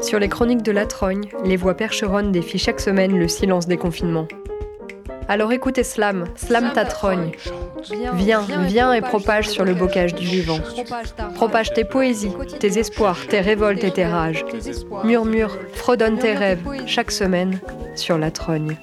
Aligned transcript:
Sur 0.00 0.18
les 0.18 0.28
chroniques 0.28 0.62
de 0.62 0.72
la 0.72 0.86
Trogne, 0.86 1.28
les 1.44 1.56
voix 1.56 1.74
percheronnes 1.74 2.32
défient 2.32 2.58
chaque 2.58 2.80
semaine 2.80 3.18
le 3.18 3.28
silence 3.28 3.66
des 3.66 3.76
confinements. 3.76 4.28
Alors 5.28 5.52
écoutez 5.52 5.84
Slam, 5.84 6.24
Slam 6.36 6.72
ta 6.72 6.86
trogne. 6.86 7.32
Viens, 8.14 8.46
viens 8.66 8.94
et 8.94 9.02
propage 9.02 9.48
sur 9.48 9.64
le 9.64 9.74
bocage 9.74 10.14
du 10.14 10.24
vivant. 10.24 10.60
Propage 11.34 11.74
tes 11.74 11.84
poésies, 11.84 12.32
tes 12.58 12.78
espoirs, 12.78 13.26
tes 13.26 13.40
révoltes 13.40 13.84
et 13.84 13.90
tes 13.90 14.06
rages. 14.06 14.46
Murmure, 15.04 15.58
fredonne 15.74 16.18
tes 16.18 16.32
rêves, 16.32 16.66
chaque 16.86 17.10
semaine, 17.10 17.60
sur 17.94 18.16
la 18.16 18.30
trogne. 18.30 18.76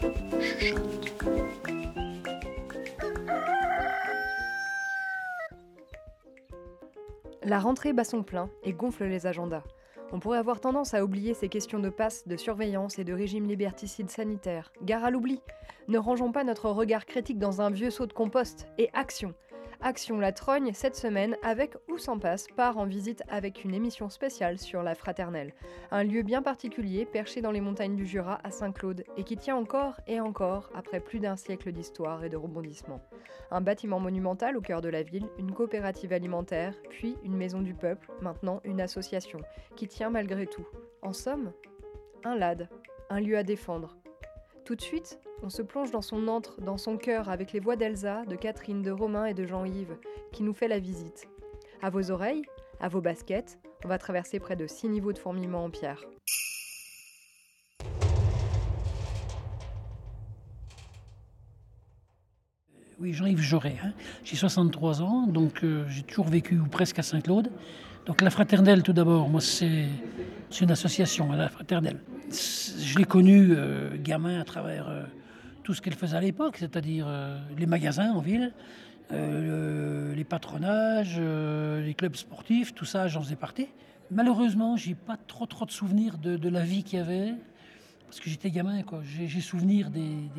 La 7.56 7.62
rentrée 7.62 7.94
bat 7.94 8.04
son 8.04 8.22
plein 8.22 8.50
et 8.64 8.74
gonfle 8.74 9.06
les 9.06 9.28
agendas. 9.28 9.64
On 10.12 10.20
pourrait 10.20 10.40
avoir 10.40 10.60
tendance 10.60 10.94
à 10.94 11.06
oublier 11.06 11.34
ces 11.34 11.48
questions 11.48 11.80
de 11.80 11.88
passe, 11.88 12.28
de 12.28 12.36
surveillance 12.36 13.00
et 13.00 13.06
de 13.06 13.14
régime 13.14 13.48
liberticide 13.48 14.10
sanitaire. 14.10 14.74
Gare 14.84 15.06
à 15.06 15.10
l'oubli. 15.10 15.42
Ne 15.88 15.98
rangeons 15.98 16.34
pas 16.34 16.44
notre 16.44 16.70
regard 16.70 17.06
critique 17.06 17.40
dans 17.40 17.62
un 17.62 17.70
vieux 17.70 17.92
seau 17.92 18.08
de 18.08 18.12
compost. 18.12 18.68
Et 18.78 18.90
action 18.92 19.34
Action 19.82 20.20
La 20.20 20.32
Trogne, 20.32 20.72
cette 20.74 20.96
semaine, 20.96 21.38
avec 21.44 21.76
ou 21.90 21.98
sans 21.98 22.18
passe, 22.18 22.48
part 22.56 22.78
en 22.78 22.86
visite 22.86 23.24
avec 23.30 23.64
une 23.64 23.74
émission 23.74 24.10
spéciale 24.10 24.58
sur 24.58 24.84
la 24.84 24.96
Fraternelle. 24.96 25.54
Un 25.92 26.04
lieu 26.04 26.24
bien 26.24 26.42
particulier, 26.42 27.06
perché 27.06 27.42
dans 27.42 27.52
les 27.52 27.62
montagnes 27.62 27.96
du 27.96 28.06
Jura 28.06 28.40
à 28.44 28.52
Saint-Claude, 28.52 29.04
et 29.18 29.24
qui 29.24 29.38
tient 29.38 29.56
encore 29.56 30.00
et 30.08 30.20
encore 30.20 30.70
après 30.74 31.00
plus 31.00 31.20
d'un 31.20 31.36
siècle 31.36 31.72
d'histoire 31.72 32.24
et 32.24 32.30
de 32.30 32.38
rebondissement. 32.38 33.02
Un 33.52 33.62
bâtiment 33.62 34.00
monumental 34.00 34.58
au 34.58 34.62
cœur 34.62 34.82
de 34.82 34.90
la 34.90 35.04
ville, 35.04 35.28
une 35.38 35.54
coopérative 35.54 36.14
alimentaire, 36.14 36.74
puis 36.90 37.18
une 37.24 37.36
maison 37.36 37.62
du 37.62 37.74
peuple, 37.74 38.10
maintenant 38.22 38.62
une 38.64 38.82
association, 38.82 39.40
qui 39.76 39.88
tient 39.88 40.10
malgré 40.10 40.48
tout. 40.48 40.68
En 41.02 41.14
somme, 41.14 41.52
un 42.24 42.36
LAD, 42.36 42.70
un 43.10 43.20
lieu 43.20 43.38
à 43.38 43.44
défendre. 43.44 43.98
Tout 44.64 44.76
de 44.76 44.82
suite, 44.82 45.20
on 45.44 45.50
se 45.50 45.62
plonge 45.62 45.92
dans 45.92 46.02
son 46.02 46.28
antre, 46.28 46.60
dans 46.62 46.78
son 46.78 46.98
cœur, 46.98 47.30
avec 47.30 47.54
les 47.54 47.60
voix 47.60 47.76
d'Elsa, 47.76 48.26
de 48.26 48.36
Catherine, 48.36 48.82
de 48.82 48.92
Romain 48.92 49.26
et 49.26 49.34
de 49.34 49.46
Jean-Yves, 49.46 49.98
qui 50.32 50.44
nous 50.44 50.54
fait 50.54 50.68
la 50.68 50.80
visite. 50.80 51.28
À 51.82 51.90
vos 51.90 52.12
oreilles, 52.12 52.44
à 52.80 52.90
vos 52.90 53.02
baskets, 53.02 53.60
on 53.84 53.88
va 53.88 53.98
traverser 53.98 54.40
près 54.40 54.56
de 54.56 54.68
six 54.68 54.88
niveaux 54.88 55.14
de 55.14 55.20
fourmillement 55.20 55.64
en 55.64 55.70
pierre. 55.70 56.04
Oui, 63.00 63.12
Jean-Yves 63.12 63.42
Joret. 63.42 63.76
Hein. 63.84 63.92
J'ai 64.24 64.38
63 64.38 65.02
ans, 65.02 65.28
donc 65.28 65.64
euh, 65.64 65.86
j'ai 65.90 66.02
toujours 66.04 66.28
vécu 66.28 66.58
ou 66.58 66.68
presque 66.68 66.98
à 66.98 67.04
Saint-Claude. 67.04 67.52
Donc 68.06 68.22
la 68.22 68.30
Fraternelle, 68.30 68.84
tout 68.84 68.94
d'abord, 68.94 69.28
moi, 69.28 69.42
c'est 69.42 69.88
une 70.62 70.72
association, 70.72 71.32
la 71.34 71.50
Fraternelle. 71.50 72.00
Je 72.32 72.98
l'ai 72.98 73.04
connue 73.04 73.50
euh, 73.52 73.98
gamin 74.02 74.40
à 74.40 74.46
travers 74.46 74.88
euh, 74.88 75.04
tout 75.66 75.74
ce 75.74 75.82
qu'elle 75.82 75.96
faisait 75.96 76.16
à 76.16 76.22
l'époque, 76.22 76.56
c'est-à-dire 76.58 77.08
les 77.58 77.66
magasins 77.66 78.14
en 78.14 78.20
ville, 78.22 78.54
les 79.12 80.24
patronages, 80.24 81.20
les 81.20 81.94
clubs 81.94 82.16
sportifs, 82.16 82.74
tout 82.74 82.86
ça, 82.86 83.08
j'en 83.08 83.22
faisais 83.22 83.36
partie. 83.36 83.68
Malheureusement, 84.12 84.78
j'ai 84.78 84.96
pas 84.96 85.18
trop 85.18 85.48
trop 85.48 85.66
de 85.66 85.72
souvenirs 85.72 86.18
de, 86.18 86.50
la 86.50 86.62
vie 86.62 86.84
qu'il 86.84 87.00
y 87.00 87.02
avait, 87.02 87.34
parce 88.06 88.20
que 88.20 88.30
j'étais 88.30 88.52
gamin. 88.52 88.84
J'ai 89.04 89.42
souvenir 89.42 89.90
des 89.90 90.30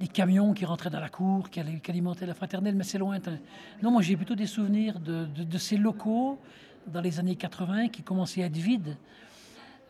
des 0.00 0.08
camions 0.08 0.54
qui 0.54 0.64
rentraient 0.64 0.90
dans 0.90 0.98
la 0.98 1.10
cour, 1.10 1.50
qui, 1.50 1.60
alimentaient 1.60 2.24
la 2.24 2.32
fraternelle, 2.32 2.74
mais 2.74 2.84
c'est 2.84 2.98
lointain. 2.98 3.38
Non, 3.82 3.90
moi 3.90 4.00
j'ai 4.00 4.16
plutôt 4.16 4.34
des 4.34 4.46
souvenirs 4.46 4.98
de, 4.98 5.58
ces 5.58 5.76
locaux 5.76 6.40
dans 6.86 7.02
les 7.02 7.20
années 7.20 7.36
80 7.36 7.88
qui 7.88 8.02
commençaient 8.02 8.42
à 8.42 8.46
être 8.46 8.56
vides. 8.56 8.96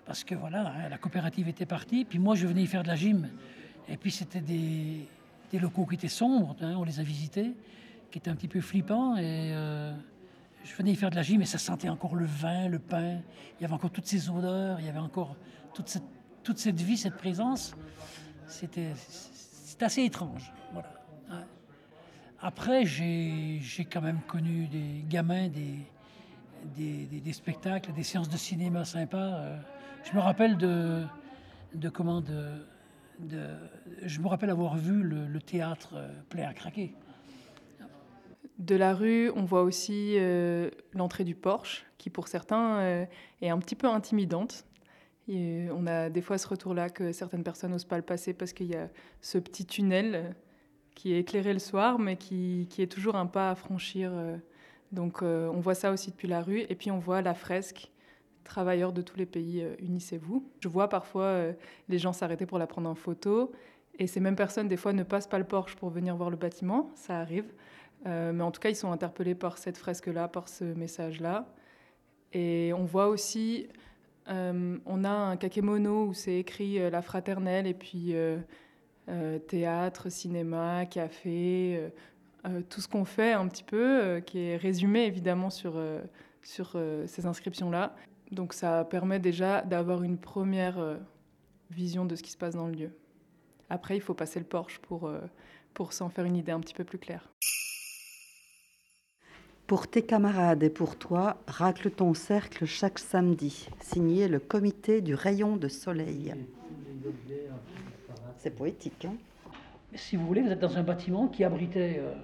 Parce 0.05 0.25
que 0.25 0.34
voilà, 0.34 0.66
hein, 0.66 0.88
la 0.91 0.98
coopérative 0.98 1.47
était 1.47 1.66
partie, 1.66 2.05
puis 2.05 2.19
moi 2.19 2.34
je 2.34 2.48
venais 2.48 2.62
y 2.62 2.66
faire 2.66 2.82
de 2.82 2.88
la 2.88 2.97
gym. 2.97 3.28
Et 3.91 3.97
puis 3.97 4.11
c'était 4.11 4.41
des, 4.41 5.09
locaux 5.59 5.84
qui 5.84 5.97
étaient 5.97 6.09
sombres, 6.09 6.56
hein, 6.61 6.75
on 6.78 6.84
les 6.84 7.01
a 7.01 7.03
visités, 7.03 7.53
qui 8.11 8.19
étaient 8.19 8.31
un 8.31 8.37
petit 8.37 8.49
peu 8.49 8.61
flippants. 8.61 9.17
Et 9.17 9.53
euh, 9.53 9.93
je 10.65 10.75
venais 10.77 10.93
y 10.93 10.97
faire 10.97 11.11
de 11.11 11.17
la 11.17 11.23
gym 11.23 11.43
et 11.43 11.47
ça 11.47 11.59
sentait 11.59 11.89
encore 11.89 12.15
le 12.15 12.25
vin, 12.25 12.69
le 12.69 12.78
pain. 12.78 13.19
Il 13.59 13.62
y 13.62 13.65
avait 13.65 13.75
encore 13.75 13.91
toutes 13.91 14.06
ces 14.06 14.31
odeurs, 14.31 14.78
il 14.81 14.87
y 14.87 14.89
avait 14.89 14.99
encore 14.99 15.37
toute 15.75 15.89
cette, 15.89 16.05
toute 16.45 16.59
cette 16.59 16.81
vie, 16.81 16.97
cette 16.97 17.17
présence. 17.17 17.75
C'était 18.47 18.93
assez 19.81 20.05
étrange. 20.05 20.53
Voilà. 20.72 20.89
Après, 22.43 22.87
j'ai 22.87 23.61
quand 23.91 24.01
même 24.01 24.21
connu 24.27 24.67
des 24.67 25.05
gamins, 25.09 25.49
des, 25.49 27.07
des, 27.07 27.33
spectacles, 27.33 27.93
des 27.93 28.03
séances 28.03 28.28
de 28.28 28.37
cinéma 28.37 28.84
sympas. 28.84 29.19
Euh. 29.19 29.59
Je 30.05 30.17
me 30.17 30.21
rappelle 30.21 30.57
de, 30.57 31.05
de 31.75 31.89
comment 31.91 32.22
de, 32.22 32.65
je 34.03 34.20
me 34.20 34.28
rappelle 34.28 34.50
avoir 34.50 34.76
vu 34.76 35.03
le, 35.03 35.41
théâtre 35.41 35.94
euh, 35.94 36.08
plein 36.28 36.48
à 36.48 36.54
craquer. 36.54 36.94
De 38.58 38.76
la 38.76 38.94
rue, 38.94 39.31
on 39.36 39.44
voit 39.44 39.62
aussi 39.62 40.16
euh, 40.19 40.70
l'entrée 40.92 41.25
du 41.25 41.34
Porsche, 41.34 41.86
qui 41.98 42.10
pour 42.10 42.28
certains 42.28 43.06
est 43.41 43.48
un 43.48 43.59
petit 43.59 43.75
peu 43.75 43.86
intimidante 43.86 44.66
on 45.72 45.86
a 45.86 46.10
des 46.10 46.22
fois 46.22 46.38
ce 46.38 46.48
retour-là 46.48 46.88
que 46.88 47.12
certaines 47.12 47.44
personnes 47.44 47.70
n'osent 47.70 47.84
pas 47.84 47.97
le 47.97 48.03
passer 48.03 48.32
parce 48.32 48.53
qu'il 48.53 48.66
y 48.66 48.76
a 48.76 48.88
ce 49.20 49.38
petit 49.38 49.64
tunnel 49.64 50.34
qui 50.94 51.12
est 51.14 51.20
éclairé 51.20 51.53
le 51.53 51.59
soir, 51.59 51.98
mais 51.98 52.16
qui, 52.16 52.66
est 52.78 52.91
toujours 52.91 53.16
un 53.16 53.26
pas 53.26 53.50
à 53.50 53.54
franchir. 53.54 54.10
Euh. 54.12 54.36
Donc 54.92 55.22
euh, 55.22 55.48
on 55.48 55.60
voit 55.60 55.75
ça 55.75 55.92
aussi 55.92 56.10
depuis 56.10 56.28
la 56.28 56.42
rue. 56.42 56.60
Et 56.69 56.75
puis 56.75 56.91
on 56.91 56.98
voit 56.98 57.22
la 57.22 57.34
fresque 57.34 57.91
Travailleurs 58.50 58.93
de 58.93 59.00
tous 59.00 59.16
les 59.16 59.27
pays, 59.27 59.62
euh, 59.62 59.75
unissez-vous. 59.78 60.44
Je 60.61 60.69
vois 60.69 60.88
parfois 60.88 61.53
les 61.88 61.99
gens 61.99 62.12
s'arrêter 62.12 62.47
pour 62.47 62.59
la 62.59 62.66
prendre 62.66 62.91
en 62.91 62.94
photo. 62.94 63.53
Et 63.99 64.06
ces 64.06 64.21
mêmes 64.21 64.37
personnes, 64.37 64.66
des 64.66 64.77
fois, 64.77 64.93
ne 64.93 65.05
passent 65.05 65.28
pas 65.28 65.38
le 65.38 65.44
Porsche 65.44 65.77
pour 65.77 65.91
venir 65.91 66.16
voir 66.16 66.31
le 66.31 66.37
bâtiment. 66.37 66.91
Ça 66.94 67.21
arrive. 67.21 67.53
mais 68.05 68.43
en 68.43 68.50
tout 68.50 68.60
cas, 68.60 68.71
ils 68.71 68.77
sont 68.77 68.91
interpellés 68.91 69.34
par 69.34 69.59
cette 69.59 69.77
fresque-là, 69.77 70.27
par 70.27 70.49
ce 70.49 70.65
message-là. 70.65 71.47
Et 72.33 72.72
on 72.75 72.84
voit 72.84 73.09
aussi 73.09 73.69
euh, 74.31 74.78
on 74.87 75.05
a 75.05 75.10
un 75.10 75.37
kakemono 75.37 76.06
où 76.06 76.15
c'est 76.15 76.37
écrit 76.39 76.78
euh, 76.78 76.91
la 76.91 77.03
fraternelle 77.03 77.66
et 77.66 77.75
puis 77.75 78.15
euh, 78.15 78.39
théâtre, 79.49 80.09
cinéma, 80.09 80.87
café, 80.87 81.91
tout 82.69 82.81
ce 82.81 82.87
qu'on 82.87 83.05
fait 83.05 83.33
un 83.33 83.49
petit 83.49 83.65
peu, 83.65 84.21
qui 84.25 84.39
est 84.39 84.56
résumé 84.56 85.05
évidemment 85.05 85.50
sur, 85.50 85.83
sur 86.43 86.81
ces 87.06 87.27
inscriptions-là. 87.27 87.97
Donc 88.32 88.52
ça 88.52 88.84
permet 88.84 89.18
déjà 89.18 89.62
d'avoir 89.62 90.02
une 90.02 90.18
première 90.18 90.98
vision 91.70 92.04
de 92.04 92.16
ce 92.16 92.22
qui 92.22 92.30
se 92.30 92.36
passe 92.36 92.54
dans 92.54 92.66
le 92.66 92.74
lieu. 92.74 92.91
Après, 93.68 93.96
il 93.96 94.00
faut 94.00 94.14
passer 94.14 94.38
le 94.38 94.44
Porsche 94.46 94.78
pour, 94.80 95.10
pour 95.74 95.92
s'en 95.92 96.08
faire 96.08 96.24
une 96.24 96.36
idée 96.36 96.52
un 96.52 96.60
petit 96.60 96.74
peu 96.74 96.84
plus 96.84 96.98
claire. 96.98 97.28
Pour 99.66 99.86
tes 99.86 100.02
camarades 100.02 100.64
et 100.64 100.70
pour 100.70 100.96
toi, 100.96 101.36
racle 101.46 101.92
ton 101.92 102.12
cercle 102.14 102.66
chaque 102.66 102.98
samedi. 102.98 103.68
Signé 103.80 104.26
le 104.26 104.41
comité 104.41 105.00
du 105.00 105.14
rayon 105.14 105.56
de 105.56 105.68
soleil. 105.68 106.34
C'est 108.38 108.50
poétique, 108.50 109.04
hein? 109.04 109.14
Si 109.94 110.16
vous 110.16 110.26
voulez, 110.26 110.42
vous 110.42 110.50
êtes 110.50 110.60
dans 110.60 110.76
un 110.76 110.82
bâtiment 110.82 111.28
qui 111.28 111.44
abritait 111.44 111.98
euh, 112.00 112.14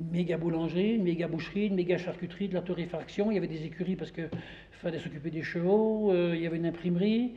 une 0.00 0.10
méga 0.10 0.38
boulangerie, 0.38 0.94
une 0.96 1.04
méga 1.04 1.28
boucherie, 1.28 1.66
une 1.66 1.74
méga 1.74 1.98
charcuterie, 1.98 2.48
de 2.48 2.54
la 2.54 2.62
torréfaction. 2.62 3.30
Il 3.30 3.34
y 3.34 3.38
avait 3.38 3.48
des 3.48 3.64
écuries 3.64 3.96
parce 3.96 4.10
qu'il 4.10 4.28
fallait 4.72 4.98
s'occuper 4.98 5.30
des 5.30 5.42
chevaux. 5.42 6.10
Euh, 6.12 6.34
il 6.34 6.42
y 6.42 6.46
avait 6.46 6.56
une 6.56 6.66
imprimerie. 6.66 7.32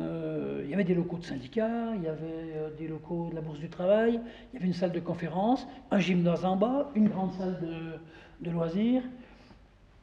Euh, 0.00 0.62
il 0.64 0.70
y 0.70 0.74
avait 0.74 0.84
des 0.84 0.94
locaux 0.94 1.16
de 1.16 1.24
syndicats, 1.24 1.92
il 1.96 2.02
y 2.02 2.06
avait 2.06 2.54
des 2.78 2.86
locaux 2.86 3.28
de 3.30 3.34
la 3.34 3.40
Bourse 3.40 3.58
du 3.58 3.68
Travail, 3.68 4.20
il 4.52 4.54
y 4.54 4.58
avait 4.58 4.66
une 4.66 4.74
salle 4.74 4.92
de 4.92 5.00
conférence, 5.00 5.66
un 5.90 5.98
gymnase 5.98 6.44
en 6.44 6.56
bas, 6.56 6.90
une 6.94 7.08
grande 7.08 7.32
salle 7.32 7.58
de, 7.60 8.46
de 8.46 8.50
loisirs. 8.52 9.02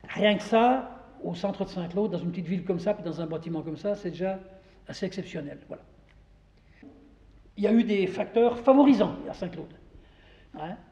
Rien 0.10 0.36
que 0.36 0.44
ça, 0.44 1.02
au 1.24 1.34
centre 1.34 1.64
de 1.64 1.70
Saint-Claude, 1.70 2.12
dans 2.12 2.18
une 2.18 2.32
petite 2.32 2.48
ville 2.48 2.66
comme 2.66 2.80
ça, 2.80 2.94
puis 2.94 3.06
dans 3.06 3.22
un 3.22 3.26
bâtiment 3.26 3.62
comme 3.62 3.78
ça, 3.78 3.96
c'est 3.96 4.10
déjà 4.10 4.38
assez 4.88 5.06
exceptionnel. 5.06 5.60
Voilà. 5.70 5.84
Il 7.56 7.64
y 7.64 7.68
a 7.68 7.72
eu 7.72 7.86
des 7.86 8.06
facteurs 8.08 8.60
favorisants 8.60 9.16
à 9.30 9.34
Saint-Claude. 9.34 9.74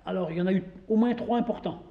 Alors, 0.05 0.31
il 0.31 0.37
y 0.37 0.41
en 0.41 0.47
a 0.47 0.53
eu 0.53 0.63
au 0.89 0.95
moins 0.95 1.13
trois 1.15 1.37
importants. 1.37 1.81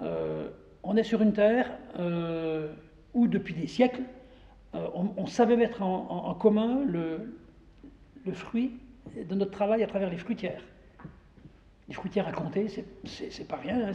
Euh, 0.00 0.48
on 0.82 0.96
est 0.96 1.04
sur 1.04 1.22
une 1.22 1.32
terre 1.32 1.70
euh, 1.98 2.72
où, 3.14 3.28
depuis 3.28 3.54
des 3.54 3.66
siècles, 3.66 4.02
euh, 4.74 4.86
on, 4.94 5.26
savait 5.26 5.56
mettre 5.56 5.82
en, 5.82 6.34
commun 6.34 6.82
le, 6.86 7.36
fruit 8.32 8.78
de 9.16 9.34
notre 9.34 9.50
travail 9.50 9.82
à 9.82 9.86
travers 9.86 10.10
les 10.10 10.16
fruitières 10.16 10.62
les 11.88 11.94
fruitières 11.94 12.28
à 12.28 12.32
compter, 12.32 12.68
c'est 13.04 13.48
pas 13.48 13.56
rien. 13.56 13.88
Hein, 13.88 13.92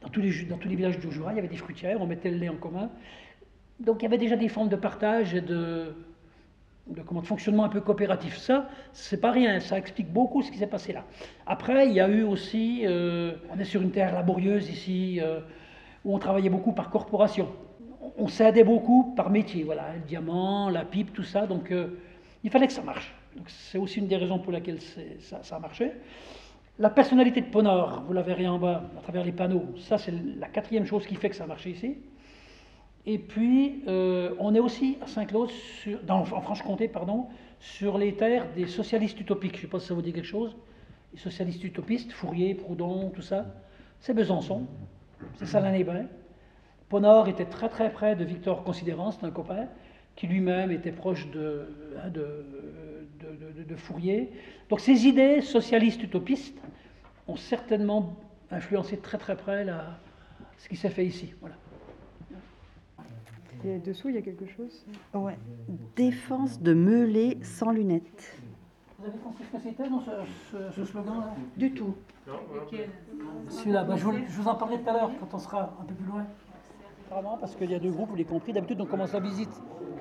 dans, 0.00 0.08
tous 0.08 0.20
les, 0.20 0.44
dans 0.44 0.56
tous 0.56 0.68
les 0.68 0.74
villages 0.74 0.98
du 0.98 1.12
Jura, 1.12 1.32
il 1.32 1.36
y 1.36 1.38
avait 1.38 1.46
des 1.46 1.56
fruitières, 1.56 2.00
on 2.00 2.06
mettait 2.06 2.30
le 2.30 2.38
lait 2.38 2.48
en 2.48 2.56
commun. 2.56 2.90
Donc 3.80 4.00
il 4.00 4.04
y 4.04 4.06
avait 4.06 4.18
déjà 4.18 4.34
des 4.34 4.48
formes 4.48 4.68
de 4.68 4.76
partage 4.76 5.34
et 5.34 5.40
de, 5.40 5.94
de, 6.86 7.02
comment, 7.02 7.22
fonctionnement 7.22 7.64
un 7.64 7.68
peu 7.68 7.80
coopératif. 7.80 8.36
Ça, 8.36 8.68
c'est 8.92 9.20
pas 9.20 9.30
rien, 9.30 9.60
ça 9.60 9.78
explique 9.78 10.12
beaucoup 10.12 10.42
ce 10.42 10.50
qui 10.50 10.58
s'est 10.58 10.66
passé 10.66 10.92
là. 10.92 11.04
Après, 11.46 11.86
il 11.86 11.92
y 11.92 12.00
a 12.00 12.08
eu 12.08 12.22
aussi, 12.22 12.82
euh, 12.84 13.34
on 13.54 13.58
est 13.58 13.64
sur 13.64 13.82
une 13.82 13.90
terre 13.90 14.14
laborieuse 14.14 14.68
ici, 14.68 15.20
euh, 15.20 15.40
où 16.04 16.14
on 16.14 16.18
travaillait 16.18 16.50
beaucoup 16.50 16.72
par 16.72 16.90
corporation. 16.90 17.48
on 18.18 18.28
s'aidait 18.28 18.64
beaucoup 18.64 19.14
par 19.16 19.30
métier, 19.30 19.62
voilà, 19.62 19.94
le 19.94 20.00
diamant, 20.00 20.68
la 20.68 20.84
pipe, 20.84 21.12
tout 21.12 21.22
ça. 21.22 21.46
Donc 21.46 21.70
euh, 21.70 21.98
il 22.44 22.50
fallait 22.50 22.66
que 22.66 22.72
ça 22.72 22.82
marche. 22.82 23.14
c'est 23.46 23.78
aussi 23.78 24.00
une 24.00 24.08
des 24.08 24.16
raisons 24.16 24.38
pour 24.38 24.52
lesquelles 24.52 24.80
ça, 25.20 25.42
ça, 25.42 25.56
a 25.56 25.58
marché. 25.58 25.92
La 26.78 26.90
personnalité 26.90 27.40
de 27.40 27.46
Ponor, 27.46 28.02
vous 28.06 28.12
la 28.12 28.22
verrez 28.22 28.48
en 28.48 28.58
bas 28.58 28.90
à 28.98 29.02
travers 29.02 29.24
les 29.24 29.32
panneaux, 29.32 29.66
ça 29.76 29.98
c'est 29.98 30.12
la 30.38 30.48
quatrième 30.48 30.86
chose 30.86 31.06
qui 31.06 31.14
fait 31.14 31.28
que 31.28 31.36
ça 31.36 31.44
a 31.44 31.46
marché 31.46 31.70
ici. 31.70 31.98
Et 33.04 33.18
puis, 33.18 33.82
euh, 33.88 34.34
on 34.38 34.54
est 34.54 34.60
aussi 34.60 34.96
à 35.02 35.06
Saint-Claude, 35.06 35.50
en 36.08 36.24
Franche-Comté, 36.24 36.88
pardon, 36.88 37.26
sur 37.58 37.98
les 37.98 38.14
terres 38.14 38.46
des 38.54 38.66
socialistes 38.66 39.20
utopiques. 39.20 39.52
Je 39.52 39.58
ne 39.58 39.62
sais 39.62 39.68
pas 39.68 39.80
si 39.80 39.88
ça 39.88 39.94
vous 39.94 40.02
dit 40.02 40.12
quelque 40.12 40.26
chose. 40.26 40.56
Les 41.12 41.18
socialistes 41.18 41.64
utopistes, 41.64 42.12
Fourier, 42.12 42.54
Proudhon, 42.54 43.10
tout 43.10 43.22
ça. 43.22 43.46
C'est 44.00 44.14
Besançon, 44.14 44.66
c'est 45.36 45.46
Salanébain. 45.46 46.06
Ponor 46.88 47.28
était 47.28 47.44
très 47.44 47.68
très 47.68 47.90
près 47.90 48.16
de 48.16 48.24
Victor 48.24 48.64
Considérant, 48.64 49.12
c'est 49.12 49.24
un 49.24 49.30
copain, 49.30 49.68
qui 50.16 50.26
lui-même 50.26 50.70
était 50.70 50.92
proche 50.92 51.30
de, 51.30 51.68
hein, 52.02 52.10
de, 52.10 53.76
Fourier. 53.76 54.30
Donc 54.68 54.80
ces 54.80 55.06
idées 55.06 55.40
socialistes 55.40 56.02
utopistes 56.02 56.58
ont 57.28 57.36
certainement 57.36 58.16
influencé 58.50 58.98
très 58.98 59.18
très 59.18 59.36
près 59.36 59.66
ce 60.58 60.68
qui 60.68 60.76
s'est 60.76 60.90
fait 60.90 61.06
ici. 61.06 61.32
Voilà. 61.40 61.54
Et 63.64 63.78
dessous, 63.78 64.08
il 64.08 64.16
y 64.16 64.18
a 64.18 64.22
quelque 64.22 64.46
chose 64.46 64.84
Ouais. 65.14 65.38
Défense 65.94 66.60
de 66.60 66.74
Meulé 66.74 67.38
sans 67.42 67.70
lunettes. 67.70 68.36
Vous 68.98 69.06
avez 69.06 69.18
compris 69.18 69.44
ce 69.44 69.56
que 69.56 69.62
c'était 69.62 69.88
dans 69.88 70.02
ce, 70.72 70.84
slogan-là 70.84 71.34
Du 71.56 71.72
tout. 71.72 71.94
Celui-là, 73.48 73.84
bah, 73.84 73.94
je, 73.96 74.04
vous, 74.04 74.12
je, 74.12 74.40
vous, 74.40 74.48
en 74.48 74.54
parlerai 74.54 74.82
tout 74.82 74.90
à 74.90 74.92
l'heure 74.92 75.10
quand 75.18 75.34
on 75.34 75.38
sera 75.38 75.76
un 75.80 75.84
peu 75.84 75.94
plus 75.94 76.06
loin. 76.06 76.26
Vraiment, 77.10 77.36
parce 77.36 77.54
qu'il 77.54 77.70
y 77.70 77.74
a 77.74 77.78
deux 77.78 77.90
groupes, 77.90 78.08
vous 78.08 78.16
l'avez 78.16 78.28
compris. 78.28 78.52
D'habitude, 78.52 78.80
on 78.80 78.86
commence 78.86 79.12
la 79.12 79.20
visite 79.20 79.52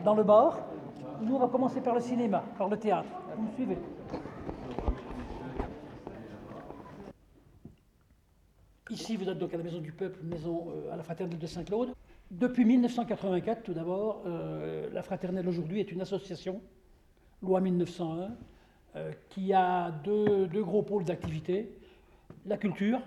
dans 0.03 0.15
le 0.15 0.23
bar. 0.23 0.59
Nous, 1.21 1.35
on 1.35 1.39
va 1.39 1.47
commencer 1.47 1.81
par 1.81 1.93
le 1.93 2.01
cinéma, 2.01 2.43
par 2.57 2.67
le 2.67 2.77
théâtre. 2.77 3.09
Vous 3.35 3.43
me 3.43 3.51
suivez 3.51 3.77
Ici, 8.89 9.15
vous 9.15 9.29
êtes 9.29 9.37
donc 9.37 9.53
à 9.53 9.57
la 9.57 9.63
Maison 9.63 9.79
du 9.79 9.91
Peuple, 9.91 10.19
maison 10.23 10.67
euh, 10.69 10.93
à 10.93 10.97
la 10.97 11.03
Fraternelle 11.03 11.39
de 11.39 11.47
Saint-Claude. 11.47 11.93
Depuis 12.31 12.63
1984, 12.63 13.61
tout 13.61 13.73
d'abord, 13.73 14.23
euh, 14.25 14.89
la 14.93 15.03
Fraternelle 15.03 15.49
aujourd'hui 15.49 15.81
est 15.81 15.91
une 15.91 15.99
association, 15.99 16.61
loi 17.43 17.59
1901, 17.59 18.31
euh, 18.95 19.11
qui 19.27 19.51
a 19.51 19.91
deux, 19.91 20.47
gros 20.63 20.81
pôles 20.81 21.03
d'activité. 21.03 21.77
La 22.45 22.55
culture, 22.55 23.01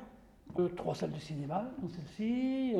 euh, 0.58 0.68
trois 0.68 0.94
salles 0.94 1.12
de 1.12 1.18
cinéma, 1.18 1.72
dans 1.80 1.88
celle-ci, 1.88 2.74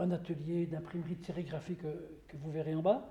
un 0.00 0.10
atelier 0.12 0.66
d'imprimerie 0.66 1.16
de 1.16 1.24
sérigraphie 1.24 1.74
que, 1.74 1.88
vous 2.36 2.52
verrez 2.52 2.76
en 2.76 2.80
bas. 2.80 3.10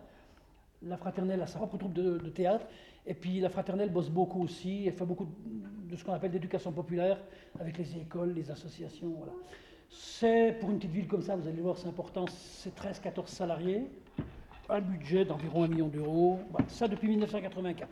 La 0.83 0.95
Fraternelle 0.95 1.41
a 1.41 1.47
sa 1.47 1.57
propre 1.57 1.77
troupe 1.77 1.93
de, 1.93 2.19
de, 2.19 2.29
théâtre. 2.29 2.67
Et 3.05 3.13
puis 3.13 3.41
la 3.41 3.49
Fraternelle 3.49 3.91
bosse 3.91 4.09
beaucoup 4.09 4.41
aussi, 4.41 4.87
elle 4.87 4.93
fait 4.93 5.05
beaucoup 5.05 5.27
de 5.89 5.95
ce 5.97 6.05
qu'on 6.05 6.13
appelle 6.13 6.31
l'éducation 6.31 6.71
populaire 6.71 7.19
avec 7.59 7.77
les 7.77 7.97
écoles, 7.97 8.31
les 8.31 8.49
associations. 8.49 9.09
Voilà. 9.17 9.33
C'est, 9.91 10.57
pour 10.59 10.71
une 10.71 10.77
petite 10.77 10.91
ville 10.91 11.07
comme 11.07 11.21
ça, 11.21 11.35
vous 11.35 11.47
allez 11.47 11.61
voir, 11.61 11.77
c'est 11.77 11.87
important, 11.87 12.25
c'est 12.29 12.73
13-14 12.75 13.27
salariés, 13.27 13.83
un 14.69 14.79
budget 14.79 15.25
d'environ 15.25 15.63
un 15.63 15.67
million 15.67 15.87
d'euros, 15.89 16.39
ça 16.69 16.87
depuis 16.87 17.09
1984. 17.09 17.89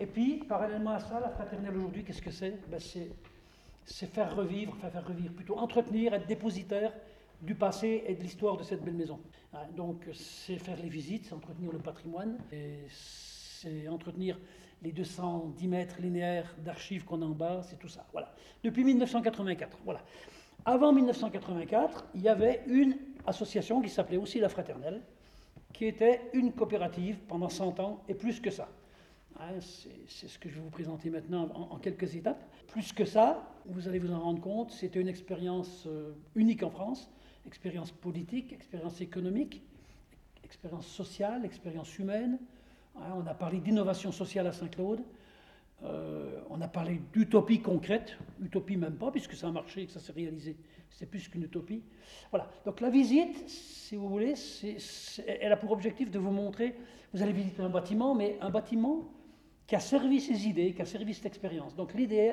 Et 0.00 0.06
puis, 0.06 0.42
parallèlement 0.48 0.92
à 0.92 1.00
ça, 1.00 1.20
la 1.20 1.28
fraternelle 1.28 1.76
aujourd'hui, 1.76 2.02
qu'est-ce 2.02 2.22
que 2.22 2.30
c'est? 2.30 2.58
Ben 2.70 2.80
c'est, 2.80 4.06
faire 4.06 4.34
revivre, 4.34 4.72
enfin 4.76 4.88
faire 4.88 5.06
revivre, 5.06 5.34
plutôt 5.34 5.58
entretenir, 5.58 6.14
être 6.14 6.26
dépositaire 6.26 6.92
du 7.42 7.54
passé 7.54 8.04
et 8.06 8.14
de 8.14 8.22
l'histoire 8.22 8.56
de 8.56 8.62
cette 8.62 8.82
belle 8.82 8.94
maison. 8.94 9.20
Donc, 9.76 10.08
c'est 10.14 10.56
faire 10.56 10.76
les 10.76 10.88
visites, 10.88 11.26
c'est 11.26 11.34
entretenir 11.34 11.72
le 11.72 11.78
patrimoine, 11.78 12.38
c'est 12.88 13.86
entretenir 13.88 14.38
les 14.82 14.92
210 14.92 15.68
mètres 15.68 16.00
linéaires 16.00 16.54
d'archives 16.64 17.04
qu'on 17.04 17.20
a 17.22 17.24
en 17.24 17.30
bas, 17.30 17.62
c'est 17.64 17.78
tout 17.78 17.88
ça. 17.88 18.06
Voilà. 18.12 18.32
Depuis 18.62 18.84
1984. 18.84 19.78
Voilà. 19.84 20.02
Avant 20.68 20.92
1984, 20.92 22.08
il 22.14 22.20
y 22.20 22.28
avait 22.28 22.62
une 22.66 22.98
association 23.26 23.80
qui 23.80 23.88
s'appelait 23.88 24.18
aussi 24.18 24.38
la 24.38 24.50
Fraternelle, 24.50 25.00
qui 25.72 25.86
était 25.86 26.20
une 26.34 26.52
coopérative 26.52 27.16
pendant 27.26 27.48
100 27.48 27.80
ans 27.80 28.04
et 28.06 28.12
plus 28.12 28.38
que 28.38 28.50
ça. 28.50 28.68
Hein, 29.40 29.60
c'est 30.06 30.28
ce 30.28 30.38
que 30.38 30.50
je 30.50 30.56
vais 30.56 30.60
vous 30.60 30.68
présenter 30.68 31.08
maintenant 31.08 31.48
en, 31.70 31.78
quelques 31.78 32.16
étapes. 32.16 32.44
Plus 32.66 32.92
que 32.92 33.06
ça, 33.06 33.50
vous 33.64 33.88
allez 33.88 33.98
vous 33.98 34.12
en 34.12 34.20
rendre 34.20 34.42
compte, 34.42 34.70
c'était 34.70 35.00
une 35.00 35.08
expérience 35.08 35.86
euh, 35.86 36.12
unique 36.34 36.62
en 36.62 36.68
France, 36.68 37.10
expérience 37.46 37.90
politique, 37.90 38.52
expérience 38.52 39.00
économique, 39.00 39.62
expérience 40.44 40.86
sociale, 40.86 41.46
expérience 41.46 41.98
humaine. 41.98 42.38
Hein, 42.94 43.14
on 43.16 43.26
a 43.26 43.32
parlé 43.32 43.60
d'innovation 43.60 44.12
sociale 44.12 44.46
à 44.46 44.52
Saint-Claude. 44.52 45.00
Euh, 45.84 46.40
on 46.50 46.60
a 46.60 46.68
parlé 46.68 47.00
d'utopie 47.12 47.60
concrète, 47.60 48.18
utopie 48.42 48.76
même 48.76 48.96
pas, 48.96 49.10
puisque 49.12 49.34
ça 49.34 49.48
a 49.48 49.52
marché 49.52 49.82
et 49.82 49.86
que 49.86 49.92
ça 49.92 50.00
s'est 50.00 50.12
réalisé. 50.12 50.56
C'est 50.90 51.06
plus 51.06 51.28
qu'une 51.28 51.44
utopie. 51.44 51.82
Voilà. 52.30 52.50
Donc 52.64 52.80
la 52.80 52.90
visite, 52.90 53.48
si 53.48 53.94
vous 53.94 54.08
voulez, 54.08 54.34
elle 55.26 55.52
a 55.52 55.56
pour 55.56 55.70
objectif 55.70 56.10
de 56.10 56.18
vous 56.18 56.32
montrer, 56.32 56.74
vous 57.12 57.22
allez 57.22 57.32
visiter 57.32 57.62
un 57.62 57.68
bâtiment, 57.68 58.14
mais 58.14 58.36
un 58.40 58.50
bâtiment 58.50 59.08
qui 59.66 59.76
a 59.76 59.80
servi 59.80 60.20
ses 60.20 60.48
idées, 60.48 60.72
qui 60.72 60.82
a 60.82 60.86
servi 60.86 61.14
cette 61.14 61.26
expérience. 61.26 61.76
Donc 61.76 61.94
l'idée, 61.94 62.32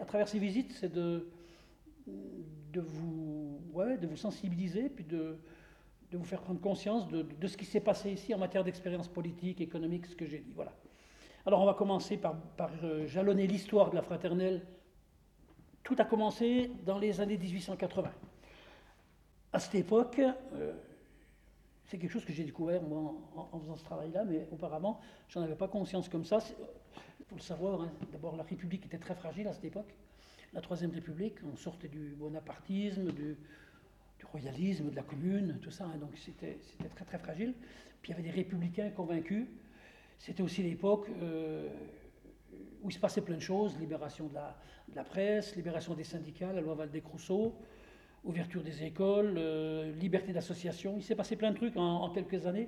à 0.00 0.04
travers 0.04 0.26
ces 0.26 0.38
visites, 0.38 0.72
c'est 0.72 0.92
de, 0.92 1.28
vous, 2.74 3.60
ouais, 3.72 3.96
de 3.98 4.06
vous 4.06 4.16
sensibiliser, 4.16 4.88
puis 4.88 5.04
de, 5.04 5.38
de 6.10 6.16
vous 6.16 6.24
faire 6.24 6.40
prendre 6.40 6.60
conscience 6.60 7.06
de, 7.08 7.22
de 7.22 7.46
ce 7.46 7.56
qui 7.56 7.66
s'est 7.66 7.80
passé 7.80 8.10
ici 8.10 8.34
en 8.34 8.38
matière 8.38 8.64
d'expérience 8.64 9.06
politique, 9.06 9.60
économique, 9.60 10.06
ce 10.06 10.16
que 10.16 10.26
j'ai 10.26 10.40
dit. 10.40 10.52
Voilà. 10.54 10.72
Alors 11.46 11.60
on 11.60 11.66
va 11.66 11.74
commencer 11.74 12.16
par, 12.16 12.36
euh, 12.82 13.06
jalonner 13.06 13.46
l'histoire 13.46 13.90
de 13.90 13.96
la 13.96 14.02
fraternelle. 14.02 14.62
Tout 15.82 15.94
a 15.98 16.04
commencé 16.04 16.70
dans 16.86 16.98
les 16.98 17.20
années 17.20 17.36
1880. 17.36 18.10
À 19.52 19.60
cette 19.60 19.74
époque, 19.74 20.22
euh, 20.54 20.72
c'est 21.84 21.98
quelque 21.98 22.10
chose 22.10 22.24
que 22.24 22.32
j'ai 22.32 22.44
découvert 22.44 22.82
moi 22.82 23.14
en, 23.36 23.60
faisant 23.60 23.76
ce 23.76 23.84
travail-là, 23.84 24.24
mais 24.24 24.48
auparavant, 24.52 25.00
j'en 25.28 25.42
avais 25.42 25.54
pas 25.54 25.68
conscience 25.68 26.08
comme 26.08 26.24
ça. 26.24 26.38
Il 27.20 27.26
faut 27.26 27.36
le 27.36 27.42
savoir, 27.42 27.82
hein. 27.82 27.92
d'abord 28.10 28.36
la 28.36 28.42
République 28.44 28.86
était 28.86 28.98
très 28.98 29.14
fragile 29.14 29.46
à 29.46 29.52
cette 29.52 29.66
époque. 29.66 29.94
La 30.54 30.62
Troisième 30.62 30.92
République, 30.92 31.34
on 31.52 31.56
sortait 31.56 31.88
du 31.88 32.14
bonapartisme, 32.18 33.12
du, 33.12 33.36
royalisme, 34.32 34.88
de 34.90 34.96
la 34.96 35.02
commune, 35.02 35.58
tout 35.60 35.70
ça, 35.70 35.84
hein. 35.84 35.98
donc 35.98 36.16
c'était 36.16 36.58
très 36.94 37.04
très 37.04 37.18
fragile. 37.18 37.52
Puis 38.00 38.10
il 38.10 38.16
y 38.16 38.18
avait 38.18 38.28
des 38.28 38.34
républicains 38.34 38.88
convaincus 38.90 39.46
c'était 40.18 40.42
aussi 40.42 40.62
l'époque 40.62 41.08
euh, 41.22 41.68
où 42.82 42.90
il 42.90 42.92
se 42.92 42.98
passait 42.98 43.20
plein 43.20 43.36
de 43.36 43.40
choses, 43.42 43.78
libération 43.78 44.26
de 44.26 44.34
la, 44.94 45.04
presse, 45.04 45.56
libération 45.56 45.94
des 45.94 46.04
syndicats, 46.04 46.52
la 46.52 46.60
loi 46.60 46.74
Valdez-Crousseau, 46.74 47.54
ouverture 48.24 48.62
des 48.62 48.84
écoles, 48.84 49.34
euh, 49.36 49.92
liberté 49.96 50.32
d'association. 50.32 50.94
Il 50.96 51.02
s'est 51.02 51.14
passé 51.14 51.36
plein 51.36 51.50
de 51.50 51.56
trucs 51.56 51.76
en, 51.76 52.08
quelques 52.10 52.46
années, 52.46 52.66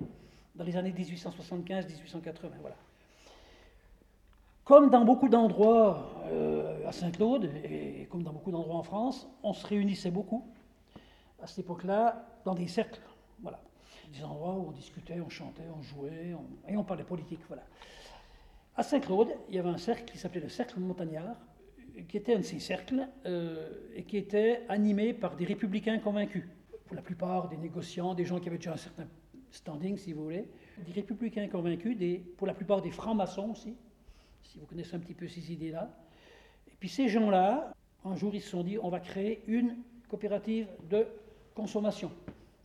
dans 0.55 0.63
les 0.63 0.77
années 0.77 0.91
1875-1880. 0.91 2.31
Voilà. 2.61 2.75
Comme 4.63 4.89
dans 4.89 5.05
beaucoup 5.05 5.29
d'endroits 5.29 6.23
euh, 6.25 6.87
à 6.87 6.91
Saint-Claude, 6.91 7.49
et 7.63 8.07
comme 8.11 8.23
dans 8.23 8.33
beaucoup 8.33 8.51
d'endroits 8.51 8.75
en 8.75 8.83
France, 8.83 9.27
on 9.43 9.53
se 9.53 9.65
réunissait 9.65 10.11
beaucoup 10.11 10.45
à 11.41 11.47
cette 11.47 11.59
époque-là 11.59 12.27
dans 12.43 12.53
des 12.53 12.67
cercles. 12.67 13.01
Voilà 13.39 13.59
des 14.13 14.23
endroits 14.23 14.55
où 14.55 14.69
on 14.69 14.71
discutait, 14.71 15.19
on 15.19 15.29
chantait, 15.29 15.69
on 15.75 15.81
jouait, 15.81 16.35
et 16.67 16.77
on 16.77 16.83
parlait 16.83 17.03
politique. 17.03 17.41
Voilà. 17.47 17.63
À 18.75 18.83
Saint-Claude, 18.83 19.29
il 19.49 19.55
y 19.55 19.59
avait 19.59 19.69
un 19.69 19.77
cercle 19.77 20.05
qui 20.11 20.17
s'appelait 20.17 20.41
le 20.41 20.49
Cercle 20.49 20.79
Montagnard, 20.79 21.35
qui 22.07 22.17
était 22.17 22.35
un 22.35 22.39
de 22.39 22.43
ces 22.43 22.59
cercles, 22.59 23.07
euh, 23.25 23.89
et 23.95 24.03
qui 24.03 24.17
était 24.17 24.61
animé 24.69 25.13
par 25.13 25.35
des 25.35 25.45
républicains 25.45 25.97
convaincus. 25.99 26.45
Pour 26.85 26.95
la 26.95 27.01
plupart 27.01 27.49
des 27.49 27.57
négociants, 27.57 28.13
des 28.13 28.23
gens 28.23 28.39
qui 28.39 28.47
avaient 28.47 28.57
déjà 28.57 28.73
un 28.73 28.77
certain 28.77 29.07
standing, 29.49 29.97
si 29.97 30.13
vous 30.13 30.23
voulez. 30.23 30.47
Des 30.85 30.93
républicains 30.93 31.47
convaincus, 31.47 31.97
pour 32.37 32.47
la 32.47 32.53
plupart 32.53 32.81
des 32.81 32.91
francs-maçons 32.91 33.49
aussi, 33.49 33.75
si 34.43 34.59
vous 34.59 34.65
connaissez 34.67 34.95
un 34.95 34.99
petit 34.99 35.15
peu 35.15 35.27
ces 35.27 35.51
idées-là. 35.51 35.89
Et 36.67 36.75
puis 36.79 36.87
ces 36.87 37.07
gens-là, 37.07 37.73
un 38.05 38.15
jour, 38.15 38.35
ils 38.35 38.41
se 38.41 38.49
sont 38.49 38.63
dit, 38.63 38.77
on 38.77 38.89
va 38.89 38.99
créer 38.99 39.41
une 39.47 39.75
coopérative 40.07 40.67
de 40.89 41.07
consommation. 41.55 42.11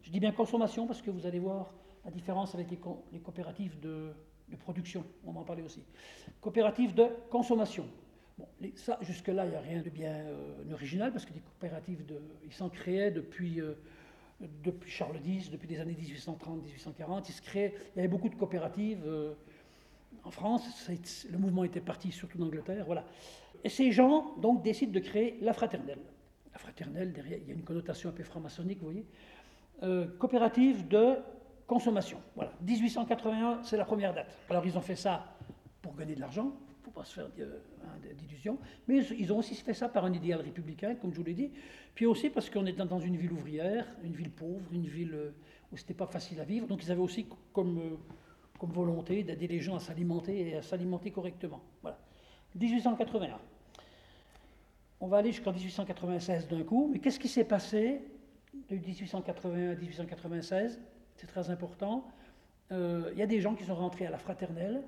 Je 0.03 0.11
dis 0.11 0.21
bien 0.21 0.33
consommation 0.33 0.87
parce 0.87 1.01
que 1.01 1.11
vous 1.11 1.27
allez 1.27 1.39
voir 1.39 1.73
la 2.05 2.11
différence 2.11 2.55
avec 2.55 2.71
les, 2.71 2.77
coopératives 3.21 3.79
de, 3.81 4.13
production, 4.61 5.05
on 5.25 5.35
en 5.37 5.45
parler 5.45 5.63
aussi. 5.63 5.83
Coopératives 6.41 6.95
de 6.95 7.07
consommation. 7.31 7.87
Bon, 8.37 8.47
ça, 8.75 8.99
jusque-là, 9.03 9.47
il 9.47 9.51
n'y 9.51 9.57
a 9.57 9.61
rien 9.61 9.81
de 9.81 9.91
bien 9.91 10.13
euh, 10.13 10.73
original 10.73 11.13
parce 11.13 11.25
que 11.25 11.33
les 11.33 11.41
coopératives, 11.41 12.05
ils 12.45 12.53
s'en 12.53 12.69
créaient 12.69 13.11
depuis, 13.11 13.61
euh, 13.61 13.75
depuis 14.41 14.91
Charles 14.91 15.21
X, 15.25 15.51
depuis 15.51 15.69
les 15.69 15.79
années 15.79 15.97
1830-1840. 15.99 17.25
Il, 17.29 17.33
se 17.33 17.43
créait, 17.43 17.75
il 17.95 17.99
y 17.99 18.01
avait 18.01 18.09
beaucoup 18.09 18.29
de 18.29 18.35
coopératives 18.35 19.03
euh, 19.07 19.35
en 20.25 20.31
France. 20.31 20.91
le 21.31 21.39
mouvement 21.39 21.65
était 21.65 21.81
parti 21.81 22.11
surtout 22.11 22.39
d'Angleterre. 22.39 22.85
Voilà. 22.85 23.05
Et 23.63 23.69
ces 23.69 23.93
gens, 23.93 24.35
donc, 24.39 24.63
décident 24.63 24.93
de 24.93 25.01
créer 25.01 25.39
la 25.41 25.53
fraternelle. 25.53 26.01
La 26.53 26.59
fraternelle, 26.59 27.13
derrière, 27.13 27.39
il 27.39 27.49
y 27.49 27.51
a 27.53 27.55
une 27.55 27.65
connotation 27.65 28.11
un 28.11 28.13
peu 28.13 28.25
franc-maçonnique, 28.25 28.79
vous 28.79 28.87
voyez. 28.87 29.07
Euh, 29.83 30.07
coopérative 30.19 30.89
de 30.89 31.17
consommation. 31.67 32.19
Voilà, 32.35 32.53
1881, 32.61 33.63
c'est 33.63 33.77
la 33.77 33.85
première 33.85 34.15
date. 34.15 34.37
Alors 34.51 34.65
ils 34.67 34.77
ont 34.77 34.83
fait 34.83 34.97
ça 34.97 35.25
pour 35.81 35.97
gagner 35.97 36.15
de 36.15 36.21
l'argent, 36.21 36.53
il 36.53 36.81
ne 36.81 36.85
faut 36.85 36.91
pas 36.91 37.05
se 37.05 37.15
faire 37.15 37.27
hein, 37.27 38.15
d'illusions, 38.17 38.59
mais 38.87 38.99
ils 38.99 39.33
ont 39.33 39.39
aussi 39.39 39.55
fait 39.55 39.75
ça 39.75 39.89
par 39.89 40.05
un 40.05 40.13
idéal 40.13 40.41
républicain, 40.41 40.95
comme 40.95 41.13
je 41.13 41.19
vous 41.19 41.25
l'ai 41.25 41.35
dit, 41.35 41.51
puis 41.95 42.07
aussi 42.07 42.31
parce 42.31 42.51
qu'on 42.51 42.67
était 42.67 42.85
dans 42.85 43.01
une 43.01 43.17
ville 43.17 43.33
ouvrière, 43.33 43.87
une 44.05 44.15
ville 44.15 44.31
pauvre, 44.31 44.63
une 44.73 44.87
ville 44.87 45.15
euh, 45.15 45.35
où 45.73 45.77
ce 45.77 45.83
n'était 45.83 45.95
pas 45.95 46.07
facile 46.07 46.41
à 46.41 46.45
vivre, 46.45 46.67
donc 46.67 46.85
ils 46.85 46.93
avaient 46.93 47.01
aussi 47.01 47.27
comme, 47.53 47.79
euh, 47.79 47.97
comme 48.59 48.71
volonté 48.71 49.23
d'aider 49.23 49.49
les 49.49 49.61
gens 49.61 49.77
à 49.77 49.81
s'alimenter 49.81 50.49
et 50.49 50.57
à 50.57 50.63
s'alimenter 50.63 51.11
correctement. 51.11 51.61
Voilà. 51.83 51.99
1881. 52.55 53.39
On 55.01 55.09
va 55.09 55.17
aller 55.17 55.33
jusqu'en 55.33 55.53
1896 55.53 56.49
d'un 56.49 56.63
coup, 56.63 56.89
mais 56.93 56.99
qu'est-ce 56.99 57.19
qui 57.19 57.29
s'est 57.29 57.45
passé 57.45 58.03
de 58.79 58.87
1881 58.87 59.71
à 59.71 59.75
1896 59.75 60.81
C'est 61.17 61.27
très 61.27 61.51
important. 61.51 62.07
Euh, 62.71 63.11
il 63.13 63.19
y 63.19 63.23
a 63.23 63.27
des 63.27 63.41
gens 63.41 63.55
qui 63.55 63.65
sont 63.65 63.75
rentrés 63.75 64.07
à 64.07 64.11
la 64.11 64.19
fraternelle 64.19 64.83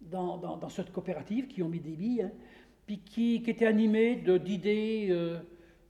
dans, 0.00 0.68
cette 0.68 0.92
coopérative, 0.92 1.46
qui 1.46 1.62
ont 1.62 1.68
mis 1.68 1.80
des 1.80 1.94
billes, 1.94 2.22
hein, 2.22 2.32
puis 2.86 3.00
qui, 3.00 3.36
étaient 3.46 3.66
animés 3.66 4.16
d'idées. 4.16 5.04
Il 5.06 5.12
euh, 5.12 5.38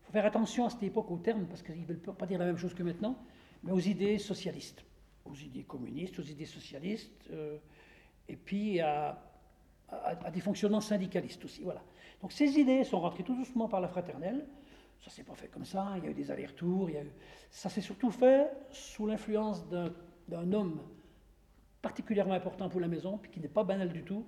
faut 0.03 0.13
faire 0.13 0.27
attention 0.27 0.67
à 0.67 0.71
cette 0.71 0.83
époque 0.83 1.11
aux 1.11 1.19
termes, 1.19 1.47
parce 1.47 1.63
qu'ils 1.63 1.81
ne 1.81 1.87
veulent 1.87 2.01
pas 2.01 2.27
dire 2.27 2.39
la 2.39 2.47
même 2.47 2.59
chose 2.59 2.75
que 2.75 2.83
maintenant, 2.83 3.17
mais 3.63 3.73
aux 3.73 3.81
idées 3.81 4.19
socialistes, 4.19 4.85
aux 5.25 5.35
idées 5.35 5.63
communistes, 5.63 6.19
aux 6.19 6.25
idées 6.25 6.47
socialistes, 6.47 7.29
euh, 7.31 7.57
et 8.29 8.37
puis 8.37 8.81
à, 8.81 9.23
à, 9.89 10.31
des 10.31 10.41
fonctionnements 10.41 10.81
syndicalistes 10.81 11.45
aussi. 11.45 11.63
Voilà. 11.63 11.83
Donc 12.21 12.33
ces 12.33 12.59
idées 12.59 12.85
sont 12.85 13.01
rentrées 13.01 13.23
tout 13.23 13.35
doucement 13.35 13.69
par 13.69 13.81
la 13.81 13.89
fraternelle. 13.89 14.47
Ça 15.01 15.07
ne 15.07 15.11
s'est 15.13 15.25
pas 15.25 15.35
fait 15.35 15.49
comme 15.49 15.65
ça, 15.65 15.95
il 15.97 16.05
y 16.05 16.07
a 16.07 16.11
eu 16.11 16.15
des 16.15 16.31
allers-retours. 16.31 16.91
Ça 17.51 17.69
s'est 17.69 17.81
surtout 17.81 18.11
fait 18.11 18.51
sous 18.71 19.07
l'influence 19.07 19.67
d'un 19.69 20.53
homme 20.53 20.81
particulièrement 21.81 22.35
important 22.35 22.69
pour 22.69 22.81
la 22.81 22.89
maison, 22.89 23.19
puis 23.19 23.31
qui 23.31 23.41
n'est 23.41 23.49
pas 23.49 23.65
banal 23.65 23.91
du 23.91 24.03
tout. 24.03 24.27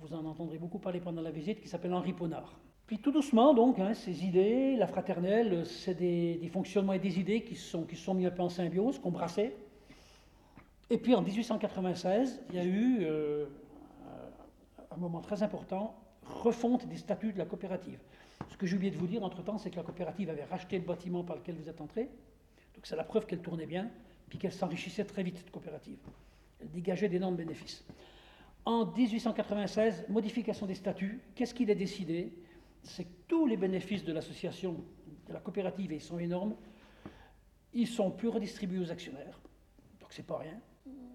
Vous 0.00 0.12
en 0.12 0.24
entendrez 0.26 0.58
beaucoup 0.58 0.78
parler 0.78 1.00
pendant 1.00 1.22
la 1.22 1.30
visite, 1.30 1.60
qui 1.60 1.68
s'appelle 1.68 1.94
Henri 1.94 2.12
Ponard. 2.12 2.58
Puis 2.86 2.98
tout 2.98 3.12
doucement, 3.12 3.54
donc, 3.54 3.78
hein, 3.78 3.94
ces 3.94 4.24
idées, 4.24 4.76
la 4.76 4.86
fraternelle, 4.86 5.64
c'est 5.64 5.94
des, 5.94 6.50
fonctionnements 6.52 6.92
et 6.92 6.98
des 6.98 7.18
idées 7.18 7.42
qui 7.42 7.54
sont, 7.54 7.86
sont 7.94 8.14
mis 8.14 8.26
un 8.26 8.30
peu 8.30 8.42
en 8.42 8.50
symbiose, 8.50 8.98
qu'on 8.98 9.12
brassait. 9.12 9.56
Et 10.90 10.98
puis 10.98 11.14
en 11.14 11.22
1896, 11.22 12.42
il 12.50 12.56
y 12.56 12.58
a 12.58 12.64
eu 12.64 12.98
euh, 13.02 13.46
un 14.90 14.96
moment 14.98 15.20
très 15.20 15.42
important, 15.42 15.94
refonte 16.26 16.86
des 16.86 16.96
statuts 16.96 17.32
de 17.32 17.38
la 17.38 17.46
coopérative. 17.46 17.98
Ce 18.48 18.56
que 18.56 18.66
j'ai 18.66 18.76
oublié 18.76 18.90
de 18.90 18.96
vous 18.96 19.06
dire 19.06 19.22
entre-temps, 19.22 19.58
c'est 19.58 19.70
que 19.70 19.76
la 19.76 19.82
coopérative 19.82 20.30
avait 20.30 20.44
racheté 20.44 20.78
le 20.78 20.84
bâtiment 20.84 21.24
par 21.24 21.36
lequel 21.36 21.56
vous 21.56 21.68
êtes 21.68 21.80
entré. 21.80 22.08
Donc 22.74 22.86
c'est 22.86 22.96
la 22.96 23.04
preuve 23.04 23.26
qu'elle 23.26 23.42
tournait 23.42 23.66
bien, 23.66 23.90
puis 24.28 24.38
qu'elle 24.38 24.52
s'enrichissait 24.52 25.04
très 25.04 25.22
vite, 25.22 25.38
cette 25.38 25.50
coopérative. 25.50 25.98
Elle 26.60 26.70
dégageait 26.70 27.08
d'énormes 27.08 27.36
bénéfices. 27.36 27.84
En 28.64 28.86
1896, 28.86 30.06
modification 30.08 30.66
des 30.66 30.74
statuts, 30.74 31.20
qu'est-ce 31.34 31.54
qu'il 31.54 31.70
a 31.70 31.74
décidé? 31.74 32.32
C'est 32.82 33.04
que 33.04 33.10
tous 33.28 33.46
les 33.46 33.56
bénéfices 33.56 34.04
de 34.04 34.12
l'association, 34.12 34.84
de 35.28 35.32
la 35.32 35.40
coopérative, 35.40 35.92
et 35.92 35.96
ils 35.96 36.00
sont 36.00 36.18
énormes, 36.18 36.54
ils 37.72 37.88
sont 37.88 38.10
plus 38.10 38.28
redistribués 38.28 38.78
aux 38.78 38.90
actionnaires. 38.90 39.40
Donc 40.00 40.12
c'est 40.12 40.26
pas 40.26 40.38
rien. 40.38 40.60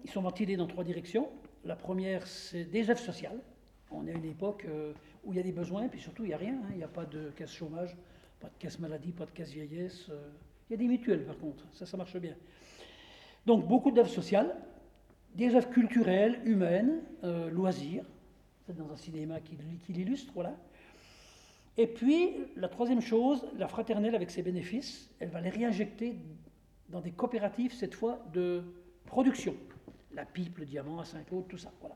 Ils 0.04 0.10
sont 0.10 0.22
ventilés 0.22 0.56
dans 0.56 0.66
trois 0.66 0.84
directions. 0.84 1.28
La 1.64 1.76
première, 1.76 2.26
c'est 2.26 2.64
des 2.64 2.90
œuvres 2.90 3.00
sociales. 3.00 3.40
On 3.90 4.06
est 4.06 4.12
à 4.12 4.16
une 4.16 4.24
époque 4.24 4.66
euh, 4.66 4.92
où 5.28 5.32
il 5.32 5.36
y 5.36 5.40
a 5.40 5.42
des 5.42 5.52
besoins, 5.52 5.88
puis 5.88 6.00
surtout 6.00 6.24
il 6.24 6.28
n'y 6.28 6.34
a 6.34 6.38
rien. 6.38 6.54
Hein. 6.54 6.68
Il 6.70 6.78
n'y 6.78 6.82
a 6.82 6.88
pas 6.88 7.04
de 7.04 7.30
caisse 7.36 7.52
chômage, 7.52 7.94
pas 8.40 8.48
de 8.48 8.54
caisse 8.58 8.78
maladie, 8.78 9.12
pas 9.12 9.26
de 9.26 9.30
caisse 9.30 9.52
vieillesse. 9.52 10.08
Euh. 10.08 10.30
Il 10.68 10.72
y 10.72 10.74
a 10.74 10.78
des 10.78 10.88
mutuelles 10.88 11.24
par 11.24 11.38
contre, 11.38 11.64
ça, 11.72 11.84
ça 11.86 11.96
marche 11.96 12.16
bien. 12.16 12.34
Donc 13.46 13.68
beaucoup 13.68 13.90
d'œuvres 13.90 14.10
sociales, 14.10 14.56
des 15.34 15.54
œuvres 15.54 15.68
culturelles, 15.68 16.40
humaines, 16.44 17.02
euh, 17.24 17.50
loisirs. 17.50 18.04
C'est 18.66 18.76
dans 18.76 18.90
un 18.90 18.96
cinéma 18.96 19.40
qui, 19.40 19.56
qui 19.84 19.92
l'illustre, 19.92 20.32
voilà. 20.34 20.56
Et 21.76 21.86
puis, 21.86 22.34
la 22.56 22.68
troisième 22.68 23.00
chose, 23.00 23.46
la 23.56 23.68
fraternelle 23.68 24.14
avec 24.14 24.30
ses 24.30 24.42
bénéfices, 24.42 25.10
elle 25.20 25.28
va 25.28 25.40
les 25.40 25.48
réinjecter 25.48 26.18
dans 26.88 27.00
des 27.00 27.12
coopératives, 27.12 27.72
cette 27.72 27.94
fois, 27.94 28.18
de 28.32 28.64
production. 29.06 29.54
La 30.12 30.24
pipe, 30.24 30.58
le 30.58 30.64
diamant 30.64 30.98
à 30.98 31.04
Saint-Claude, 31.04 31.46
tout 31.48 31.56
ça, 31.56 31.72
voilà. 31.80 31.94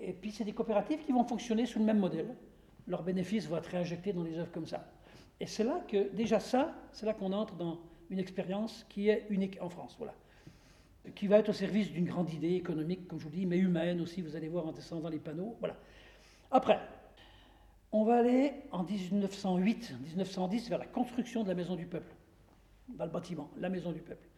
Et 0.00 0.12
puis, 0.12 0.30
c'est 0.30 0.44
des 0.44 0.52
coopératives 0.52 1.00
qui 1.00 1.12
vont 1.12 1.24
fonctionner 1.24 1.66
sous 1.66 1.78
le 1.78 1.84
même 1.84 1.98
modèle. 1.98 2.34
Leurs 2.86 3.02
bénéfices 3.02 3.46
vont 3.48 3.56
être 3.56 3.66
réinjectés 3.66 4.12
dans 4.12 4.24
des 4.24 4.38
œuvres 4.38 4.52
comme 4.52 4.66
ça. 4.66 4.90
Et 5.40 5.46
c'est 5.46 5.64
là 5.64 5.84
que, 5.88 6.08
déjà 6.14 6.40
ça, 6.40 6.74
c'est 6.92 7.06
là 7.06 7.14
qu'on 7.14 7.32
entre 7.32 7.54
dans 7.56 7.78
une 8.10 8.18
expérience 8.18 8.86
qui 8.88 9.08
est 9.08 9.26
unique 9.28 9.58
en 9.60 9.68
France. 9.68 9.94
Voilà. 9.98 10.14
Qui 11.14 11.26
va 11.26 11.38
être 11.38 11.48
au 11.48 11.52
service 11.52 11.90
d'une 11.90 12.04
grande 12.04 12.32
idée 12.32 12.54
économique, 12.54 13.08
comme 13.08 13.18
je 13.18 13.24
vous 13.24 13.30
dis, 13.30 13.46
mais 13.46 13.58
humaine 13.58 14.00
aussi, 14.00 14.20
vous 14.22 14.36
allez 14.36 14.48
voir 14.48 14.66
en 14.66 14.72
descendant 14.72 15.08
les 15.08 15.18
panneaux. 15.18 15.56
Voilà. 15.60 15.76
Après, 16.50 16.80
on 17.92 18.04
va 18.04 18.18
aller 18.18 18.52
en 18.72 18.84
1908, 18.84 19.94
1910 20.02 20.68
vers 20.68 20.78
la 20.78 20.86
construction 20.86 21.42
de 21.42 21.48
la 21.48 21.54
Maison 21.54 21.76
du 21.76 21.86
Peuple, 21.86 22.14
dans 22.88 23.04
le 23.04 23.10
bâtiment, 23.10 23.50
la 23.56 23.68
Maison 23.68 23.92
du 23.92 24.00
Peuple. 24.00 24.28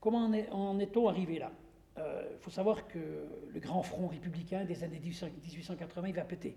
Comment 0.00 0.30
en 0.50 0.78
est-on 0.78 1.08
arrivé 1.08 1.38
là? 1.38 1.52
Il 1.96 2.02
euh, 2.02 2.38
faut 2.38 2.50
savoir 2.50 2.86
que 2.86 2.98
le 3.52 3.60
grand 3.60 3.82
front 3.82 4.08
républicain 4.08 4.64
des 4.64 4.84
années 4.84 5.00
1880, 5.00 6.08
il 6.08 6.14
va 6.14 6.24
péter. 6.24 6.56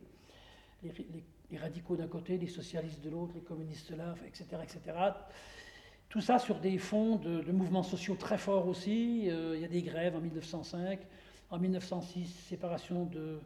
Les, 0.84 1.58
radicaux 1.58 1.96
d'un 1.96 2.08
côté, 2.08 2.38
les 2.38 2.48
socialistes 2.48 3.02
de 3.02 3.10
l'autre, 3.10 3.34
les 3.36 3.42
communistes 3.42 3.92
là, 3.92 4.16
etc., 4.25 4.46
etc. 4.63 4.98
Tout 6.10 6.22
ça 6.22 6.40
sur 6.40 6.60
des 6.60 6.78
fonds 6.78 7.18
de, 7.18 7.52
mouvements 7.52 7.84
sociaux 7.84 8.16
très 8.16 8.38
forts 8.38 8.68
aussi. 8.68 9.30
Euh, 9.30 9.56
il 9.56 9.62
y 9.62 9.66
a 9.66 9.68
des 9.68 9.82
grèves 9.82 10.16
en 10.16 10.20
1905. 10.20 11.00
En 11.52 11.60
1906, 11.60 12.25
séparation 12.50 13.06
de, 13.06 13.40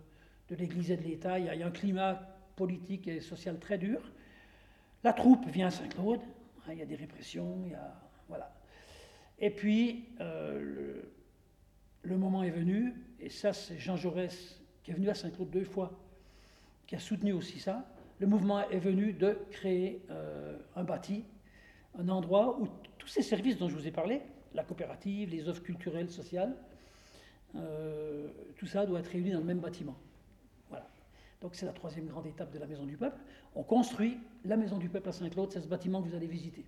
l'Église 0.52 0.92
et 0.92 0.98
de 0.98 1.04
l'État. 1.04 1.38
Il, 1.38 1.46
y 1.46 1.64
a 1.64 1.68
un 1.68 1.72
climat 1.72 2.22
politique 2.56 3.08
et 3.08 3.20
social 3.20 3.60
très 3.60 3.78
dur. 3.78 4.02
La 5.04 5.14
troupe 5.14 5.46
vient 5.48 5.68
à 5.68 5.72
Saint-Claude. 5.72 6.22
Hein, 6.66 6.74
il 6.74 6.80
y 6.80 6.82
a 6.82 6.86
des 6.86 6.96
répressions. 6.96 7.62
Il 7.66 7.72
y 7.72 7.76
a, 7.76 7.94
voilà. 8.30 8.54
Et 9.40 9.50
puis, 9.50 10.06
euh, 10.22 10.60
le, 10.60 11.12
le 12.08 12.18
moment 12.18 12.44
est 12.44 12.50
venu, 12.50 12.96
et 13.20 13.30
ça 13.30 13.54
c'est 13.54 13.78
Jean 13.78 13.98
Jaurès 13.98 14.62
qui 14.84 14.92
est 14.92 14.94
venu 14.94 15.10
à 15.10 15.14
Saint-Claude 15.14 15.50
deux 15.50 15.66
fois, 15.66 15.92
qui 16.88 16.96
a 16.96 17.00
soutenu 17.00 17.34
aussi 17.34 17.60
ça, 17.60 17.86
le 18.20 18.28
mouvement 18.28 18.68
est 18.70 18.80
venu 18.80 19.14
de 19.14 19.38
créer 19.52 20.02
euh, 20.10 20.58
un 20.76 20.84
bâti, 20.84 21.26
un 22.00 22.08
endroit 22.10 22.60
où 22.60 22.68
tous 22.98 23.08
ces 23.08 23.22
services 23.22 23.58
dont 23.58 23.68
je 23.68 23.76
vous 23.76 23.86
ai 23.88 23.92
parlé, 23.92 24.22
la 24.54 24.64
coopérative, 24.64 25.30
les 25.30 25.50
offres 25.50 25.62
culturelles, 25.62 26.10
sociales, 26.10 26.56
euh, 27.56 28.30
tout 28.56 28.66
ça 28.66 28.86
doit 28.86 29.00
être 29.00 29.12
réuni 29.12 29.32
dans 29.32 29.40
le 29.40 29.46
même 29.46 29.60
bâtiment. 29.60 29.98
Voilà. 30.70 30.88
Donc 31.42 31.54
c'est 31.54 31.66
la 31.66 31.74
troisième 31.74 32.08
grande 32.08 32.26
étape 32.26 32.52
de 32.54 32.60
la 32.60 32.66
Maison 32.66 32.86
du 32.86 32.98
Peuple. 32.98 33.20
On 33.56 33.64
construit 33.64 34.18
la 34.46 34.56
Maison 34.56 34.78
du 34.78 34.88
Peuple 34.88 35.10
à 35.10 35.12
Saint-Claude, 35.12 35.52
c'est 35.52 35.62
ce 35.62 35.68
bâtiment 35.68 36.02
que 36.02 36.08
vous 36.08 36.16
allez 36.16 36.28
visiter. 36.28 36.66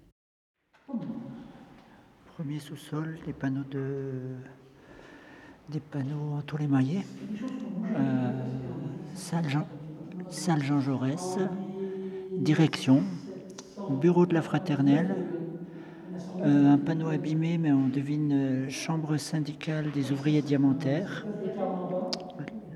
Premier 2.36 2.60
sous-sol, 2.60 3.17
les 3.25 3.34
panneaux 3.34 3.63
de 3.63 4.36
des 5.71 5.79
panneaux 5.79 6.35
en 6.38 6.41
tous 6.41 6.57
les 6.57 6.67
maillets. 6.67 7.05
Euh, 7.95 8.31
salle, 9.13 9.47
Jean, 9.47 9.67
salle 10.29 10.63
Jean 10.63 10.79
Jaurès, 10.79 11.38
direction, 12.31 13.03
bureau 13.89 14.25
de 14.25 14.33
la 14.33 14.41
fraternelle, 14.41 15.15
euh, 16.41 16.73
un 16.73 16.77
panneau 16.77 17.09
abîmé, 17.09 17.57
mais 17.57 17.71
on 17.71 17.88
devine 17.88 18.31
euh, 18.33 18.69
chambre 18.69 19.17
syndicale 19.17 19.91
des 19.91 20.11
ouvriers 20.11 20.41
diamantaires, 20.41 21.27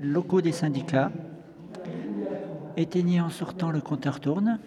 locaux 0.00 0.40
des 0.40 0.52
syndicats, 0.52 1.10
éteignez 2.76 3.20
en 3.20 3.30
sortant 3.30 3.70
le 3.70 3.80
compteur 3.80 4.20
tourne, 4.20 4.58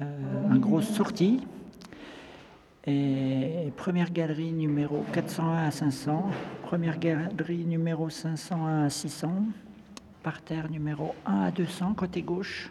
un 0.00 0.58
gros 0.58 0.80
sortie, 0.80 1.40
et 2.88 3.70
première 3.76 4.10
galerie 4.10 4.52
numéro 4.52 5.04
401 5.12 5.66
à 5.66 5.70
500, 5.70 6.30
première 6.62 6.98
galerie 6.98 7.66
numéro 7.66 8.08
501 8.08 8.84
à 8.84 8.90
600, 8.90 9.30
parterre 10.22 10.70
numéro 10.70 11.14
1 11.26 11.42
à 11.42 11.50
200, 11.50 11.92
côté 11.94 12.22
gauche, 12.22 12.70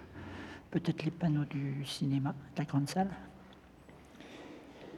peut-être 0.72 1.04
les 1.06 1.12
panneaux 1.12 1.46
du 1.46 1.86
cinéma, 1.86 2.34
de 2.56 2.60
la 2.60 2.66
grande 2.66 2.90
salle. 2.90 3.10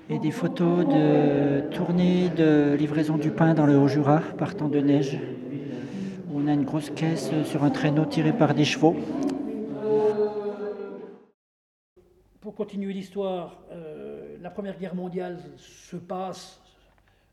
Et 0.09 0.19
des 0.19 0.31
photos 0.31 0.87
de 0.87 1.69
tournée 1.75 2.29
de 2.29 2.75
livraison 2.79 3.17
du 3.17 3.29
pain 3.29 3.53
dans 3.53 3.65
le 3.65 3.77
Haut-Jura, 3.77 4.21
partant 4.37 4.69
de 4.69 4.79
neige. 4.79 5.19
On 6.33 6.47
a 6.47 6.53
une 6.53 6.63
grosse 6.63 6.91
caisse 6.91 7.31
sur 7.43 7.65
un 7.65 7.69
traîneau 7.69 8.05
tiré 8.05 8.31
par 8.31 8.53
des 8.53 8.65
chevaux. 8.65 8.95
Pour 12.39 12.55
continuer 12.55 12.93
l'histoire, 12.93 13.59
euh, 13.71 14.09
la 14.39 14.49
Première 14.49 14.77
Guerre 14.77 14.95
mondiale 14.95 15.41
se 15.57 15.97
passe, 15.97 16.61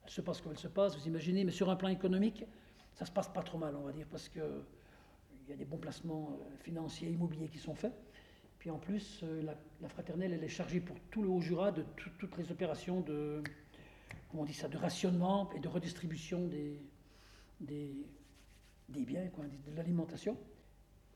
se 0.07 0.21
passe 0.21 0.41
comme 0.41 0.53
elle 0.53 0.59
se 0.59 0.69
passe, 0.69 0.97
vous 0.97 1.07
imaginez, 1.07 1.45
mais 1.45 1.53
sur 1.53 1.71
un 1.71 1.77
plan 1.77 1.89
économique, 1.89 2.45
ça 2.95 3.05
se 3.05 3.11
passe 3.11 3.29
pas 3.29 3.43
trop 3.43 3.59
mal, 3.59 3.75
on 3.77 3.83
va 3.83 3.93
dire, 3.93 4.07
parce 4.11 4.29
qu'il 4.29 4.43
y 5.49 5.53
a 5.53 5.57
des 5.57 5.65
bons 5.65 5.77
placements 5.77 6.31
euh, 6.33 6.57
financiers, 6.59 7.11
immobiliers 7.11 7.49
qui 7.49 7.59
sont 7.59 7.75
faits. 7.75 7.93
Puis 8.59 8.71
en 8.71 8.79
plus, 8.79 9.21
euh, 9.23 9.43
la, 9.81 9.89
fraternelle, 9.89 10.33
elle 10.33 10.43
est 10.43 10.49
chargée 10.49 10.81
pour 10.81 10.97
tout 11.11 11.23
le 11.23 11.29
Haut-Jura 11.29 11.73
de 11.73 11.85
toutes 12.19 12.37
les 12.39 12.51
opérations 12.51 13.01
de, 13.01 13.43
comment 14.31 14.43
on 14.43 14.47
dit 14.47 14.55
ça, 14.55 14.69
de 14.69 14.79
rationnement 14.79 15.51
et 15.55 15.61
de 15.61 15.69
redistribution 15.69 16.47
des, 16.47 16.81
des, 17.61 17.93
des 18.89 19.05
biens, 19.05 19.29
quoi, 19.29 19.45
de 19.45 19.77
l'alimentation. 19.77 20.37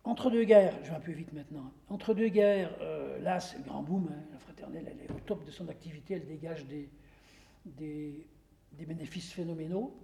Entre 0.04 0.30
deux 0.30 0.45
guerres, 0.45 0.75
je 0.83 0.90
vais 0.90 0.97
un 0.97 1.00
peu 1.00 1.12
vite 1.12 1.33
maintenant, 1.33 1.73
entre 1.88 2.14
deux 2.14 2.28
guerres, 2.28 2.75
euh, 2.80 3.19
là 3.21 3.38
c'est 3.38 3.59
le 3.59 3.64
grand 3.64 3.83
boom, 3.83 4.09
hein. 4.11 4.23
la 4.33 4.38
fraternelle 4.38 4.90
elle 4.90 5.04
est 5.04 5.11
au 5.11 5.21
top 5.21 5.45
de 5.45 5.50
son 5.50 5.69
activité, 5.69 6.14
elle 6.14 6.26
dégage 6.26 6.64
des, 6.66 6.88
bénéfices 8.73 9.30
phénoménaux, 9.30 9.95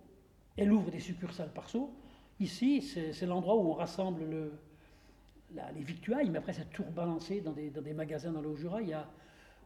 elle 0.58 0.70
ouvre 0.70 0.90
des 0.90 1.00
succursales 1.00 1.52
par 1.52 1.70
saut. 1.70 1.94
Ici, 2.40 2.82
c'est 2.82 3.24
l'endroit 3.24 3.56
où 3.56 3.70
on 3.70 3.72
rassemble 3.72 4.24
le, 4.24 4.52
les 5.74 5.82
victuailles, 5.82 6.28
mais 6.28 6.38
après 6.38 6.52
c'est 6.52 6.68
tout 6.70 6.82
rebalancé 6.82 7.40
dans 7.40 7.52
des, 7.52 7.92
magasins 7.94 8.32
dans 8.32 8.42
le 8.42 8.48
Haut-Jura. 8.50 8.80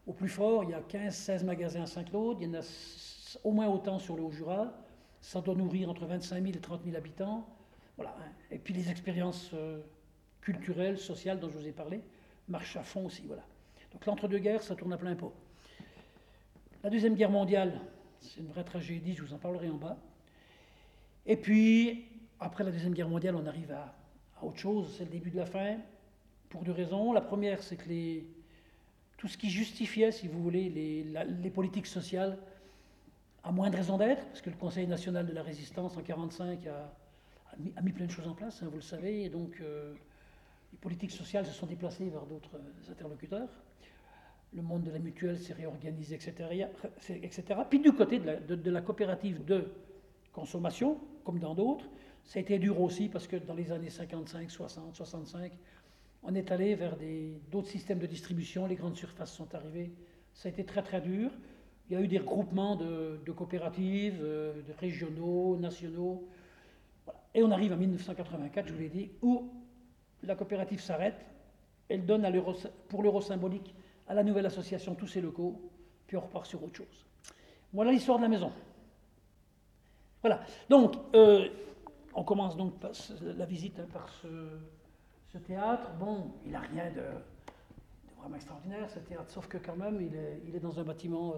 Au 0.07 0.13
plus 0.13 0.29
fort, 0.29 0.63
il 0.63 0.69
y 0.69 0.73
a 0.73 0.81
15-16 0.81 1.43
magasins 1.43 1.83
à 1.83 1.87
Saint-Claude, 1.87 2.37
il 2.39 2.47
y 2.47 2.49
en 2.49 2.59
a 2.59 2.63
au 3.43 3.51
moins 3.51 3.67
autant 3.67 3.99
sur 3.99 4.15
le 4.15 4.23
Haut-Jura. 4.23 4.73
Ça 5.19 5.41
doit 5.41 5.55
nourrir 5.55 5.89
entre 5.89 6.05
25 6.05 6.41
000 6.41 6.57
et 6.57 6.59
30 6.59 6.83
000 6.83 6.95
habitants. 6.95 7.47
Hein. 7.99 8.05
Et 8.49 8.57
puis 8.57 8.73
les 8.73 8.89
expériences 8.89 9.51
euh, 9.53 9.81
culturelles, 10.41 10.97
sociales 10.97 11.39
dont 11.39 11.49
je 11.49 11.57
vous 11.57 11.67
ai 11.67 11.71
parlé 11.71 12.01
marchent 12.47 12.77
à 12.77 12.83
fond 12.83 13.05
aussi. 13.05 13.23
Voilà. 13.25 13.43
Donc 13.93 14.05
l'entre-deux-guerres, 14.05 14.63
ça 14.63 14.75
tourne 14.75 14.93
à 14.93 14.97
plein 14.97 15.15
pot. 15.15 15.33
La 16.83 16.89
Deuxième 16.89 17.15
Guerre 17.15 17.29
mondiale, 17.29 17.79
c'est 18.19 18.39
une 18.39 18.47
vraie 18.47 18.63
tragédie, 18.63 19.13
je 19.15 19.23
vous 19.23 19.33
en 19.33 19.37
parlerai 19.37 19.69
en 19.69 19.75
bas. 19.75 19.97
Et 21.25 21.37
puis, 21.37 22.05
après 22.39 22.63
la 22.63 22.71
Deuxième 22.71 22.93
Guerre 22.93 23.09
mondiale, 23.09 23.35
on 23.35 23.45
arrive 23.45 23.71
à, 23.71 23.93
autre 24.41 24.57
chose, 24.57 24.95
c'est 24.97 25.03
le 25.03 25.11
début 25.11 25.29
de 25.29 25.37
la 25.37 25.45
fin, 25.45 25.77
pour 26.49 26.63
deux 26.63 26.71
raisons. 26.71 27.13
La 27.13 27.21
première, 27.21 27.61
c'est 27.61 27.75
que 27.75 28.23
tout 29.17 29.27
ce 29.27 29.37
qui 29.37 29.51
justifiait, 29.51 30.11
si 30.11 30.27
vous 30.27 30.41
voulez, 30.41 30.69
les, 30.69 31.49
politiques 31.51 31.85
sociales 31.85 32.39
a 33.43 33.51
moins 33.51 33.69
de 33.69 33.75
raison 33.75 33.97
d'être, 33.97 34.25
parce 34.25 34.41
que 34.41 34.49
le 34.49 34.55
Conseil 34.55 34.87
national 34.87 35.27
de 35.27 35.33
la 35.33 35.43
résistance 35.43 35.95
en 35.95 36.01
1945 36.01 36.65
a, 36.65 36.91
a, 37.75 37.81
mis, 37.81 37.91
plein 37.91 38.05
de 38.05 38.11
choses 38.11 38.27
en 38.27 38.33
place, 38.33 38.63
hein, 38.63 38.67
vous 38.69 38.77
le 38.77 38.81
savez, 38.81 39.25
et 39.25 39.29
donc 39.29 39.59
euh, 39.61 39.93
les 40.71 40.77
politiques 40.77 41.11
sociales 41.11 41.45
se 41.45 41.53
sont 41.53 41.65
déplacées 41.65 42.09
vers 42.09 42.25
d'autres 42.25 42.59
interlocuteurs. 42.89 43.49
Le 44.53 44.61
monde 44.61 44.83
de 44.83 44.91
la 44.91 44.99
mutuelle 44.99 45.39
s'est 45.39 45.53
réorganisé, 45.53 46.15
etc.. 46.15 47.61
Puis 47.69 47.79
du 47.79 47.93
côté 47.93 48.19
de 48.19 48.71
la, 48.71 48.81
coopérative 48.81 49.45
de 49.45 49.71
consommation, 50.33 50.99
comme 51.23 51.39
dans 51.39 51.55
d'autres, 51.55 51.85
ça 52.23 52.39
a 52.39 52.41
été 52.41 52.59
dur 52.59 52.79
aussi 52.81 53.07
parce 53.07 53.27
que 53.27 53.37
dans 53.37 53.53
les 53.53 53.71
années 53.71 53.89
55, 53.89 54.49
60, 54.51 54.95
65, 54.95 55.51
on 56.23 56.35
est 56.35 56.51
allé 56.51 56.75
vers 56.75 56.97
d'autres 57.49 57.69
systèmes 57.69 57.99
de 57.99 58.07
distribution, 58.07 58.67
les 58.67 58.75
grandes 58.75 58.95
surfaces 58.95 59.33
sont 59.33 59.53
arrivées. 59.55 59.91
Ça 60.33 60.49
a 60.49 60.51
été 60.51 60.63
très 60.65 60.83
très 60.83 61.01
dur. 61.01 61.31
Il 61.89 61.93
y 61.93 61.95
a 61.95 62.01
eu 62.01 62.07
des 62.07 62.19
regroupements 62.19 62.75
de, 62.75 63.19
coopératives, 63.35 64.19
euh, 64.21 64.61
de 64.61 64.73
régionaux, 64.79 65.57
nationaux. 65.57 66.27
Et 67.33 67.43
on 67.43 67.51
arrive 67.51 67.73
en 67.73 67.77
1984, 67.77 68.67
je 68.67 68.73
vous 68.73 68.79
l'ai 68.79 68.89
dit, 68.89 69.11
où 69.21 69.49
la 70.23 70.35
coopérative 70.35 70.81
s'arrête. 70.81 71.25
Elle 71.89 72.05
donne 72.05 72.25
pour 72.87 73.03
l'euro 73.03 73.21
symbolique 73.21 73.73
à 74.07 74.13
la 74.13 74.23
nouvelle 74.23 74.45
association 74.45 74.95
tous 74.95 75.07
ses 75.07 75.21
locaux, 75.21 75.61
puis 76.07 76.17
on 76.17 76.21
repart 76.21 76.45
sur 76.45 76.63
autre 76.63 76.75
chose. 76.75 77.05
Voilà 77.73 77.91
l'histoire 77.91 78.17
de 78.17 78.23
la 78.23 78.29
maison. 78.29 78.51
Voilà. 80.21 80.41
Donc, 80.69 80.95
euh, 81.15 81.47
on 82.13 82.23
commence 82.23 82.55
donc 82.55 82.73
la 83.21 83.45
visite 83.45 83.81
par 83.87 84.09
ce, 84.09 85.37
théâtre. 85.39 85.91
Bon, 85.99 86.31
il 86.45 86.51
n'a 86.51 86.59
rien 86.59 86.91
de, 86.91 87.01
vraiment 88.19 88.35
extraordinaire, 88.35 88.89
ce 88.89 88.99
théâtre, 88.99 89.31
sauf 89.31 89.47
que 89.47 89.57
quand 89.57 89.75
même, 89.75 90.01
il 90.01 90.55
est, 90.55 90.59
dans 90.59 90.79
un 90.79 90.83
bâtiment, 90.83 91.31
euh, 91.31 91.37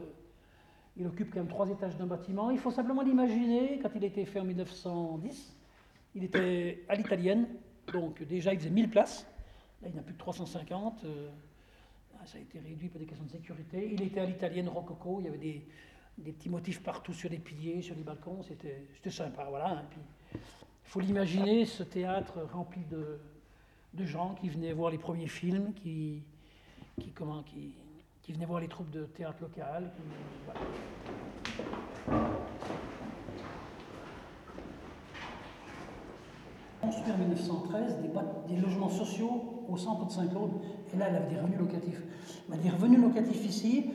il 0.97 1.05
occupe 1.07 1.31
quand 1.31 1.39
même 1.39 1.47
trois 1.47 1.69
étages 1.69 1.95
d'un 1.97 2.07
bâtiment. 2.07 2.49
Il 2.49 2.59
faut 2.59 2.71
simplement 2.71 3.03
l'imaginer, 3.03 3.79
quand 3.81 3.89
il 3.95 4.03
a 4.03 4.07
été 4.07 4.25
fait 4.25 4.39
en 4.39 4.45
1910, 4.45 5.55
il 6.15 6.23
était 6.23 6.83
à 6.89 6.95
l'italienne, 6.95 7.47
donc 7.91 8.23
déjà 8.23 8.53
il 8.53 8.59
faisait 8.59 8.69
1000 8.69 8.89
places. 8.89 9.27
Là, 9.81 9.89
il 9.89 9.95
n'a 9.95 10.01
plus 10.01 10.13
de 10.13 10.17
350. 10.17 11.03
Euh, 11.03 11.29
ça 12.25 12.37
a 12.37 12.41
été 12.41 12.59
réduit 12.59 12.87
pour 12.87 12.99
des 12.99 13.05
questions 13.05 13.25
de 13.25 13.31
sécurité. 13.31 13.89
Il 13.91 14.01
était 14.01 14.19
à 14.19 14.25
l'italienne 14.25 14.69
rococo, 14.69 15.19
il 15.19 15.25
y 15.25 15.27
avait 15.27 15.37
des, 15.37 16.31
petits 16.31 16.49
motifs 16.49 16.81
partout 16.81 17.13
sur 17.13 17.29
les 17.29 17.39
piliers, 17.39 17.81
sur 17.81 17.95
les 17.95 18.03
balcons, 18.03 18.43
c'était 18.43 18.87
sympa, 19.09 19.45
voilà. 19.49 19.83
Il 20.33 20.39
faut 20.83 20.99
l'imaginer, 20.99 21.65
ce 21.65 21.83
théâtre 21.83 22.41
rempli 22.53 22.81
de, 22.85 23.19
gens 24.05 24.35
qui 24.35 24.49
venaient 24.49 24.73
voir 24.73 24.91
les 24.91 24.97
premiers 24.97 25.27
films, 25.27 25.73
qui, 25.73 26.23
comment, 27.13 27.43
qui, 27.43 27.75
venaient 28.29 28.45
voir 28.45 28.61
les 28.61 28.69
troupes 28.69 28.91
de 28.91 29.05
théâtre 29.05 29.41
local. 29.41 29.91
Construit 36.83 37.11
en 37.13 37.17
1913 37.17 37.97
des, 38.01 38.55
des, 38.55 38.61
logements 38.61 38.89
sociaux 38.89 39.65
au 39.69 39.77
centre 39.77 40.05
de 40.05 40.11
Saint-Claude, 40.11 40.51
et 40.93 40.97
là, 40.97 41.05
elle 41.09 41.15
avait 41.15 41.29
des 41.33 41.39
revenus 41.39 41.59
locatifs. 41.59 42.01
Mais 42.49 42.57
des 42.57 42.69
revenus 42.69 42.99
locatifs 42.99 43.45
ici, 43.45 43.85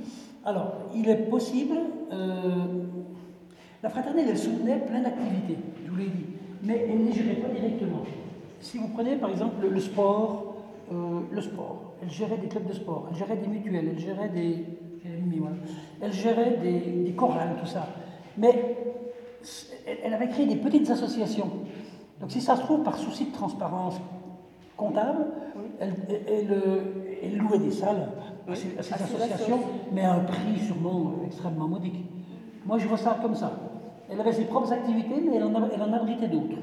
alors, 0.45 0.75
il 0.95 1.09
est 1.09 1.29
possible, 1.29 1.77
euh, 2.13 2.85
la 3.83 3.89
fraternelle, 3.91 4.27
elle 4.31 4.39
soutenait 4.39 4.79
plein 4.79 5.03
d'activités, 5.03 5.59
je 5.85 5.91
vous 5.91 5.97
l'ai 5.97 6.07
dit 6.07 6.25
mais 6.63 6.87
elle 6.89 7.03
ne 7.03 7.07
les 7.07 7.13
gérait 7.13 7.37
pas 7.37 7.49
directement. 7.49 8.03
Si 8.61 8.79
vous 8.79 8.89
prenez 8.89 9.17
par 9.17 9.31
exemple 9.31 9.67
le, 9.69 9.81
sport, 9.81 10.57
euh, 10.93 11.21
le 11.31 11.41
sport, 11.41 11.95
elle 12.03 12.11
gérait 12.11 12.39
des 12.39 12.49
clubs 12.49 12.67
de 12.67 12.73
sport, 12.73 13.09
elle 13.11 13.17
gérait 13.17 13.37
des 13.37 13.47
mutuelles, 13.47 13.89
elle 13.93 13.99
gérait 13.99 14.29
des, 14.29 14.65
elle 16.01 16.13
gérait 16.13 16.59
des, 16.63 17.13
chorales, 17.17 17.57
tout 17.61 17.67
ça. 17.67 17.89
Mais 18.37 18.77
elle, 20.05 20.13
avait 20.13 20.29
créé 20.29 20.47
des 20.47 20.57
petites 20.57 20.89
associations. 20.91 21.51
Donc 22.21 22.31
si 22.31 22.41
ça 22.41 22.57
se 22.57 22.63
trouve, 22.63 22.83
par 22.83 22.97
souci 22.97 23.27
de 23.27 23.33
transparence 23.33 24.01
comptable, 24.77 25.27
elle, 25.81 27.39
louait 27.39 27.59
des 27.59 27.71
salles 27.71 28.09
à 28.49 28.55
ces, 28.55 28.77
associations, 28.79 29.61
mais 29.93 30.05
à 30.05 30.15
un 30.15 30.21
prix 30.21 30.59
sûrement 30.67 31.15
extrêmement 31.27 31.69
modique. 31.69 32.05
Moi, 32.67 32.79
je 32.79 32.89
vois 32.89 32.99
ça 32.99 33.19
comme 33.21 33.35
ça. 33.35 33.53
Elle 34.11 34.21
avait 34.21 34.33
ses 34.33 34.45
propres 34.45 34.73
activités, 34.73 35.23
mais 35.25 35.37
elle 35.37 35.45
en, 35.45 35.69
elle 35.73 35.83
en 35.83 35.93
abritait 35.93 36.29
d'autres. 36.29 36.57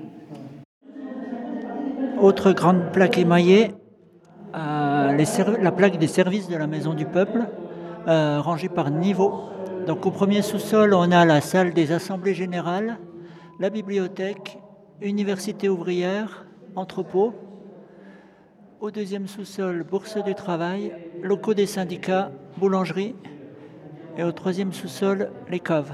Autre 2.20 2.52
grande 2.54 2.92
plaque 2.92 3.18
émaillée, 3.18 3.72
euh, 4.56 5.18
la 5.62 5.72
plaque 5.72 5.98
des 5.98 6.08
services 6.08 6.48
de 6.48 6.56
la 6.56 6.68
Maison 6.68 6.94
du 6.94 7.06
Peuple, 7.06 7.46
euh, 8.08 8.40
rangée 8.42 8.70
par 8.70 8.90
niveau. 8.90 9.42
Donc 9.86 10.06
au 10.06 10.12
premier 10.12 10.42
sous-sol, 10.42 10.94
on 10.94 11.12
a 11.12 11.26
la 11.26 11.42
salle 11.42 11.74
des 11.74 11.92
assemblées 11.92 12.34
générales, 12.34 12.98
la 13.60 13.70
bibliothèque, 13.70 14.58
université 15.02 15.70
ouvrière, 15.70 16.46
entrepôt. 16.76 17.34
Au 18.80 18.92
deuxième 18.92 19.28
sous-sol, 19.28 19.84
bourse 19.84 20.18
du 20.24 20.36
travail, 20.36 20.94
locaux 21.22 21.54
des 21.54 21.66
syndicats, 21.66 22.32
boulangerie. 22.58 23.16
Et 24.18 24.24
au 24.24 24.32
troisième 24.32 24.72
sous-sol, 24.72 25.32
les 25.50 25.60
caves. 25.60 25.94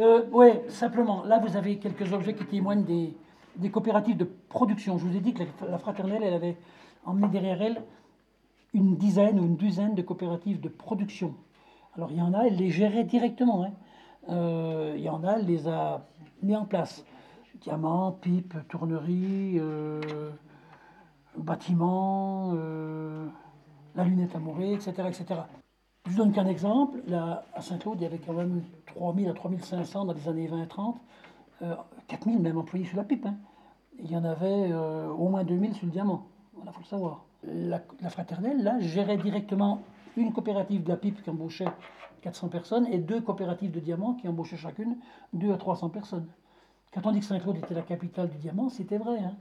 Euh, 0.00 0.22
oui, 0.32 0.48
simplement, 0.68 1.24
là 1.24 1.38
vous 1.38 1.56
avez 1.58 1.76
quelques 1.76 2.10
objets 2.14 2.34
qui 2.34 2.44
témoignent 2.46 2.84
des, 2.84 3.70
coopératives 3.70 4.16
de 4.16 4.26
production. 4.48 4.96
Je 4.96 5.04
vous 5.04 5.16
ai 5.16 5.20
dit 5.20 5.34
que 5.34 5.42
la, 5.68 5.78
fraternelle, 5.78 6.22
elle 6.22 6.32
avait 6.32 6.56
emmené 7.04 7.28
derrière 7.28 7.60
elle 7.60 7.82
une 8.72 8.96
dizaine 8.96 9.38
ou 9.38 9.44
une 9.44 9.56
douzaine 9.56 9.94
de 9.94 10.00
coopératives 10.00 10.60
de 10.60 10.68
production. 10.70 11.34
Alors 11.96 12.10
il 12.12 12.18
y 12.18 12.22
en 12.22 12.32
a, 12.32 12.44
elle 12.44 12.56
les 12.56 12.70
gérait 12.70 13.04
directement. 13.04 13.64
Hein. 13.64 13.72
Euh, 14.30 14.94
il 14.96 15.02
y 15.02 15.08
en 15.08 15.24
a, 15.24 15.38
les 15.38 15.68
a 15.68 16.06
mis 16.42 16.56
en 16.56 16.64
place. 16.64 17.04
Diamants, 17.60 18.12
pipes, 18.12 18.54
tourneries, 18.68 19.58
euh, 19.58 20.30
bâtiments, 21.36 22.54
la 23.94 24.04
lunette 24.04 24.34
amourée, 24.34 24.72
etc., 24.72 24.92
etc. 25.08 25.40
Je 26.06 26.12
vous 26.12 26.16
donne 26.16 26.32
qu'un 26.32 26.46
exemple. 26.46 27.00
Là, 27.06 27.44
à 27.54 27.60
Saint-Claude, 27.60 27.98
il 28.00 28.04
y 28.04 28.06
avait 28.06 28.18
quand 28.18 28.32
même 28.32 28.62
3000 28.86 29.28
à 29.28 29.34
3500 29.34 30.06
dans 30.06 30.12
les 30.14 30.28
années 30.28 30.48
20-30, 30.48 30.96
4000 32.08 32.40
même 32.40 32.56
employés 32.56 32.86
sur 32.86 32.96
la 32.96 33.04
pipe. 33.04 33.26
Hein. 33.26 33.36
Il 34.02 34.10
y 34.10 34.16
en 34.16 34.24
avait 34.24 34.72
euh, 34.72 35.08
au 35.08 35.28
moins 35.28 35.44
2000 35.44 35.74
sur 35.74 35.86
le 35.86 35.92
diamant. 35.92 36.26
Voilà, 36.54 36.70
il 36.70 36.74
faut 36.74 36.80
le 36.80 36.86
savoir. 36.86 37.24
La, 37.44 37.80
fraternelle, 38.10 38.62
là, 38.62 38.78
gérait 38.80 39.16
directement 39.16 39.82
une 40.16 40.32
coopérative 40.32 40.82
de 40.84 40.88
la 40.88 40.96
pipe 40.96 41.22
qui 41.22 41.30
embauchait 41.30 41.68
400 42.20 42.48
personnes 42.48 42.86
et 42.86 42.98
deux 42.98 43.20
coopératives 43.20 43.70
de 43.70 43.80
diamants 43.80 44.14
qui 44.14 44.28
embauchaient 44.28 44.56
chacune 44.56 44.96
2 45.32 45.52
à 45.52 45.56
300 45.56 45.88
personnes. 45.90 46.26
Quand 46.92 47.06
on 47.06 47.12
dit 47.12 47.20
que 47.20 47.26
Saint-Claude 47.26 47.56
était 47.56 47.74
la 47.74 47.82
capitale 47.82 48.28
du 48.28 48.38
diamant, 48.38 48.68
c'était 48.68 48.98
vrai. 48.98 49.18
Hein. 49.20 49.34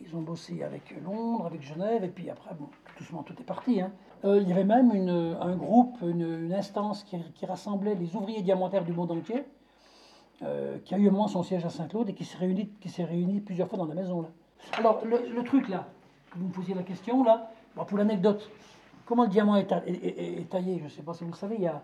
Ils 0.00 0.14
ont 0.16 0.22
bossé 0.22 0.62
avec 0.62 0.94
Londres, 1.04 1.46
avec 1.46 1.62
Genève, 1.62 2.02
et 2.02 2.08
puis 2.08 2.28
après, 2.28 2.52
bon, 2.54 2.68
doucement, 2.98 3.22
tout 3.22 3.34
est 3.40 3.44
parti. 3.44 3.80
Hein. 3.80 3.92
Euh, 4.24 4.40
il 4.40 4.48
y 4.48 4.52
avait 4.52 4.64
même 4.64 4.90
un 4.90 5.56
groupe, 5.56 5.98
une, 6.02 6.52
instance 6.52 7.04
qui, 7.04 7.46
rassemblait 7.46 7.94
les 7.94 8.16
ouvriers 8.16 8.42
diamantaires 8.42 8.84
du 8.84 8.92
monde 8.92 9.12
entier, 9.12 9.44
euh, 10.42 10.78
qui 10.84 10.94
a 10.94 10.98
eu 10.98 11.10
moins 11.10 11.28
son 11.28 11.42
siège 11.42 11.64
à 11.64 11.70
Saint-Claude 11.70 12.08
et 12.10 12.14
qui 12.14 12.24
s'est 12.24 13.04
réuni, 13.04 13.40
plusieurs 13.40 13.68
fois 13.68 13.78
dans 13.78 13.86
la 13.86 13.94
maison. 13.94 14.22
Là. 14.22 14.28
Alors, 14.78 15.02
le, 15.04 15.44
truc 15.44 15.68
là, 15.68 15.86
vous 16.34 16.48
me 16.48 16.52
posiez 16.52 16.74
la 16.74 16.82
question 16.82 17.22
là, 17.22 17.50
pour 17.86 17.96
l'anecdote, 17.96 18.50
comment 19.04 19.24
le 19.24 19.28
diamant 19.28 19.56
est, 19.56 19.66
taillé, 20.50 20.78
je 20.78 20.84
ne 20.84 20.88
sais 20.88 21.02
pas 21.02 21.14
si 21.14 21.24
vous 21.24 21.30
le 21.30 21.36
savez, 21.36 21.56
il 21.56 21.62
y 21.62 21.66
a, 21.66 21.82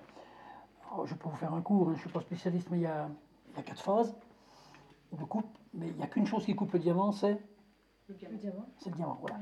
oh, 0.96 1.06
je 1.06 1.14
peux 1.14 1.28
vous 1.28 1.36
faire 1.36 1.54
un 1.54 1.60
cours, 1.60 1.88
hein, 1.88 1.92
je 1.92 1.96
ne 1.96 2.00
suis 2.00 2.10
pas 2.10 2.20
spécialiste, 2.20 2.68
mais 2.70 2.78
il 2.78 2.82
y, 2.82 2.86
a, 2.86 3.08
il 3.50 3.56
y 3.56 3.60
a 3.60 3.62
quatre 3.62 3.82
phases 3.82 4.14
de 5.12 5.24
coupe, 5.24 5.46
mais 5.74 5.88
il 5.88 5.96
n'y 5.96 6.02
a 6.02 6.06
qu'une 6.06 6.26
chose 6.26 6.44
qui 6.44 6.54
coupe 6.54 6.72
le 6.72 6.78
diamant, 6.78 7.12
c'est 7.12 7.38
Le 8.08 8.14
diamant. 8.14 8.66
c'est 8.78 8.90
le 8.90 8.96
diamant. 8.96 9.18
Voilà. 9.20 9.36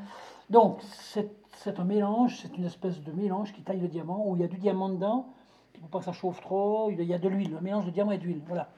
Donc, 0.51 0.81
c'est 0.83 1.79
un 1.79 1.85
mélange, 1.85 2.41
c'est 2.41 2.57
une 2.57 2.65
espèce 2.65 3.03
de 3.03 3.13
mélange 3.13 3.53
qui 3.53 3.63
taille 3.63 3.81
le 3.81 3.89
diamant, 3.89 4.27
où 4.27 4.37
il 4.37 4.41
y 4.41 4.45
a 4.45 4.49
du 4.49 4.59
diamant 4.59 4.89
dedans, 4.89 5.29
il 5.75 5.79
ne 5.79 5.83
faut 5.85 5.91
pas 5.91 5.99
que 6.01 6.07
ça 6.07 6.13
chauffe 6.13 6.41
trop, 6.41 6.91
il 6.91 7.01
y 7.03 7.15
a 7.15 7.19
de 7.19 7.29
l'huile, 7.29 7.57
un 7.57 7.61
mélange 7.61 7.87
de 7.87 7.91
diamant 7.91 8.13
et 8.13 8.19
d'huile. 8.19 8.43
Voilà. 8.47 8.69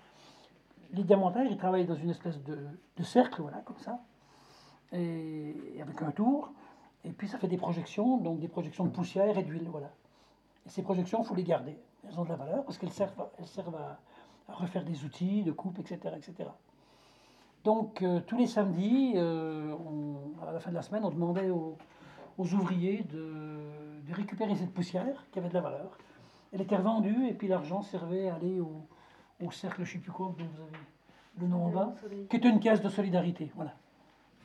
Les 0.92 1.04
diamantaires, 1.04 1.46
ils 1.48 1.56
travaillent 1.56 1.86
dans 1.86 1.94
une 1.94 2.10
espèce 2.10 2.42
de, 2.42 2.58
de 2.96 3.02
cercle, 3.02 3.40
voilà, 3.40 3.58
comme 3.58 3.78
ça, 3.78 4.00
et 4.92 5.54
avec 5.80 6.02
un 6.02 6.10
tour, 6.10 6.52
et 7.04 7.10
puis 7.10 7.28
ça 7.28 7.38
fait 7.38 7.48
des 7.48 7.56
projections, 7.56 8.18
donc 8.18 8.40
des 8.40 8.48
projections 8.48 8.84
de 8.84 8.90
poussière 8.90 9.36
et 9.38 9.42
d'huile, 9.42 9.68
voilà. 9.70 9.90
Et 10.66 10.70
ces 10.70 10.82
projections, 10.82 11.22
il 11.22 11.26
faut 11.26 11.34
les 11.34 11.44
garder. 11.44 11.76
Elles 12.06 12.18
ont 12.18 12.24
de 12.24 12.28
la 12.28 12.36
valeur 12.36 12.64
parce 12.64 12.78
qu'elles 12.78 12.92
servent, 12.92 13.28
elles 13.38 13.46
servent 13.46 13.76
à, 13.76 13.98
à 14.48 14.54
refaire 14.54 14.84
des 14.84 15.04
outils 15.04 15.42
de 15.42 15.52
coupe, 15.52 15.78
etc. 15.78 15.98
etc. 16.16 16.48
Donc, 17.64 18.02
euh, 18.02 18.20
tous 18.26 18.36
les 18.38 18.46
samedis, 18.46 19.12
euh, 19.16 19.74
on- 19.74 20.42
à 20.46 20.52
la 20.52 20.60
fin 20.60 20.70
de 20.70 20.74
la 20.76 20.82
semaine, 20.82 21.04
on 21.04 21.10
demandait 21.10 21.50
aux, 21.50 21.76
aux 22.38 22.54
ouvriers 22.54 23.02
de, 23.04 23.60
de 24.06 24.14
récupérer 24.14 24.54
cette 24.56 24.72
poussière 24.72 25.26
qui 25.30 25.38
avait 25.38 25.48
de 25.50 25.54
la 25.54 25.60
valeur. 25.60 25.98
Elle 26.52 26.62
était 26.62 26.76
revendue 26.76 27.26
et 27.28 27.34
puis 27.34 27.48
l'argent 27.48 27.82
servait 27.82 28.28
à 28.28 28.34
aller 28.36 28.60
au, 28.60 28.82
au 29.44 29.50
cercle, 29.50 29.84
je 29.84 29.90
ne 29.90 29.94
sais 29.94 29.98
plus 30.02 30.10
quoi, 30.12 30.34
dont 30.38 30.44
vous 30.44 30.62
avez 30.62 30.72
le 31.40 31.46
nom 31.46 31.66
en 31.66 31.70
bas, 31.70 31.94
qui 32.28 32.36
était 32.36 32.48
une 32.48 32.60
caisse 32.60 32.80
de 32.82 32.88
solidarité. 32.88 33.52
Voilà. 33.54 33.74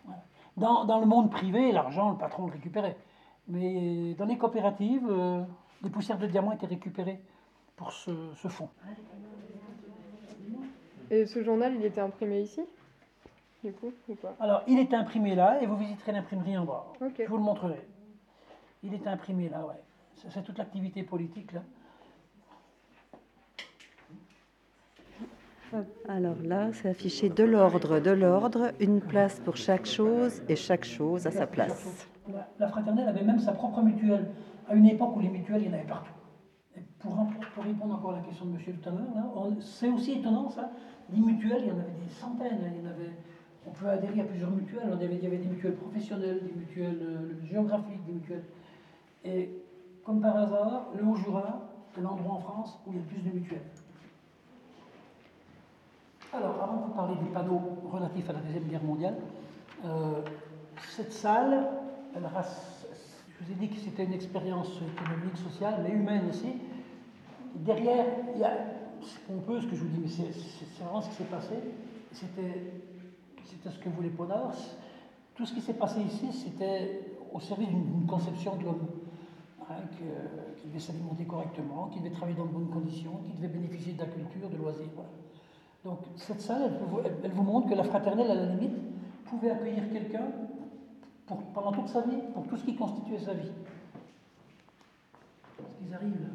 Voilà. 0.06 0.22
Dans, 0.58 0.86
dans 0.86 1.00
le 1.00 1.06
monde 1.06 1.30
privé, 1.32 1.72
l'argent, 1.72 2.12
le 2.12 2.18
patron 2.18 2.46
le 2.48 2.54
récupérait. 2.54 2.98
Mais 3.48 4.14
dans 4.16 4.26
les 4.26 4.38
coopératives, 4.38 5.06
euh, 5.10 5.44
les 5.84 5.90
poussières 5.90 6.18
de 6.18 6.28
diamants 6.28 6.54
étaient 6.54 6.66
récupérées 6.66 7.20
pour 7.76 7.92
ce, 7.92 8.12
ce 8.36 8.48
fonds. 8.48 8.70
Et 11.12 11.26
ce 11.26 11.44
journal, 11.44 11.76
il 11.76 11.86
était 11.86 12.02
imprimé 12.02 12.42
ici 12.42 12.62
Du 13.64 13.72
coup, 13.74 13.92
ou 14.08 14.16
pas? 14.16 14.34
Alors, 14.40 14.64
il 14.68 14.80
est 14.80 14.94
imprimé 14.94 15.36
là 15.36 15.62
et 15.62 15.66
vous 15.66 15.78
visiterez 15.78 16.14
l'imprimerie 16.14 16.58
en 16.58 16.66
bas. 16.66 16.88
Je 17.02 17.26
vous 17.26 17.38
le 17.38 17.44
montrerai. 17.44 17.86
Il 18.82 18.94
est 18.94 19.06
imprimé 19.08 19.50
là, 19.50 19.66
ouais. 19.66 19.82
C'est 20.30 20.44
toute 20.44 20.58
l'activité 20.58 21.04
politique 21.04 21.52
là. 21.52 21.62
Alors 26.08 26.38
là, 26.44 26.72
c'est 26.74 26.90
affiché 26.90 27.30
de 27.30 27.44
l'ordre, 27.44 28.00
de 28.00 28.12
l'ordre, 28.12 28.72
une 28.80 29.02
place 29.02 29.40
pour 29.40 29.58
chaque 29.58 29.86
chose 29.86 30.42
et 30.48 30.56
chaque 30.56 30.86
chose 30.86 31.26
à 31.28 31.32
sa 31.32 31.48
place. 31.48 32.08
La, 32.60 32.68
fraternelle 32.68 33.08
avait 33.08 33.24
même 33.24 33.40
sa 33.40 33.52
propre 33.52 33.82
mutuelle, 33.82 34.28
à 34.68 34.76
une 34.76 34.86
époque 34.86 35.16
où 35.16 35.20
les 35.20 35.30
mutuelles, 35.30 35.62
il 35.62 35.68
y 35.68 35.70
en 35.70 35.74
avait 35.74 35.88
partout. 35.88 36.14
Et 36.76 36.82
pour, 37.00 37.16
répondre 37.64 37.96
encore 37.96 38.12
à 38.12 38.18
la 38.18 38.22
question 38.22 38.46
de 38.46 38.52
monsieur 38.52 38.74
tout 38.74 38.90
à 38.90 38.92
l'heure, 38.92 39.54
c'est 39.60 39.90
aussi 39.90 40.14
étonnant 40.14 40.50
ça. 40.50 40.72
Les 41.14 41.20
mutuelles, 41.20 41.62
il 41.62 41.68
y 41.68 41.72
en 41.72 41.80
avait 41.80 41.92
des 41.92 42.10
centaines. 42.10 42.60
Il 42.74 42.84
y 42.84 42.88
en 42.88 42.90
avait, 42.90 43.12
on 43.68 43.72
peut 43.72 43.88
adhérer 43.88 44.22
à 44.22 44.24
plusieurs 44.26 44.52
mutuelles. 44.52 44.90
Il 45.02 45.24
y 45.24 45.28
avait 45.28 45.38
des 45.38 45.48
mutuelles 45.48 45.76
professionnelles, 45.76 46.42
des 46.44 46.54
mutuelles 46.54 47.02
euh, 47.02 47.46
géographiques, 47.46 48.04
des 48.06 48.14
mutuelles. 48.14 48.44
Et 49.24 49.50
comme 50.04 50.22
par 50.22 50.36
hasard, 50.38 50.88
le 50.96 51.04
Haut-Jura, 51.04 51.70
c'est 51.94 52.02
l'endroit 52.02 52.36
en 52.36 52.40
France 52.40 52.80
où 52.86 52.92
il 52.92 52.98
y 52.98 53.00
a 53.00 53.02
le 53.02 53.08
plus 53.08 53.22
de 53.22 53.36
mutuelles. 53.36 53.62
Alors, 56.36 56.62
avant 56.62 56.78
de 56.78 56.84
vous 56.88 56.92
parler 56.92 57.16
des 57.16 57.30
panneaux 57.30 57.62
relatifs 57.90 58.30
à 58.30 58.34
la 58.34 58.40
Deuxième 58.40 58.66
Guerre 58.66 58.84
mondiale, 58.84 59.16
euh, 59.86 60.22
cette 60.90 61.14
salle, 61.14 61.66
elle 62.14 62.24
je 62.24 63.46
vous 63.46 63.52
ai 63.52 63.56
dit 63.56 63.70
que 63.70 63.80
c'était 63.80 64.04
une 64.04 64.14
expérience 64.14 64.68
économique, 64.82 65.38
sociale, 65.38 65.80
mais 65.82 65.92
humaine 65.92 66.24
aussi. 66.30 66.58
Derrière, 67.56 68.06
il 68.34 68.42
y 68.42 68.44
a, 68.44 68.52
c'est 69.02 69.22
pompeux 69.22 69.62
ce 69.62 69.68
que 69.68 69.76
je 69.78 69.84
vous 69.84 69.88
dis, 69.88 70.02
mais 70.02 70.10
c'est, 70.10 70.84
vraiment 70.84 71.02
ce 71.02 71.10
qui 71.10 71.16
s'est 71.16 71.24
passé. 71.24 71.56
C'était, 72.12 72.74
ce 73.70 73.80
que 73.80 73.90
voulait 73.90 74.10
Ponard. 74.10 74.52
Tout 75.36 75.46
ce 75.46 75.54
qui 75.54 75.62
s'est 75.62 75.74
passé 75.74 76.02
ici, 76.02 76.34
c'était 76.34 77.02
au 77.32 77.40
service 77.40 77.70
d'une, 77.70 78.06
conception 78.06 78.58
de 78.58 78.66
l'homme. 78.66 78.88
hein, 79.70 79.76
qui 80.58 80.68
devait 80.68 80.80
s'alimenter 80.80 81.24
correctement, 81.24 81.88
qui 81.88 82.00
devait 82.00 82.12
travailler 82.12 82.38
dans 82.38 82.46
de 82.46 82.52
bonnes 82.52 82.70
conditions, 82.70 83.22
qui 83.26 83.32
devait 83.38 83.54
bénéficier 83.54 83.94
de 83.94 84.00
la 84.00 84.08
culture, 84.08 84.50
de 84.50 84.58
loisirs. 84.58 84.92
Voilà. 84.96 85.10
Donc 85.86 86.00
cette 86.18 86.42
salle, 86.42 86.64
elle, 87.24 87.32
vous- 87.32 87.44
montre 87.44 87.70
que 87.70 87.76
la 87.76 87.84
fraternelle, 87.84 88.32
à 88.32 88.36
la 88.36 88.46
limite, 88.48 88.76
pouvait 89.26 89.52
accueillir 89.52 89.88
quelqu'un 89.92 90.26
pendant 91.54 91.72
toute 91.72 91.88
sa 91.88 92.02
vie, 92.02 92.18
pour 92.34 92.46
tout 92.48 92.58
ce 92.58 92.66
qui 92.66 92.76
constituait 92.76 93.20
sa 93.20 93.34
vie. 93.36 93.52
Parce 95.58 95.70
qu'ils 95.78 95.94
arrivent. 95.94 96.28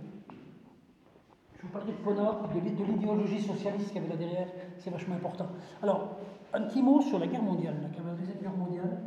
Je 1.57 1.63
vous 1.67 1.69
parlerai 1.73 1.93
de 1.93 1.97
Ponor, 1.99 2.49
de 2.55 2.61
l'id- 2.61 2.77
de 2.77 2.85
l'idéologie 2.85 3.41
socialiste 3.41 3.89
qu'il 3.93 3.97
y 4.03 4.05
avait 4.05 4.15
là 4.15 4.17
derrière, 4.17 4.49
c'est 4.79 4.91
vachement 4.91 5.17
important. 5.17 5.47
Alors, 5.83 6.17
un 6.55 6.63
petit 6.63 6.83
mot 6.83 7.01
sur 7.03 7.19
la 7.19 7.27
guerre 7.27 7.43
mondiale, 7.43 7.75
la 7.83 8.15
deuxième 8.15 8.39
guerre 8.39 8.57
mondiale. 8.57 8.99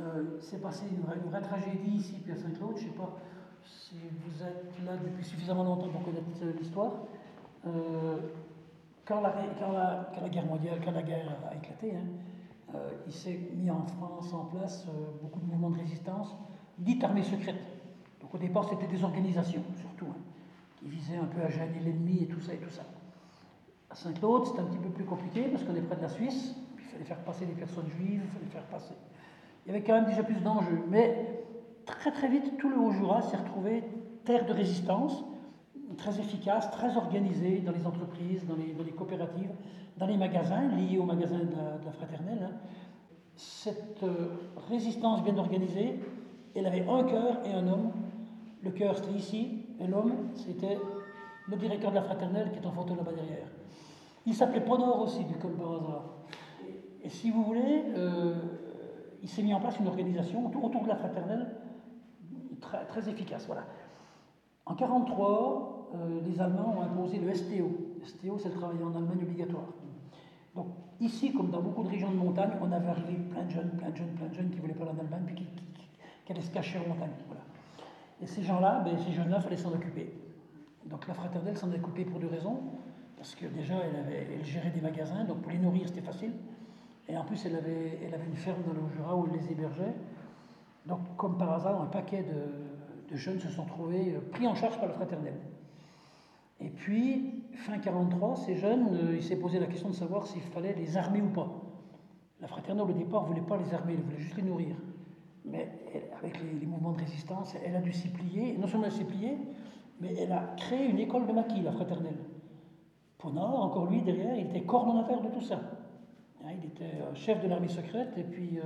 Euh, 0.00 0.24
c'est 0.40 0.60
passé 0.60 0.84
une 0.90 1.00
vraie, 1.02 1.16
une 1.22 1.30
vraie 1.30 1.40
tragédie 1.40 1.96
ici, 1.96 2.16
puis 2.22 2.32
à 2.32 2.36
Saint-Claude. 2.36 2.76
Je 2.76 2.84
ne 2.84 2.88
sais 2.90 2.96
pas 2.96 3.16
si 3.64 3.94
vous 3.94 4.42
êtes 4.42 4.84
là 4.84 4.92
depuis 5.02 5.24
suffisamment 5.24 5.64
longtemps 5.64 5.88
pour 5.88 6.02
connaître 6.02 6.26
euh, 6.42 6.52
l'histoire. 6.58 6.92
Euh, 7.66 8.18
quand, 9.06 9.20
la, 9.20 10.28
guerre 10.28 10.46
mondiale, 10.46 10.80
quand 10.84 10.90
la 10.90 11.02
guerre 11.02 11.36
a 11.50 11.54
éclaté, 11.54 11.94
hein, 11.94 12.74
euh, 12.74 12.90
il 13.06 13.12
s'est 13.12 13.38
mis 13.54 13.70
en 13.70 13.86
France 13.86 14.32
en 14.34 14.46
place 14.46 14.86
euh, 14.88 15.22
beaucoup 15.22 15.38
de 15.40 15.46
mouvements 15.46 15.70
de 15.70 15.78
résistance, 15.78 16.34
dites 16.78 17.02
armées 17.04 17.22
secrètes. 17.22 17.62
Donc 18.20 18.34
au 18.34 18.38
départ, 18.38 18.68
c'était 18.68 18.88
des 18.88 19.04
organisations, 19.04 19.62
surtout, 19.76 20.06
hein, 20.10 20.20
qui 20.76 20.88
visaient 20.88 21.16
un 21.16 21.26
peu 21.26 21.40
à 21.40 21.48
gêner 21.48 21.78
l'ennemi 21.84 22.24
et 22.24 22.26
tout 22.26 22.40
ça 22.40 22.52
et 22.52 22.58
tout 22.58 22.70
ça. 22.70 22.82
À 23.88 23.94
Saint-Claude, 23.94 24.46
c'était 24.46 24.60
un 24.60 24.64
petit 24.64 24.78
peu 24.78 24.90
plus 24.90 25.04
compliqué 25.04 25.42
parce 25.42 25.62
qu'on 25.62 25.76
est 25.76 25.80
près 25.80 25.96
de 25.96 26.02
la 26.02 26.08
Suisse, 26.08 26.56
il 26.76 26.84
fallait 26.84 27.04
faire 27.04 27.22
passer 27.22 27.46
des 27.46 27.54
personnes 27.54 27.88
juives, 27.88 28.22
il 28.24 28.30
fallait 28.30 28.50
faire 28.50 28.64
passer. 28.64 28.94
Il 29.64 29.72
y 29.72 29.76
avait 29.76 29.84
quand 29.84 29.94
même 29.94 30.06
déjà 30.06 30.24
plus 30.24 30.40
d'enjeux. 30.40 30.82
Mais 30.88 31.44
très 31.84 32.10
très 32.10 32.28
vite, 32.28 32.58
tout 32.58 32.68
le 32.68 32.76
Haut-Jura 32.76 33.22
s'est 33.22 33.36
retrouvé 33.36 33.84
terre 34.24 34.44
de 34.44 34.52
résistance, 34.52 35.24
très 35.96 36.18
efficace, 36.18 36.70
très 36.70 36.96
organisée 36.96 37.60
dans 37.60 37.72
les 37.72 37.86
entreprises, 37.86 38.44
dans 38.46 38.56
les, 38.56 38.92
coopératives, 38.92 39.50
dans 39.96 40.06
les 40.06 40.16
magasins, 40.16 40.68
liés 40.68 40.98
aux 40.98 41.04
magasins 41.04 41.38
de 41.38 41.84
la, 41.84 41.92
fraternelle. 41.92 42.50
hein. 42.50 42.56
Cette 43.36 44.02
euh, 44.02 44.28
résistance 44.68 45.22
bien 45.22 45.36
organisée, 45.36 46.00
elle 46.54 46.66
avait 46.66 46.86
un 46.88 47.04
cœur 47.04 47.38
et 47.44 47.52
un 47.52 47.68
homme. 47.68 47.92
Le 48.62 48.70
cœur, 48.70 48.96
c'était 48.96 49.12
ici, 49.12 49.66
et 49.78 49.86
l'homme, 49.86 50.30
c'était 50.34 50.78
le 51.46 51.56
directeur 51.56 51.90
de 51.90 51.96
la 51.96 52.02
fraternelle 52.02 52.50
qui 52.50 52.58
est 52.58 52.66
en 52.66 52.72
photo 52.72 52.94
là-bas 52.94 53.12
derrière. 53.12 53.46
Il 54.24 54.34
s'appelait 54.34 54.60
Ponor 54.60 55.02
aussi, 55.02 55.24
du 55.24 55.34
comme 55.34 55.52
par 55.52 55.74
hasard. 55.74 56.04
Et, 57.02 57.08
si 57.08 57.30
vous 57.30 57.44
voulez, 57.44 57.84
euh, 57.94 58.34
il 59.22 59.28
s'est 59.28 59.42
mis 59.42 59.54
en 59.54 59.60
place 59.60 59.78
une 59.78 59.86
organisation 59.86 60.46
autour, 60.46 60.82
de 60.82 60.88
la 60.88 60.96
fraternelle 60.96 61.46
très, 62.60 62.84
très 62.86 63.08
efficace. 63.08 63.46
Voilà. 63.46 63.64
En 64.64 64.74
1943, 64.74 65.75
euh, 65.94 66.20
les 66.26 66.40
Allemands 66.40 66.76
ont 66.78 66.82
imposé 66.82 67.18
le 67.18 67.32
STO. 67.34 67.70
STO, 68.04 68.38
c'est 68.38 68.48
le 68.48 68.54
travail 68.54 68.78
en 68.82 68.94
Allemagne 68.94 69.22
obligatoire. 69.22 69.66
Donc, 70.54 70.68
ici, 71.00 71.32
comme 71.32 71.50
dans 71.50 71.60
beaucoup 71.60 71.82
de 71.82 71.88
régions 71.88 72.10
de 72.10 72.16
montagne, 72.16 72.50
on 72.60 72.72
avait 72.72 72.88
arrivé 72.88 73.14
plein 73.30 73.44
de 73.44 73.50
jeunes, 73.50 73.70
plein 73.70 73.90
de 73.90 73.96
jeunes, 73.96 74.14
plein 74.16 74.28
de 74.28 74.34
jeunes 74.34 74.50
qui 74.50 74.58
voulaient 74.58 74.74
pas 74.74 74.84
aller 74.84 74.92
en 74.92 75.00
Allemagne, 75.00 75.22
puis 75.26 75.34
qui, 75.36 76.32
allaient 76.32 76.40
se 76.40 76.50
cacher 76.50 76.78
en 76.78 76.88
montagne. 76.88 77.12
Voilà. 77.28 77.42
Et 78.22 78.26
ces 78.26 78.42
gens-là, 78.42 78.82
ben, 78.84 78.96
ces 78.98 79.12
jeunes-là, 79.12 79.36
il 79.38 79.42
fallait 79.42 79.56
s'en 79.56 79.72
occuper. 79.72 80.12
Donc 80.86 81.06
la 81.06 81.14
fraternelle 81.14 81.56
s'en 81.56 81.70
est 81.72 81.78
occupée 81.78 82.04
pour 82.04 82.20
deux 82.20 82.28
raisons. 82.28 82.58
Parce 83.16 83.34
que 83.34 83.46
déjà, 83.46 83.74
elle, 83.76 84.44
gérait 84.44 84.70
des 84.70 84.80
magasins, 84.80 85.24
donc 85.24 85.40
pour 85.40 85.50
les 85.50 85.58
nourrir, 85.58 85.88
c'était 85.88 86.02
facile. 86.02 86.32
Et 87.08 87.16
en 87.16 87.24
plus, 87.24 87.44
elle 87.46 87.56
avait, 87.56 87.98
une 88.26 88.36
ferme 88.36 88.62
dans 88.62 88.72
le 88.72 88.80
Jura 88.94 89.16
où 89.16 89.26
elle 89.26 89.40
les 89.40 89.52
hébergeait. 89.52 89.94
Donc, 90.84 91.00
comme 91.16 91.38
par 91.38 91.52
hasard, 91.52 91.80
un 91.80 91.86
paquet 91.86 92.22
de, 92.22 93.10
de 93.12 93.16
jeunes 93.16 93.40
se 93.40 93.48
sont 93.48 93.64
trouvés 93.64 94.14
euh, 94.14 94.20
pris 94.32 94.46
en 94.46 94.54
charge 94.54 94.78
par 94.78 94.88
la 94.88 94.94
fraternelle. 94.94 95.38
Et 96.60 96.70
puis, 96.70 97.44
fin 97.52 97.78
43, 97.78 98.36
ces 98.36 98.56
jeunes, 98.56 98.88
euh, 98.92 99.16
il 99.16 99.22
s'est 99.22 99.36
posé 99.36 99.58
la 99.58 99.66
question 99.66 99.88
de 99.88 99.94
savoir 99.94 100.26
s'il 100.26 100.42
fallait 100.42 100.74
les 100.74 100.96
armer 100.96 101.20
ou 101.20 101.28
pas. 101.28 101.48
La 102.40 102.48
fraternelle, 102.48 102.90
au 102.90 102.92
départ, 102.92 103.22
ne 103.22 103.28
voulait 103.28 103.46
pas 103.46 103.56
les 103.56 103.72
armer, 103.74 103.94
elle 103.94 104.02
voulait 104.02 104.20
juste 104.20 104.36
les 104.36 104.42
nourrir. 104.42 104.76
Mais 105.44 105.70
avec 106.18 106.40
les, 106.42 106.66
mouvements 106.66 106.92
de 106.92 106.98
résistance, 106.98 107.54
elle 107.64 107.76
a 107.76 107.80
dû 107.80 107.92
s'y 107.92 108.08
plier. 108.08 108.56
Non 108.58 108.66
seulement 108.66 108.86
elle 108.86 108.92
s'est 108.92 109.06
mais 110.00 110.14
elle 110.18 110.32
a 110.32 110.54
créé 110.56 110.86
une 110.88 110.98
école 110.98 111.26
de 111.26 111.32
maquis, 111.32 111.62
la 111.62 111.72
fraternelle. 111.72 112.18
Ponard, 113.18 113.60
encore 113.60 113.86
lui, 113.86 114.02
derrière, 114.02 114.36
il 114.36 114.46
était 114.46 114.62
coordonnateur 114.62 115.22
de 115.22 115.28
tout 115.28 115.40
ça. 115.40 115.60
Hein, 116.44 116.50
Il 116.62 116.66
était 116.66 117.00
euh, 117.00 117.14
chef 117.14 117.42
de 117.42 117.48
l'armée 117.48 117.68
secrète 117.68 118.12
et 118.18 118.24
puis 118.24 118.58
euh, 118.58 118.62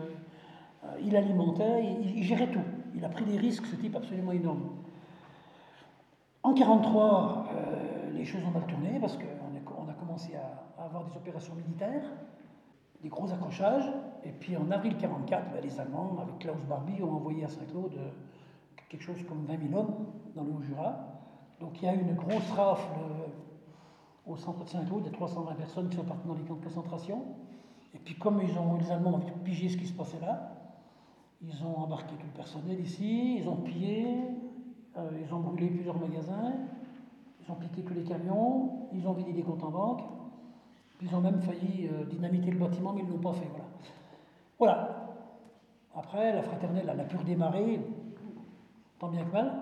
euh, 0.85 0.89
il 1.05 1.15
alimentait, 1.15 1.85
il, 1.85 2.19
il 2.19 2.25
gérait 2.25 2.51
tout. 2.51 2.65
Il 2.95 3.05
a 3.05 3.09
pris 3.09 3.25
des 3.25 3.39
risques, 3.39 3.67
ce 3.67 3.77
type 3.77 3.95
absolument 3.95 4.33
énorme. 4.33 4.71
En 6.43 6.53
1943, 6.53 7.49
euh, 7.53 8.11
les 8.13 8.25
choses 8.25 8.41
ont 8.47 8.51
mal 8.51 8.67
tourné 8.67 8.99
parce 8.99 9.17
qu'on 9.19 9.89
a, 9.89 9.93
commencé 9.93 10.33
à, 10.35 10.83
avoir 10.83 11.05
des 11.05 11.15
opérations 11.17 11.55
militaires, 11.55 12.05
des 13.03 13.11
gros 13.11 13.31
accrochages. 13.31 13.93
Et 14.25 14.31
puis 14.31 14.57
en 14.57 14.71
avril 14.71 14.93
1944, 14.93 15.53
ben, 15.53 15.61
les 15.63 15.79
Allemands, 15.79 16.17
avec 16.23 16.39
Klaus 16.39 16.65
Barbie, 16.67 17.03
ont 17.03 17.13
envoyé 17.13 17.45
à 17.45 17.49
Saint-Claude 17.49 17.93
euh, 17.99 18.09
quelque 18.89 19.03
chose 19.03 19.23
comme 19.29 19.45
20 19.45 19.69
000 19.69 19.79
hommes 19.79 20.07
dans 20.35 20.45
le 20.45 20.53
Haut-Jura. 20.53 20.97
Donc 21.61 21.83
il 21.83 21.85
y 21.85 21.89
a 21.89 21.95
eu 21.95 22.01
une 22.01 22.15
grosse 22.15 22.51
rafle 22.53 22.89
au 24.27 24.37
centre 24.37 24.65
de 24.65 24.69
Saint-Claude, 24.69 25.07
a 25.07 25.11
320 25.11 25.55
personnes 25.55 25.89
qui 25.91 25.97
sont 25.97 26.05
parties 26.05 26.27
dans 26.27 26.35
les 26.35 26.43
camps 26.45 26.55
de 26.55 26.65
concentration. 26.65 27.23
Et 27.95 27.99
puis 27.99 28.15
comme 28.15 28.41
ils 28.41 28.59
ont, 28.59 28.77
les 28.77 28.91
Allemands 28.91 29.17
ont 29.17 29.39
pigé 29.45 29.69
ce 29.69 29.77
qui 29.77 29.87
se 29.87 29.93
passait 29.93 30.21
là, 30.21 30.53
ils 31.43 31.65
ont 31.65 31.77
embarqué 31.77 32.15
tout 32.17 32.27
le 32.27 32.33
personnel 32.33 32.81
ici, 32.81 33.39
ils 33.39 33.49
ont 33.49 33.57
pillé, 33.57 34.07
euh, 34.97 35.11
ils 35.25 35.33
ont 35.35 35.41
brûlé 35.41 35.69
plusieurs 35.69 35.99
magasins, 35.99 36.53
ils 37.43 37.51
ont 37.51 37.57
piqué 37.57 37.83
tous 37.83 37.95
les 37.95 38.03
camions, 38.03 38.89
ils 38.93 39.07
ont 39.07 39.13
vidé 39.13 39.33
des 39.33 39.43
comptes 39.43 39.63
en 39.63 39.71
banque, 39.71 40.03
ils 41.03 41.15
ont 41.15 41.21
même 41.21 41.41
failli 41.41 41.89
euh, 41.89 42.05
dynamiter 42.05 42.51
le 42.51 42.59
bâtiment, 42.59 42.93
mais 42.93 43.01
ils 43.03 43.07
ne 43.07 43.13
l'ont 43.13 43.19
pas 43.19 43.33
fait. 43.33 43.49
Voilà. 44.59 45.17
Après, 45.95 46.33
la 46.35 46.43
fraternelle, 46.43 46.89
elle 46.93 47.01
a 47.01 47.05
pu 47.05 47.17
redémarrer, 47.17 47.81
tant 48.99 49.09
bien 49.09 49.25
que 49.25 49.33
mal, 49.33 49.53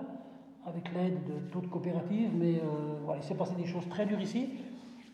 avec 0.65 0.93
l'aide 0.93 1.49
d'autres 1.51 1.69
coopératives, 1.69 2.31
mais 2.35 2.57
euh, 2.57 2.99
voilà, 3.03 3.21
il 3.21 3.23
s'est 3.23 3.35
passé 3.35 3.55
des 3.55 3.65
choses 3.65 3.87
très 3.89 4.05
dures 4.05 4.19
ici, 4.19 4.49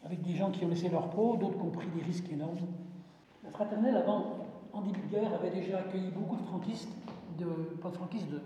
avec 0.03 0.21
des 0.21 0.35
gens 0.35 0.51
qui 0.51 0.65
ont 0.65 0.67
laissé 0.67 0.89
leur 0.89 1.09
peau, 1.09 1.37
d'autres 1.37 1.57
qui 1.57 1.63
ont 1.63 1.71
pris 1.71 1.87
des 1.87 2.01
risques 2.01 2.31
énormes. 2.31 2.57
La 3.43 3.51
fraternelle, 3.51 3.95
avant, 3.95 4.25
en 4.73 4.81
début 4.81 5.01
de 5.01 5.07
guerre, 5.07 5.33
avait 5.33 5.51
déjà 5.51 5.79
accueilli 5.79 6.09
beaucoup 6.11 6.35
de 6.35 6.43
franquistes, 6.43 6.91
de, 7.37 7.45
pas 7.81 7.89
de 7.89 7.95
franquistes, 7.95 8.29
de, 8.29 8.41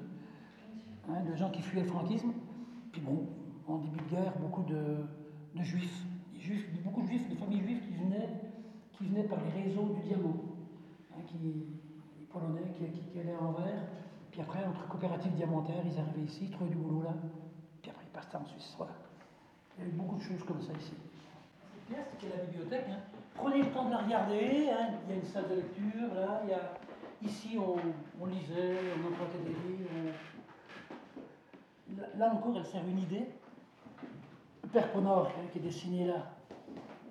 hein, 1.09 1.23
de 1.29 1.35
gens 1.35 1.49
qui 1.49 1.61
fuyaient 1.61 1.83
le 1.83 1.89
franquisme. 1.89 2.33
Puis 2.91 3.01
bon, 3.01 3.27
en 3.67 3.77
début 3.77 3.99
de 3.99 4.15
guerre, 4.15 4.33
beaucoup 4.39 4.63
de, 4.63 5.05
juifs, 5.63 6.05
beaucoup 6.83 7.01
de 7.01 7.07
juifs, 7.07 7.29
de 7.29 7.35
familles 7.35 7.61
juives 7.61 7.81
qui 7.81 7.93
venaient, 7.93 8.29
qui 8.93 9.05
venaient 9.05 9.23
par 9.23 9.39
les 9.43 9.63
réseaux 9.63 9.93
du 9.95 10.01
diamant, 10.01 10.35
hein, 11.13 11.21
les 11.41 12.25
Polonais 12.25 12.71
qui, 12.77 13.19
allaient 13.19 13.35
en 13.35 13.47
Anvers. 13.47 13.83
Puis 14.31 14.41
après, 14.41 14.63
entre 14.63 14.87
coopératives 14.87 15.33
diamantaires, 15.33 15.83
ils 15.85 15.99
arrivaient 15.99 16.25
ici, 16.25 16.45
ils 16.45 16.51
trouvaient 16.51 16.69
du 16.69 16.77
boulot 16.77 17.03
là. 17.03 17.13
Puis 17.81 17.91
après, 17.91 18.05
ils 18.05 18.11
passaient 18.11 18.37
en 18.37 18.45
Suisse. 18.45 18.75
Voilà. 18.77 18.93
Il 19.77 19.83
y 19.83 19.87
a 19.87 19.89
eu 19.89 19.93
beaucoup 19.93 20.17
de 20.17 20.21
choses 20.21 20.43
comme 20.43 20.61
ça 20.61 20.73
ici. 20.73 20.93
Pièce, 21.87 22.15
qui 22.19 22.27
est 22.27 22.37
la 22.37 22.43
bibliothèque, 22.43 22.85
hein. 22.89 22.99
prenez 23.33 23.63
le 23.63 23.71
temps 23.71 23.85
de 23.85 23.91
la 23.91 23.97
regarder. 23.97 24.69
Il 25.07 25.09
y 25.09 25.13
a 25.13 25.15
une 25.15 25.25
salle 25.25 25.49
de 25.49 25.55
lecture, 25.55 26.13
là. 26.13 26.41
Il 26.43 26.49
y 26.49 26.53
a... 26.53 26.73
Ici, 27.21 27.57
on, 27.57 27.75
on 28.21 28.25
lisait, 28.27 28.77
on 28.95 29.11
empruntait 29.11 29.43
des 29.43 29.49
livres. 29.49 29.89
Là 32.17 32.31
encore, 32.33 32.55
elle 32.57 32.65
sert 32.65 32.81
une 32.87 32.99
idée. 32.99 33.25
Le 34.63 34.69
Père 34.69 34.91
Ponor, 34.91 35.27
hein, 35.27 35.47
qui 35.51 35.59
est 35.59 35.61
dessiné 35.61 36.05
là, 36.05 36.31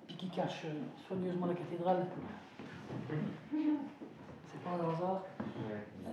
puis 0.07 0.15
qui 0.15 0.29
cache 0.29 0.63
euh, 0.65 0.73
soigneusement 1.07 1.47
la 1.47 1.55
cathédrale. 1.55 2.05
C'est 3.09 4.63
pas 4.63 4.69
un 4.71 4.93
hasard. 4.93 5.23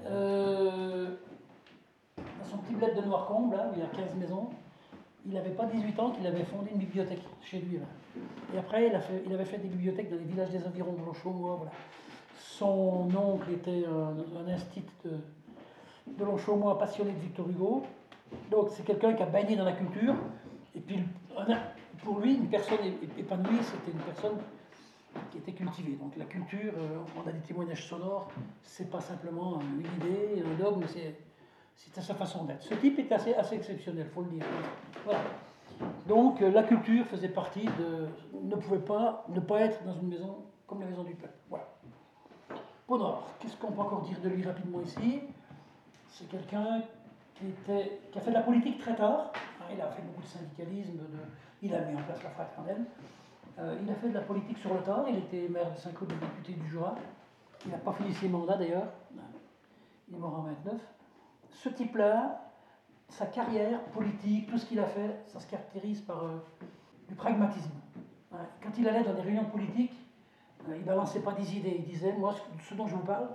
Euh, 0.06 1.16
dans 2.16 2.44
son 2.44 2.58
petit 2.58 2.74
bled 2.74 2.96
de 2.96 3.02
Noircombe, 3.02 3.52
là, 3.52 3.68
où 3.70 3.74
il 3.76 3.80
y 3.80 3.82
a 3.82 3.88
15 3.88 4.14
maisons, 4.16 4.48
il 5.26 5.34
n'avait 5.34 5.50
pas 5.50 5.66
18 5.66 6.00
ans 6.00 6.10
qu'il 6.10 6.26
avait 6.26 6.44
fondé 6.44 6.70
une 6.72 6.78
bibliothèque 6.78 7.22
chez 7.42 7.58
lui. 7.58 7.80
Et 8.54 8.58
après, 8.58 8.88
il, 8.88 8.94
a 8.94 9.00
fait, 9.00 9.22
il, 9.26 9.32
avait 9.32 9.44
fait 9.44 9.58
des 9.58 9.68
bibliothèques 9.68 10.10
dans 10.10 10.16
les 10.16 10.24
villages 10.24 10.50
des 10.50 10.64
environs 10.66 10.92
de. 10.92 11.00
Voilà. 11.02 11.70
Son 12.38 13.08
oncle 13.14 13.50
était 13.52 13.84
un, 13.86 14.40
un 14.40 14.48
institut 14.48 14.88
de, 15.04 15.18
de 16.24 16.78
passionné 16.78 17.12
de 17.12 17.18
Victor 17.18 17.48
Hugo. 17.48 17.82
Donc 18.50 18.68
c'est 18.70 18.84
quelqu'un 18.84 19.14
qui 19.14 19.22
a 19.22 19.26
baigné 19.26 19.56
dans 19.56 19.64
la 19.64 19.72
culture. 19.72 20.14
Et 20.74 20.80
puis 20.80 21.02
pour 22.04 22.20
lui, 22.20 22.34
une 22.34 22.48
personne 22.48 22.78
épanouie, 23.18 23.58
c'était 23.62 23.92
une 23.92 24.04
personne 24.04 24.38
qui 25.30 25.38
était 25.38 25.52
cultivée. 25.52 25.96
Donc 25.96 26.16
la 26.16 26.24
culture, 26.24 26.72
euh, 26.76 26.98
on 27.16 27.28
a 27.28 27.32
des 27.32 27.40
témoignages 27.40 27.86
sonores, 27.86 28.30
c'est 28.62 28.90
pas 28.90 29.00
simplement 29.00 29.60
une 29.60 29.80
idée, 29.80 30.42
un 30.44 30.62
dogme, 30.62 30.84
c'est 30.86 32.00
sa 32.00 32.14
façon 32.14 32.44
d'être. 32.44 32.62
Ce 32.62 32.74
type 32.74 32.98
est 32.98 33.10
assez, 33.12 33.34
assez 33.34 33.56
exceptionnel, 33.56 34.06
faut 34.14 34.22
le 34.22 34.30
dire. 34.30 34.44
Voilà. 35.04 35.20
Donc 36.06 36.40
euh, 36.42 36.50
la 36.50 36.62
culture 36.62 37.04
faisait 37.06 37.28
partie 37.28 37.64
de. 37.64 38.06
ne 38.42 38.56
pouvait 38.56 38.78
pas 38.78 39.24
ne 39.28 39.40
pas 39.40 39.60
être 39.60 39.82
dans 39.84 39.94
une 39.94 40.08
maison 40.08 40.44
comme 40.66 40.80
la 40.80 40.86
maison 40.86 41.04
du 41.04 41.14
peuple. 41.14 41.38
Voilà. 41.48 41.66
Ponor, 42.86 43.28
qu'est-ce 43.40 43.56
qu'on 43.56 43.72
peut 43.72 43.80
encore 43.80 44.02
dire 44.02 44.20
de 44.20 44.28
lui 44.28 44.44
rapidement 44.44 44.80
ici? 44.80 45.20
C'est 46.08 46.28
quelqu'un 46.28 46.82
qui, 47.38 48.18
a 48.18 48.20
fait 48.20 48.30
de 48.30 48.34
la 48.34 48.42
politique 48.42 48.78
très 48.78 48.94
tard. 48.94 49.32
il 49.72 49.80
a 49.80 49.90
fait 49.90 50.02
beaucoup 50.02 50.22
de 50.22 50.26
syndicalisme, 50.26 51.00
il 51.62 51.74
a 51.74 51.80
mis 51.80 51.96
en 51.96 52.02
place 52.02 52.22
la 52.22 52.30
fraternelle. 52.30 52.84
Euh, 53.58 53.76
il 53.82 53.90
a 53.90 53.94
fait 53.94 54.08
de 54.08 54.14
la 54.14 54.20
politique 54.20 54.58
sur 54.58 54.74
le 54.74 54.80
tard. 54.80 55.04
Il 55.08 55.16
était 55.16 55.48
maire 55.48 55.72
de 55.72 55.78
Saint-Claude, 55.78 56.10
député 56.10 56.52
du 56.60 56.68
Jura. 56.68 56.94
Il 57.64 57.70
n'a 57.70 57.78
pas 57.78 57.92
fini 57.92 58.12
ses 58.12 58.28
mandats 58.28 58.56
d'ailleurs. 58.56 58.88
Il 60.08 60.14
est 60.14 60.18
mort 60.18 60.38
en 60.38 60.42
29. 60.42 60.74
Ce 61.50 61.68
type-là, 61.70 62.42
sa 63.08 63.26
carrière 63.26 63.80
politique, 63.86 64.48
tout 64.48 64.58
ce 64.58 64.66
qu'il 64.66 64.78
a 64.78 64.86
fait, 64.86 65.22
ça 65.26 65.40
se 65.40 65.46
caractérise 65.46 66.02
par 66.02 66.24
euh, 66.24 66.36
du 67.08 67.14
pragmatisme. 67.14 67.70
Quand 68.62 68.70
il 68.76 68.86
allait 68.86 69.02
dans 69.02 69.14
des 69.14 69.22
réunions 69.22 69.46
politiques, 69.46 69.94
euh, 70.68 70.74
il 70.74 70.82
ne 70.82 70.86
balançait 70.86 71.20
pas 71.20 71.32
des 71.32 71.56
idées. 71.56 71.76
Il 71.78 71.84
disait 71.84 72.12
Moi, 72.12 72.34
ce 72.68 72.74
dont 72.74 72.86
je 72.86 72.94
vous 72.94 73.04
parle, 73.04 73.28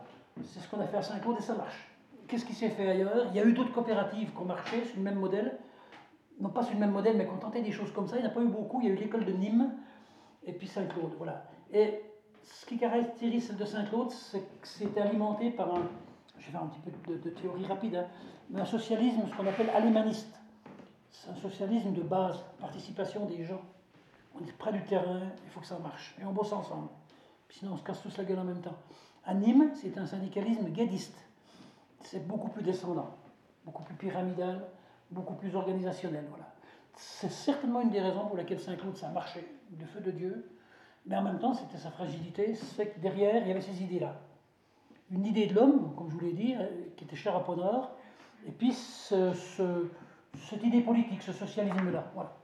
c'est 0.43 0.59
ce 0.59 0.69
qu'on 0.69 0.79
a 0.79 0.85
fait 0.85 0.97
à 0.97 1.01
Saint-Claude 1.01 1.37
et 1.39 1.41
ça 1.41 1.55
marche. 1.55 1.90
Qu'est-ce 2.31 2.45
qui 2.45 2.53
s'est 2.53 2.69
fait 2.69 2.87
ailleurs? 2.87 3.27
Il 3.31 3.35
y 3.35 3.41
a 3.41 3.45
eu 3.45 3.51
d'autres 3.51 3.73
coopératives 3.73 4.31
qui 4.31 4.37
ont 4.37 4.45
marché 4.45 4.85
sur 4.85 4.95
le 4.95 5.03
même 5.03 5.19
modèle. 5.19 5.59
Non 6.39 6.47
pas 6.47 6.63
sur 6.63 6.75
le 6.75 6.79
même 6.79 6.91
modèle, 6.91 7.17
mais 7.17 7.25
qui 7.25 7.31
ont 7.31 7.37
tenté 7.37 7.61
des 7.61 7.73
choses 7.73 7.91
comme 7.91 8.07
ça. 8.07 8.15
Il 8.15 8.21
n'y 8.21 8.27
en 8.27 8.31
a 8.31 8.33
pas 8.33 8.39
eu 8.39 8.47
beaucoup. 8.47 8.79
Il 8.79 8.87
y 8.87 8.89
a 8.89 8.93
eu 8.93 8.95
l'école 8.95 9.25
de 9.25 9.33
Nîmes 9.33 9.69
et 10.45 10.53
puis 10.53 10.65
Saint-Claude. 10.65 11.11
Voilà. 11.17 11.43
Et 11.73 12.01
ce 12.41 12.65
qui 12.65 12.77
caractérise 12.77 13.47
celle 13.47 13.57
de 13.57 13.65
Saint-Claude, 13.65 14.11
c'est 14.11 14.39
que 14.39 14.65
c'était 14.65 15.01
alimenté 15.01 15.51
par 15.51 15.75
un. 15.75 15.81
Je 16.39 16.45
vais 16.45 16.51
faire 16.53 16.63
un 16.63 16.67
petit 16.67 16.79
peu 16.79 17.17
de, 17.17 17.29
théorie 17.31 17.65
rapide, 17.65 17.97
hein, 17.97 18.05
mais 18.49 18.61
un 18.61 18.65
socialisme, 18.65 19.23
ce 19.29 19.35
qu'on 19.35 19.47
appelle 19.47 19.69
alémaniste. 19.69 20.39
C'est 21.09 21.31
un 21.31 21.35
socialisme 21.35 21.91
de 21.91 22.01
base, 22.01 22.45
participation 22.61 23.25
des 23.25 23.43
gens. 23.43 23.61
On 24.39 24.47
est 24.47 24.57
près 24.57 24.71
du 24.71 24.85
terrain, 24.85 25.19
il 25.43 25.49
faut 25.49 25.59
que 25.59 25.67
ça 25.67 25.79
marche. 25.79 26.15
Et 26.21 26.23
on 26.23 26.31
bosse 26.31 26.53
ensemble. 26.53 26.87
Sinon, 27.49 27.73
on 27.73 27.77
se 27.77 27.83
casse 27.83 28.01
tous 28.01 28.17
la 28.17 28.23
gueule 28.23 28.39
en 28.39 28.45
même 28.45 28.61
temps. 28.61 28.77
À 29.25 29.33
Nîmes, 29.33 29.71
c'est 29.75 29.97
un 29.97 30.05
syndicalisme 30.05 30.69
guédiste 30.69 31.17
c'est 32.03 32.27
beaucoup 32.27 32.49
plus 32.49 32.63
descendant, 32.63 33.09
beaucoup 33.65 33.83
plus 33.83 33.95
pyramidal, 33.95 34.67
beaucoup 35.09 35.33
plus 35.35 35.55
organisationnel. 35.55 36.25
Voilà. 36.29 36.45
C'est 36.95 37.31
certainement 37.31 37.81
une 37.81 37.89
des 37.89 38.01
raisons 38.01 38.25
pour 38.25 38.37
laquelle 38.37 38.59
Saint-Claude, 38.59 38.95
ça 38.95 39.07
a 39.07 39.11
marché, 39.11 39.45
du 39.69 39.85
feu 39.85 40.01
de 40.01 40.11
Dieu. 40.11 40.49
Mais 41.05 41.15
en 41.15 41.23
même 41.23 41.39
temps, 41.39 41.53
c'était 41.53 41.77
sa 41.77 41.89
fragilité, 41.89 42.53
c'est 42.53 42.87
que 42.87 42.99
derrière, 42.99 43.41
il 43.41 43.47
y 43.47 43.51
avait 43.51 43.61
ces 43.61 43.81
idées-là. 43.81 44.19
Une 45.09 45.25
idée 45.25 45.47
de 45.47 45.55
l'homme, 45.55 45.95
comme 45.95 46.09
je 46.09 46.15
vous 46.15 46.21
l'ai 46.21 46.33
dit, 46.33 46.55
euh, 46.55 46.67
qui 46.95 47.03
était 47.05 47.15
chère 47.15 47.35
à 47.35 47.43
Ponor, 47.43 47.91
et 48.47 48.51
puis 48.51 48.71
ce, 48.71 49.33
cette 50.35 50.63
idée 50.63 50.81
politique, 50.81 51.21
ce 51.21 51.33
socialisme-là. 51.33 52.11
Voilà. 52.13 52.37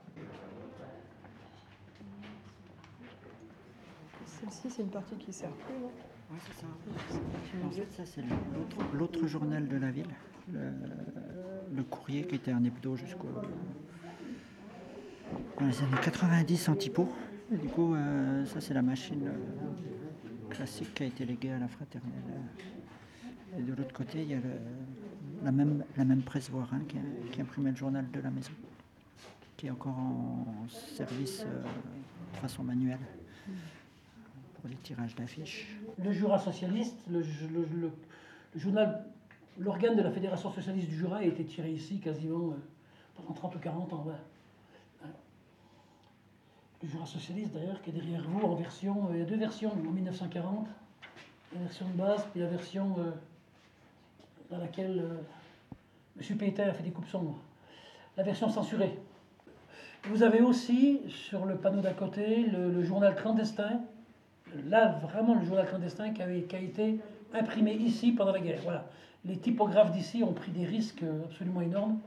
Celle-ci, 4.26 4.70
c'est 4.70 4.82
une 4.82 4.90
partie 4.90 5.16
qui 5.16 5.32
sert 5.32 5.50
plus, 5.50 5.78
non? 5.78 5.90
Oui, 6.30 6.38
c'est 6.46 6.60
ça. 6.60 6.66
En 7.64 7.70
fait, 7.70 7.92
ça, 7.92 8.04
c'est 8.04 8.22
l'autre 8.92 9.26
journal 9.26 9.66
de 9.66 9.76
la 9.76 9.90
ville, 9.90 10.14
le, 10.52 11.82
courrier 11.84 12.26
qui 12.26 12.34
était 12.34 12.52
un 12.52 12.62
hebdo 12.64 12.96
jusqu'au. 12.96 13.28
dans 15.58 15.66
les 15.66 15.78
années 15.78 16.00
90 16.02 16.68
en 16.68 16.74
typo. 16.74 17.08
Et 17.52 17.56
du 17.56 17.68
coup, 17.68 17.94
euh, 17.94 18.44
ça, 18.44 18.60
c'est 18.60 18.74
la 18.74 18.82
machine 18.82 19.26
euh, 19.26 20.50
classique 20.50 20.92
qui 20.94 21.04
a 21.04 21.06
été 21.06 21.24
léguée 21.24 21.52
à 21.52 21.58
la 21.58 21.68
fraternelle. 21.68 22.12
Et 23.58 23.62
de 23.62 23.74
l'autre 23.74 23.94
côté, 23.94 24.20
il 24.22 24.28
y 24.28 24.34
a 24.34 24.40
la, 25.42 25.50
même, 25.50 25.82
la 25.96 26.04
même 26.04 26.20
presse 26.22 26.50
Voirin 26.50 26.80
qui, 26.86 26.98
qui, 27.32 27.40
imprimait 27.40 27.70
le 27.70 27.76
journal 27.76 28.04
de 28.10 28.20
la 28.20 28.30
maison, 28.30 28.52
qui 29.56 29.68
est 29.68 29.70
encore 29.70 29.98
en 29.98 30.46
service 30.68 31.42
euh, 31.46 31.62
de 32.34 32.38
façon 32.38 32.62
manuelle 32.62 32.98
pour 34.60 34.68
les 34.68 34.76
tirages 34.76 35.14
d'affiches. 35.14 35.68
Le 35.98 36.12
Jura 36.12 36.38
socialiste, 36.38 36.96
le, 37.08 37.22
journal, 38.56 39.04
l'organe 39.58 39.96
de 39.96 40.02
la 40.02 40.10
Fédération 40.10 40.50
socialiste 40.52 40.88
du 40.88 40.96
Jura 40.96 41.18
a 41.18 41.22
été 41.22 41.44
tiré 41.44 41.70
ici 41.70 42.00
quasiment 42.00 42.50
euh, 42.50 42.56
pendant 43.16 43.32
30 43.32 43.56
ou 43.56 43.58
40 43.58 43.92
ans. 43.92 44.06
Le 46.82 46.88
Jura 46.88 47.06
socialiste 47.06 47.52
d'ailleurs 47.52 47.80
qui 47.82 47.90
est 47.90 47.92
derrière 47.92 48.22
vous 48.28 48.40
en 48.40 48.54
version, 48.54 49.08
euh, 49.08 49.14
il 49.14 49.18
y 49.18 49.22
a 49.22 49.24
deux 49.24 49.36
versions 49.36 49.72
en 49.72 49.76
1940, 49.92 50.68
la 51.54 51.60
version 51.60 51.86
de 51.88 51.92
base 51.92 52.26
puis 52.32 52.40
la 52.40 52.48
version 52.48 52.96
euh, 52.98 53.10
dans 54.50 54.58
laquelle 54.58 55.04
M. 56.20 56.36
Pétain 56.36 56.68
a 56.68 56.72
fait 56.72 56.82
des 56.82 56.90
coupes 56.90 57.08
sombres, 57.08 57.38
la 58.16 58.22
version 58.22 58.48
censurée. 58.48 58.98
Vous 60.04 60.22
avez 60.22 60.40
aussi 60.40 61.00
sur 61.08 61.44
le 61.44 61.56
panneau 61.56 61.80
d'à 61.80 61.92
côté 61.92 62.44
le 62.44 62.82
journal 62.84 63.14
clandestin 63.16 63.80
là, 64.68 64.98
vraiment, 65.02 65.34
le 65.34 65.44
journal 65.44 65.66
clandestin 65.66 66.12
qui, 66.12 66.22
a 66.22 66.30
été 66.30 67.00
imprimé 67.34 67.74
ici 67.74 68.12
pendant 68.12 68.32
la 68.32 68.40
guerre. 68.40 68.60
Voilà. 68.62 68.86
Les 69.24 69.38
typographes 69.38 69.92
d'ici 69.92 70.22
ont 70.22 70.32
pris 70.32 70.52
des 70.52 70.64
risques 70.64 71.04
absolument 71.24 71.60
énormes. 71.60 71.98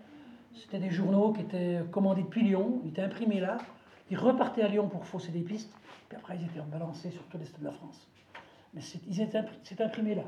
C'était 0.56 0.80
des 0.80 0.90
journaux 0.90 1.32
qui 1.34 1.42
étaient 1.42 1.80
commandés 1.92 2.24
depuis 2.24 2.44
Lyon, 2.44 2.82
ils 2.84 2.90
étaient 2.90 3.04
imprimés 3.04 3.40
là, 3.40 3.58
ils 4.10 4.18
repartaient 4.18 4.64
à 4.64 4.68
Lyon 4.68 4.90
pour 4.90 5.06
fausser 5.06 5.32
des 5.32 5.40
pistes, 5.40 5.74
puis 6.10 6.18
après 6.18 6.38
ils 6.38 6.46
étaient 6.46 6.60
balancés 6.70 7.10
sur 7.10 7.24
tout 7.28 7.38
l'est 7.38 7.58
de 7.58 7.64
la 7.64 7.72
France. 7.72 8.08
Mais 8.74 8.82
c'est 8.82 9.82
imprimé 9.82 10.16
là. 10.16 10.24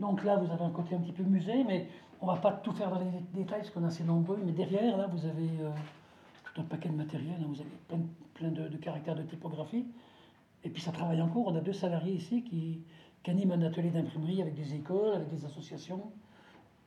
Donc 0.00 0.24
là, 0.24 0.36
vous 0.36 0.50
avez 0.50 0.62
un 0.62 0.70
côté 0.70 0.94
un 0.94 1.00
petit 1.00 1.12
peu 1.12 1.24
musée, 1.24 1.64
mais 1.64 1.88
On 2.20 2.26
va 2.26 2.36
pas 2.36 2.52
tout 2.52 2.72
faire 2.72 2.90
dans 2.90 2.98
les 2.98 3.10
détails 3.32 3.60
parce 3.60 3.70
qu'on 3.70 3.84
est 3.84 3.88
assez 3.88 4.02
nombreux, 4.02 4.40
mais 4.44 4.50
derrière, 4.50 4.96
là, 4.96 5.06
vous 5.06 5.24
avez 5.24 5.50
euh, 5.60 5.70
tout 6.42 6.60
un 6.60 6.64
paquet 6.64 6.88
de 6.88 6.96
matériel. 6.96 7.36
hein. 7.40 7.46
Vous 7.46 7.60
avez 7.60 7.70
plein, 7.86 8.00
plein 8.38 8.50
de, 8.50 8.76
caractères 8.76 9.16
de 9.16 9.22
typographie. 9.22 9.84
Et 10.64 10.70
puis 10.70 10.80
ça 10.80 10.92
travaille 10.92 11.20
en 11.20 11.28
cours. 11.28 11.48
On 11.48 11.56
a 11.56 11.60
deux 11.60 11.72
salariés 11.72 12.14
ici 12.14 12.42
qui, 12.42 12.80
qui 13.22 13.30
animent 13.30 13.52
un 13.52 13.62
atelier 13.62 13.90
d'imprimerie 13.90 14.40
avec 14.40 14.54
des 14.54 14.74
écoles, 14.74 15.14
avec 15.14 15.28
des 15.28 15.44
associations. 15.44 16.10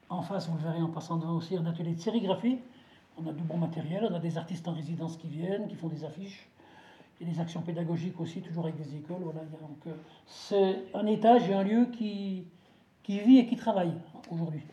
En 0.10 0.22
face, 0.22 0.50
vous 0.50 0.58
le 0.58 0.64
verrez 0.64 0.82
en 0.82 0.90
passant 0.90 1.18
devant 1.18 1.36
aussi, 1.36 1.56
un 1.56 1.66
atelier 1.66 1.94
de 1.94 2.00
sérigraphie. 2.00 2.60
On 3.18 3.28
a 3.28 3.34
du 3.34 3.44
bon 3.44 3.58
matériel, 3.58 4.08
on 4.10 4.14
a 4.16 4.20
des 4.20 4.38
artistes 4.38 4.68
en 4.68 4.74
résidence 4.74 5.18
qui 5.18 5.28
viennent, 5.28 5.68
qui 5.68 5.76
font 5.76 5.88
des 5.88 6.04
affiches. 6.04 6.48
Il 7.20 7.28
y 7.28 7.30
a 7.30 7.34
des 7.34 7.40
actions 7.40 7.62
pédagogiques 7.62 8.20
aussi, 8.20 8.42
toujours 8.42 8.66
avec 8.66 8.78
des 8.78 8.96
écoles. 8.96 9.22
Voilà. 9.22 9.42
Donc, 9.42 9.78
euh, 9.88 9.94
c'est 10.26 10.84
un 10.94 11.06
étage 11.06 11.50
et 11.50 11.54
un 11.54 11.64
lieu 11.64 11.86
qui, 11.92 12.46
qui 13.04 13.20
vit 13.20 13.38
et 13.38 13.46
qui 13.46 13.56
travaille 13.56 13.94
aujourd'hui. 14.30 14.64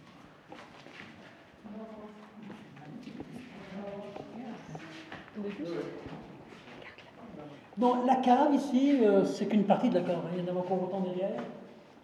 Non, 7.78 8.04
la 8.06 8.16
cave 8.16 8.54
ici, 8.54 8.98
euh, 9.02 9.24
c'est 9.24 9.46
qu'une 9.46 9.64
partie 9.64 9.88
de 9.88 9.94
la 9.94 10.00
cave. 10.02 10.18
hein. 10.24 10.30
Il 10.36 10.44
y 10.44 10.50
en 10.50 10.56
a 10.56 10.58
encore 10.58 10.82
autant 10.82 11.00
derrière. 11.00 11.40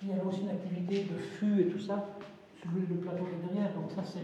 Il 0.02 0.08
y 0.08 0.12
a 0.12 0.24
aussi 0.24 0.42
une 0.42 0.50
activité 0.50 1.04
de 1.12 1.18
fût 1.18 1.60
et 1.62 1.66
tout 1.66 1.80
ça. 1.80 2.06
sur 2.60 2.70
le 2.74 2.80
le 2.82 3.00
plateau 3.00 3.24
est 3.26 3.46
derrière. 3.52 3.72
Donc 3.74 3.90
ça, 3.90 4.02
c'est. 4.04 4.20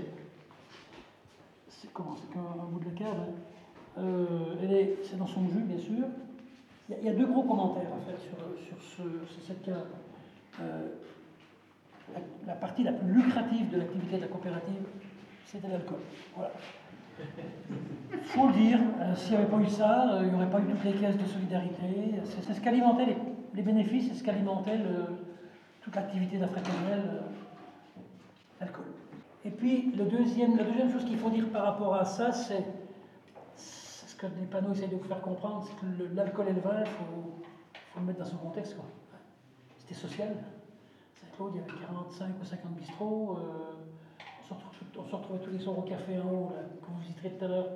C'est 1.69 1.93
comment 1.93 2.15
C'est 2.17 2.33
qu'un 2.33 2.41
un 2.41 2.67
bout 2.71 2.81
de 2.81 2.85
la 2.87 2.91
cave. 2.97 3.17
hein. 3.19 3.99
Euh, 3.99 4.55
c'est 5.03 5.17
dans 5.19 5.27
son 5.27 5.49
jus, 5.49 5.63
bien 5.63 5.79
sûr. 5.79 6.07
Il 6.89 7.05
y, 7.05 7.09
a, 7.09 7.15
deux 7.15 7.27
gros 7.27 7.43
commentaires 7.45 7.91
en 7.93 8.01
fait 8.01 8.19
sur, 8.21 8.37
sur, 8.67 8.83
ce- 8.83 9.33
sur 9.33 9.43
cette 9.47 9.63
cave. 9.63 9.87
Euh, 10.61 10.89
la, 12.13 12.21
la 12.49 12.55
partie 12.55 12.83
la 12.83 12.93
plus 12.93 13.13
lucrative 13.13 13.71
de 13.71 13.77
l'activité 13.79 14.17
de 14.17 14.23
la 14.23 14.27
coopérative, 14.27 14.83
c'était 15.47 15.69
l'alcool. 15.69 16.01
Voilà. 16.35 16.51
faut 18.23 18.47
le 18.49 18.53
dire, 18.53 18.79
euh, 19.01 19.15
s'il 19.15 19.33
n'y 19.33 19.39
avait 19.39 19.51
pas 19.51 19.59
eu 19.59 19.67
ça, 19.67 20.15
euh, 20.15 20.23
il 20.23 20.29
n'y 20.29 20.35
aurait 20.35 20.51
pas 20.51 20.61
eu 20.61 20.65
toutes 20.65 20.85
les 20.85 20.93
caisses 20.93 21.17
de 21.17 21.25
solidarité. 21.25 22.15
C'est 22.25 22.55
ce 22.55 22.61
qu'alimentait 22.61 23.07
les, 23.07 23.17
les 23.55 23.63
bénéfices, 23.63 24.09
c'est 24.09 24.19
ce 24.19 24.25
qu'alimentait 24.25 24.79
toute 25.81 25.95
l'activité 25.95 26.37
de 26.37 26.43
la 26.43 26.49
fraternelle, 26.49 27.03
euh, 27.07 28.01
l'alcool. 28.61 28.87
Et 29.45 29.51
puis, 29.51 29.93
la 29.97 30.05
deuxième 30.05 30.93
chose 30.93 31.05
qu'il 31.05 31.19
faut 31.19 31.31
dire 31.31 31.49
par 31.49 31.65
rapport 31.65 31.95
à 31.95 32.05
ça, 32.05 32.33
c'est 32.33 32.65
ce 33.57 34.15
que 34.15 34.27
les 34.27 34.47
panneaux 34.47 34.73
essayent 34.73 34.89
de 34.89 34.97
vous 34.97 35.05
faire 35.05 35.23
comprendre, 35.23 35.67
c'est 35.67 35.75
que 35.81 36.15
l'alcool 36.15 36.49
et 36.49 36.53
le 36.53 36.61
vin, 36.61 36.81
il 36.81 36.87
faut, 36.87 37.41
le 37.97 38.07
mettre 38.07 38.19
dans 38.19 38.27
son 38.27 38.37
contexte. 38.37 38.77
C'était 39.79 39.95
social. 39.95 40.37
Saint-Claude, 41.15 41.53
il 41.55 41.61
y 41.61 41.61
avait 41.63 41.87
45 41.87 42.29
ou 42.41 42.45
50 42.45 42.73
bistrots. 42.77 43.39
On, 44.51 45.05
se 45.07 45.17
retrouvait 45.17 45.41
tous 45.41 45.51
les 45.51 45.59
soirs 45.59 45.79
au 45.79 45.83
café 45.83 46.19
en 46.19 46.29
haut, 46.29 46.53
que 46.83 46.87
vous 46.87 47.01
visiterez 47.01 47.31
tout 47.31 47.45
à 47.45 47.49
l'heure, 47.49 47.69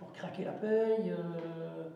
pour 0.00 0.12
craquer 0.12 0.44
la 0.44 0.52
paye. 0.52 1.10
euh, 1.10 1.90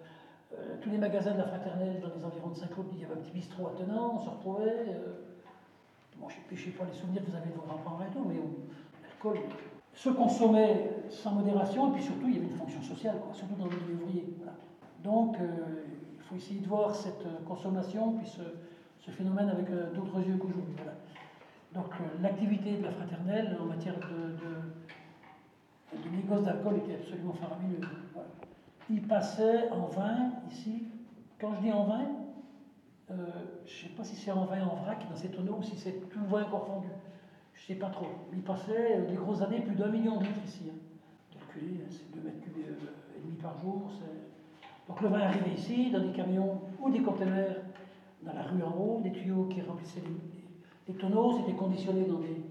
euh, 0.53 0.77
tous 0.81 0.91
les 0.91 0.99
magasins 0.99 1.33
de 1.33 1.39
la 1.39 1.47
fraternelle 1.47 2.01
dans 2.01 2.09
les 2.09 2.25
environs 2.25 2.51
de 2.51 2.57
Saint-Claude, 2.57 2.87
il 2.93 3.01
y 3.01 3.05
avait 3.05 3.15
un 3.15 3.17
petit 3.17 3.33
bistrot 3.33 3.69
attenant, 3.69 4.19
on 4.21 4.25
se 4.25 4.31
retrouvait. 4.31 4.87
euh, 4.89 5.35
bon, 6.19 6.29
je 6.29 6.55
ne 6.55 6.61
sais 6.61 6.71
pas 6.71 6.85
les 6.85 6.93
souvenirs 6.93 7.25
que 7.25 7.31
vous 7.31 7.37
avez 7.37 7.51
de 7.51 7.55
vos 7.55 7.67
grands-parents 7.67 8.03
et 8.03 8.13
tout, 8.13 8.25
mais 8.29 8.37
l'alcool 9.03 9.43
se 9.93 10.11
consommait 10.11 10.91
sans 11.09 11.33
modération, 11.33 11.91
et 11.91 11.95
puis 11.95 12.03
surtout, 12.03 12.29
il 12.29 12.35
y 12.35 12.39
avait 12.39 12.47
une 12.47 12.57
fonction 12.57 12.83
sociale, 12.83 13.17
surtout 13.33 13.55
dans 13.55 13.65
le 13.65 13.71
milieu 13.71 14.03
ouvrier. 14.03 14.37
Donc, 15.03 15.37
il 15.39 16.23
faut 16.23 16.35
essayer 16.35 16.61
de 16.61 16.69
voir 16.69 16.95
cette 16.95 17.25
consommation, 17.47 18.13
puis 18.15 18.27
ce, 18.27 19.11
phénomène 19.11 19.51
avec 19.51 19.67
d'autres 19.95 20.19
yeux 20.21 20.37
qu'aujourd'hui. 20.37 20.75
Donc, 21.75 21.87
euh, 22.01 22.05
l'activité 22.23 22.77
de 22.77 22.85
la 22.85 22.93
fraternelle 22.93 23.57
en 23.61 23.65
matière 23.65 23.95
de, 23.99 24.37
négoce 26.11 26.45
d'alcool 26.45 26.77
était 26.77 26.95
absolument 26.95 27.33
faramineuse. 27.33 27.89
Il 28.89 29.03
passait 29.03 29.69
en 29.71 29.87
vin, 29.87 30.31
ici. 30.51 30.85
Quand 31.41 31.53
je 31.57 31.61
dis 31.63 31.73
en 31.73 31.85
vin, 31.85 32.07
euh, 33.11 33.15
je 33.67 33.73
ne 33.73 33.89
sais 33.89 33.95
pas 33.97 34.05
si 34.05 34.15
c'est 34.15 34.31
en 34.31 34.45
vin 34.45 34.63
en 34.65 34.77
vrac 34.77 35.05
dans 35.11 35.17
ces 35.17 35.31
tonneaux 35.31 35.57
ou 35.59 35.63
si 35.63 35.77
c'est 35.77 36.09
tout 36.11 36.25
vin 36.27 36.45
confondu. 36.45 36.87
Je 37.55 37.61
ne 37.63 37.67
sais 37.67 37.75
pas 37.75 37.91
trop. 37.91 38.07
Il 38.33 38.43
passait 38.43 38.99
euh, 38.99 39.07
des 39.09 39.17
grosses 39.17 39.43
années 39.43 39.61
plus 39.61 39.75
d'un 39.75 39.89
million 39.89 40.19
de 40.19 40.25
litres 40.25 40.45
ici. 40.45 40.71
Hein. 40.71 40.79
Calculé, 41.33 41.81
c'est 41.91 42.09
2 42.15 42.21
mètres 42.21 42.41
cubes 42.41 42.57
et 42.57 43.21
demi 43.21 43.37
par 43.43 43.59
jour. 43.59 43.91
Donc 44.87 45.01
le 45.01 45.09
vin 45.09 45.21
arrivait 45.21 45.55
ici 45.55 45.91
dans 45.91 46.01
des 46.01 46.13
camions 46.13 46.61
ou 46.81 46.91
des 46.91 47.03
conteneurs 47.03 47.57
dans 48.23 48.33
la 48.33 48.43
rue 48.43 48.63
en 48.63 48.77
haut, 48.77 49.01
des 49.03 49.13
tuyaux 49.13 49.47
qui 49.47 49.61
remplissaient 49.63 50.03
les, 50.03 50.44
les- 50.89 50.95
tonneaux. 50.95 51.39
C'était 51.39 51.53
conditionné 51.57 52.05
dans 52.05 52.19
des, 52.19 52.43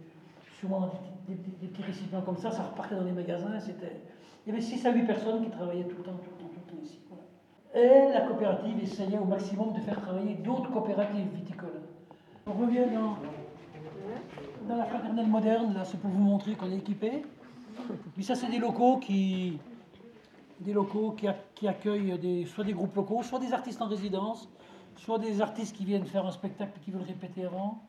souvent 0.59 0.91
des, 1.27 1.35
des- 1.35 1.67
petits 1.67 1.83
récipients 1.83 2.21
comme 2.21 2.37
ça. 2.37 2.51
Ça 2.51 2.63
repartait 2.63 2.95
dans 2.95 3.03
les 3.03 3.11
magasins. 3.11 3.59
C'était, 3.59 4.01
il 4.45 4.49
y 4.49 4.55
avait 4.55 4.61
6 4.61 4.85
à 4.85 4.91
8 4.93 5.03
personnes 5.05 5.43
qui 5.43 5.49
travaillaient 5.51 5.85
tout 5.85 5.97
le 5.97 6.03
temps, 6.03 6.11
tout 6.23 6.29
le 6.37 6.43
temps, 6.43 6.51
tout 6.53 6.59
le 6.67 6.77
temps 6.77 6.83
ici. 6.83 6.99
Et 7.75 8.13
la 8.13 8.21
coopérative 8.21 8.77
essayait 8.83 9.17
au 9.17 9.25
maximum 9.25 9.73
de 9.73 9.79
faire 9.79 9.99
travailler 10.01 10.35
d'autres 10.35 10.69
coopératives 10.71 11.27
viticoles. 11.33 11.81
On 12.45 12.51
revient 12.53 12.85
dans, 12.93 13.17
dans 14.67 14.75
la 14.75 14.85
fraternelle 14.85 15.27
moderne, 15.27 15.73
là, 15.73 15.83
c'est 15.85 15.99
pour 15.99 16.11
vous 16.11 16.21
montrer 16.21 16.53
qu'on 16.53 16.69
est 16.71 16.77
équipé. 16.77 17.23
Puis 18.13 18.23
ça, 18.23 18.35
c'est 18.35 18.49
des 18.51 18.59
locaux 18.59 18.97
qui, 18.97 19.57
des 20.59 20.73
locaux 20.73 21.15
qui, 21.55 21.67
accueillent 21.67 22.45
soit 22.45 22.63
des 22.63 22.73
groupes 22.73 22.95
locaux, 22.95 23.23
soit 23.23 23.39
des 23.39 23.53
artistes 23.53 23.81
en 23.81 23.87
résidence, 23.87 24.47
soit 24.97 25.17
des 25.17 25.41
artistes 25.41 25.75
qui 25.75 25.85
viennent 25.85 26.05
faire 26.05 26.25
un 26.27 26.31
spectacle 26.31 26.73
et 26.77 26.79
qui 26.85 26.91
veulent 26.91 27.01
répéter 27.07 27.45
avant. 27.45 27.81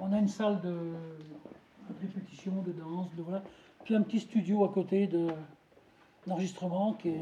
On 0.00 0.12
a 0.12 0.18
une 0.18 0.28
salle 0.28 0.60
de, 0.60 0.68
de 0.70 1.94
répétition, 2.00 2.62
de 2.62 2.72
danse, 2.72 3.14
de 3.16 3.22
voilà. 3.22 3.42
Puis 3.84 3.94
un 3.94 4.02
petit 4.02 4.20
studio 4.20 4.64
à 4.64 4.68
côté 4.72 5.06
de 5.06 5.28
d'enregistrement 6.26 6.92
qui, 6.94 7.08
est- 7.08 7.12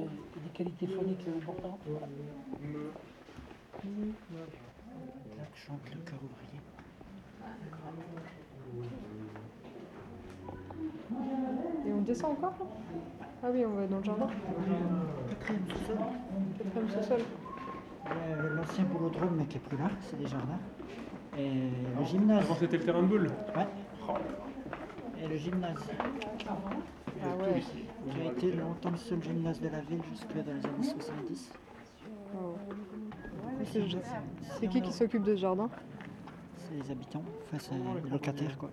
des 0.42 0.50
qualités 0.52 0.86
phoniques 0.88 1.26
importantes. 1.28 1.80
Voilà. 1.86 2.06
Là 5.38 5.44
que 5.52 5.58
chante 5.58 5.80
le 5.94 6.00
cœur 6.00 6.18
ouvrier. 6.22 6.60
Et 11.86 11.92
on 11.92 12.00
descend 12.02 12.32
encore 12.32 12.54
là? 12.58 12.66
Ah 13.42 13.48
oui, 13.52 13.64
on 13.64 13.74
va 13.74 13.86
dans 13.86 13.98
le 13.98 14.02
jardin. 14.04 14.26
Quatrième 15.28 15.68
sous-sol. 15.68 15.98
Quatrième 16.58 18.56
L'ancien 18.56 18.84
boulodrome, 18.84 19.36
mais 19.36 19.46
qui 19.46 19.56
est 19.58 19.60
plus 19.60 19.76
là, 19.78 19.90
c'est 20.00 20.18
des 20.18 20.26
jardins. 20.26 20.58
Et 21.38 21.50
le 21.98 22.04
gymnase. 22.04 22.44
Avant 22.44 22.54
c'était 22.54 22.78
le 22.78 22.84
terrain 22.84 23.02
de 23.02 23.06
boule. 23.08 23.26
Ouais. 23.56 23.66
Et 25.22 25.28
le 25.28 25.36
gymnase, 25.36 25.82
Ah 26.48 26.54
ouais. 27.42 27.62
qui 28.10 28.20
a 28.20 28.24
été 28.32 28.52
longtemps 28.52 28.90
le 28.90 28.96
seul 28.96 29.22
gymnase 29.22 29.60
de 29.60 29.68
la 29.68 29.80
ville 29.80 30.00
jusque 30.10 30.28
dans 30.34 30.52
les 30.54 30.66
années 30.66 30.82
70. 30.82 31.52
Oh. 32.34 32.54
C'est 34.60 34.68
qui 34.68 34.80
qui 34.82 34.92
s'occupe 34.92 35.22
de 35.22 35.34
ce 35.34 35.40
jardin 35.40 35.68
C'est 36.56 36.74
les 36.74 36.90
habitants, 36.90 37.22
enfin 37.44 37.58
c'est 37.58 37.74
les 38.04 38.10
locataires 38.10 38.56
quoi. 38.58 38.70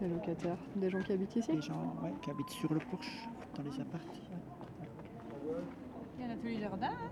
Les 0.00 0.08
locataires, 0.08 0.56
des 0.76 0.88
gens 0.90 1.00
qui 1.00 1.12
habitent 1.12 1.36
ici 1.36 1.52
Les 1.52 1.60
gens 1.60 1.94
ouais, 2.02 2.12
qui 2.22 2.30
habitent 2.30 2.50
sur 2.50 2.72
le 2.72 2.80
porche, 2.80 3.28
dans 3.56 3.62
les 3.64 3.80
apparts. 3.80 4.00
Il 6.18 6.24
y 6.24 6.24
a 6.24 6.30
un 6.30 6.34
atelier 6.34 6.60
jardin. 6.60 6.86
hein 6.88 7.10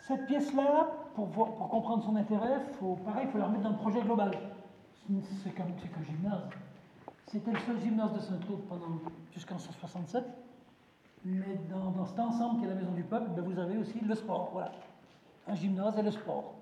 Cette 0.00 0.26
pièce-là, 0.26 0.90
pour, 1.14 1.30
comprendre 1.30 2.04
son 2.04 2.16
intérêt, 2.16 2.60
faut, 2.78 2.96
pareil, 3.04 3.26
il 3.26 3.30
faut 3.30 3.38
la 3.38 3.46
remettre 3.46 3.64
dans 3.64 3.70
le 3.70 3.76
projet 3.76 4.00
global. 4.00 4.30
C'est 5.42 5.54
comme 5.54 5.72
qu'un 5.74 6.02
gymnase. 6.04 6.48
C'était 7.26 7.52
le 7.52 7.58
seul 7.60 7.80
gymnase 7.80 8.12
de 8.12 8.20
Saint-Claude 8.20 8.60
jusqu'en 9.32 9.56
1967. 9.56 10.24
Mais 11.24 11.60
dans, 11.70 12.04
cet 12.04 12.18
ensemble 12.18 12.58
qui 12.58 12.64
est 12.66 12.68
la 12.68 12.74
Maison 12.74 12.92
du 12.92 13.04
Peuple, 13.04 13.30
ben, 13.34 13.42
vous 13.42 13.58
avez 13.58 13.78
aussi 13.78 14.00
le 14.00 14.14
sport. 14.14 14.50
Voilà. 14.52 14.72
Un 15.46 15.54
gymnase 15.54 15.98
et 15.98 16.02
le 16.02 16.10
sport. 16.10 16.54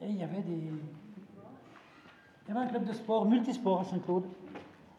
Et 0.00 0.08
il 0.08 0.16
y 0.16 0.22
avait 0.22 0.42
des. 0.42 0.70
Il 2.48 2.54
y 2.54 2.56
avait 2.56 2.66
un 2.66 2.68
club 2.68 2.84
de 2.84 2.92
sport, 2.92 3.26
multisport 3.26 3.80
à 3.80 3.84
Saint-Claude, 3.84 4.24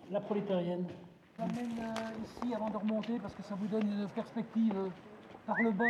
la 0.09 0.21
prolétarienne. 0.21 0.85
Je 1.35 1.41
l'emmène 1.41 1.79
euh, 1.79 2.23
ici 2.23 2.53
avant 2.53 2.69
de 2.69 2.77
remonter 2.77 3.19
parce 3.19 3.33
que 3.33 3.43
ça 3.43 3.55
vous 3.55 3.67
donne 3.67 3.87
une 3.87 4.07
perspective 4.09 4.73
euh, 4.77 4.89
par 5.45 5.55
le 5.61 5.71
bas 5.71 5.85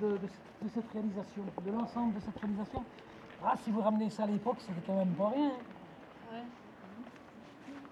de, 0.00 0.16
de 0.16 0.26
cette- 0.26 0.62
de 0.64 0.68
cette 0.68 0.90
réalisation, 0.92 1.42
de 1.64 1.70
l'ensemble 1.70 2.14
de 2.14 2.20
cette 2.20 2.36
réalisation. 2.38 2.84
Ah, 3.44 3.54
si 3.62 3.70
vous 3.70 3.80
ramenez 3.80 4.10
ça 4.10 4.24
à 4.24 4.26
l'époque, 4.26 4.56
c'était 4.60 4.80
quand 4.86 4.96
même 4.96 5.14
pas 5.14 5.28
rien. 5.28 5.50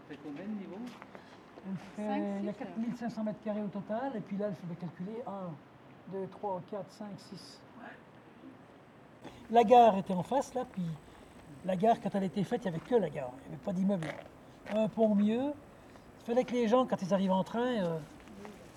C'est 0.09 0.19
combien 0.23 0.45
de 0.45 0.51
niveaux? 0.51 0.79
Il 1.99 2.45
y 2.45 2.49
a 2.49 2.53
six, 2.53 2.59
4500 2.59 3.25
mètres 3.25 3.43
carrés 3.45 3.63
au 3.63 3.69
total, 3.69 4.13
et 4.17 4.21
puis 4.21 4.37
là, 4.37 4.49
il 4.51 4.55
faudrait 4.57 4.77
calculer 4.77 5.23
1, 5.27 5.31
2, 6.13 6.27
3, 6.29 6.61
4, 6.71 6.93
5, 6.93 7.07
6. 7.19 7.61
La 9.51 9.65
gare 9.65 9.97
était 9.99 10.15
en 10.15 10.23
face, 10.23 10.55
là, 10.55 10.65
puis 10.73 10.85
la 11.65 11.77
gare, 11.77 12.01
quand 12.01 12.15
elle 12.15 12.23
a 12.25 12.27
été 12.27 12.43
faite, 12.45 12.65
il 12.65 12.71
n'y 12.71 12.77
avait 12.77 12.85
que 12.85 12.95
la 12.97 13.09
gare, 13.11 13.31
il 13.45 13.49
n'y 13.49 13.55
avait 13.55 13.65
pas 13.65 13.73
d'immeuble. 13.73 14.07
Un 14.75 14.89
pont 14.89 15.11
au 15.13 15.15
milieu. 15.15 15.53
Il 16.21 16.25
fallait 16.27 16.45
que 16.45 16.53
les 16.53 16.67
gens, 16.69 16.87
quand 16.87 17.01
ils 17.03 17.15
arrivent 17.15 17.33
en 17.33 17.45
train, 17.45 17.61
euh, 17.85 17.99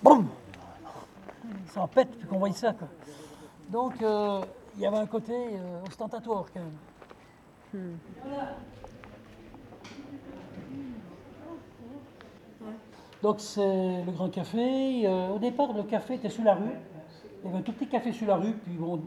boum 0.02 0.28
Ça 1.66 1.82
en 1.82 1.88
pète, 1.88 2.10
puis 2.10 2.26
qu'on 2.26 2.38
voie 2.38 2.52
ça, 2.52 2.72
quoi. 2.72 2.88
Donc, 3.70 4.02
euh, 4.02 4.40
il 4.76 4.82
y 4.82 4.86
avait 4.86 4.98
un 4.98 5.06
côté 5.06 5.32
euh, 5.32 5.82
ostentatoire, 5.86 6.46
quand 6.52 6.60
même. 6.60 7.98
Donc 13.22 13.38
c'est 13.38 14.02
le 14.04 14.10
Grand 14.12 14.30
Café. 14.30 15.06
Euh, 15.06 15.28
au 15.28 15.38
départ, 15.38 15.72
le 15.72 15.82
café 15.84 16.14
était 16.14 16.30
sous 16.30 16.42
la 16.42 16.54
rue. 16.54 16.72
Il 17.42 17.46
y 17.46 17.48
avait 17.48 17.58
un 17.58 17.62
tout 17.62 17.72
petit 17.72 17.86
café 17.86 18.12
sur 18.12 18.26
la 18.26 18.36
rue, 18.36 18.54
puis 18.54 18.74
bon, 18.74 19.00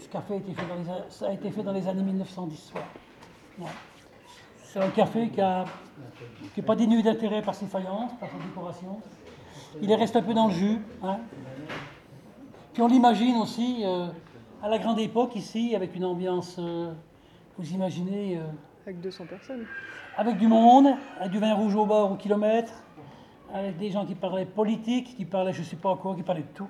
ce 0.00 0.08
café 0.08 0.34
a 0.34 0.36
été 0.36 0.54
fait 0.54 0.66
dans 0.66 0.76
les, 0.76 1.10
ça 1.10 1.28
a 1.28 1.32
été 1.32 1.50
fait 1.50 1.62
dans 1.62 1.72
les 1.72 1.86
années 1.86 2.02
1910. 2.02 2.72
C'est 4.62 4.80
un 4.80 4.90
café 4.90 5.28
qui 5.28 5.40
n'est 5.40 6.66
pas 6.66 6.76
dénué 6.76 7.02
d'intérêt 7.02 7.42
par 7.42 7.54
ses 7.54 7.66
faïences, 7.66 8.12
par 8.18 8.30
sa 8.30 8.38
décoration. 8.38 9.00
Il 9.82 9.92
reste 9.94 10.16
un 10.16 10.22
peu 10.22 10.34
dans 10.34 10.48
le 10.48 10.52
jus. 10.52 10.78
Hein. 11.02 11.18
Puis 12.72 12.82
on 12.82 12.88
l'imagine 12.88 13.36
aussi 13.36 13.82
euh, 13.84 14.08
à 14.62 14.68
la 14.68 14.78
grande 14.78 14.98
époque 14.98 15.36
ici, 15.36 15.74
avec 15.74 15.94
une 15.94 16.04
ambiance, 16.04 16.56
euh, 16.58 16.92
vous 17.58 17.72
imaginez... 17.72 18.40
avec 18.86 19.00
200 19.00 19.26
personnes. 19.26 19.66
Avec 20.16 20.38
du 20.38 20.48
monde, 20.48 20.88
avec 21.18 21.32
du 21.32 21.38
vin 21.38 21.54
rouge 21.54 21.74
au 21.74 21.86
bord 21.86 22.12
au 22.12 22.16
kilomètre, 22.16 22.72
avec 23.54 23.76
des 23.78 23.90
gens 23.90 24.04
qui 24.04 24.14
parlaient 24.14 24.46
politique, 24.46 25.16
qui 25.16 25.24
parlaient 25.24 25.52
je 25.52 25.60
ne 25.60 25.66
sais 25.66 25.76
pas 25.76 25.96
quoi, 25.96 26.14
qui 26.14 26.22
parlaient 26.22 26.42
de 26.42 26.54
tout. 26.54 26.68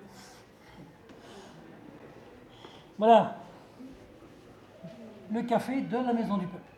Voilà 2.99 3.37
le 5.33 5.43
café 5.43 5.81
de 5.81 5.97
la 5.97 6.13
Maison 6.13 6.37
du 6.37 6.47
Peuple. 6.47 6.70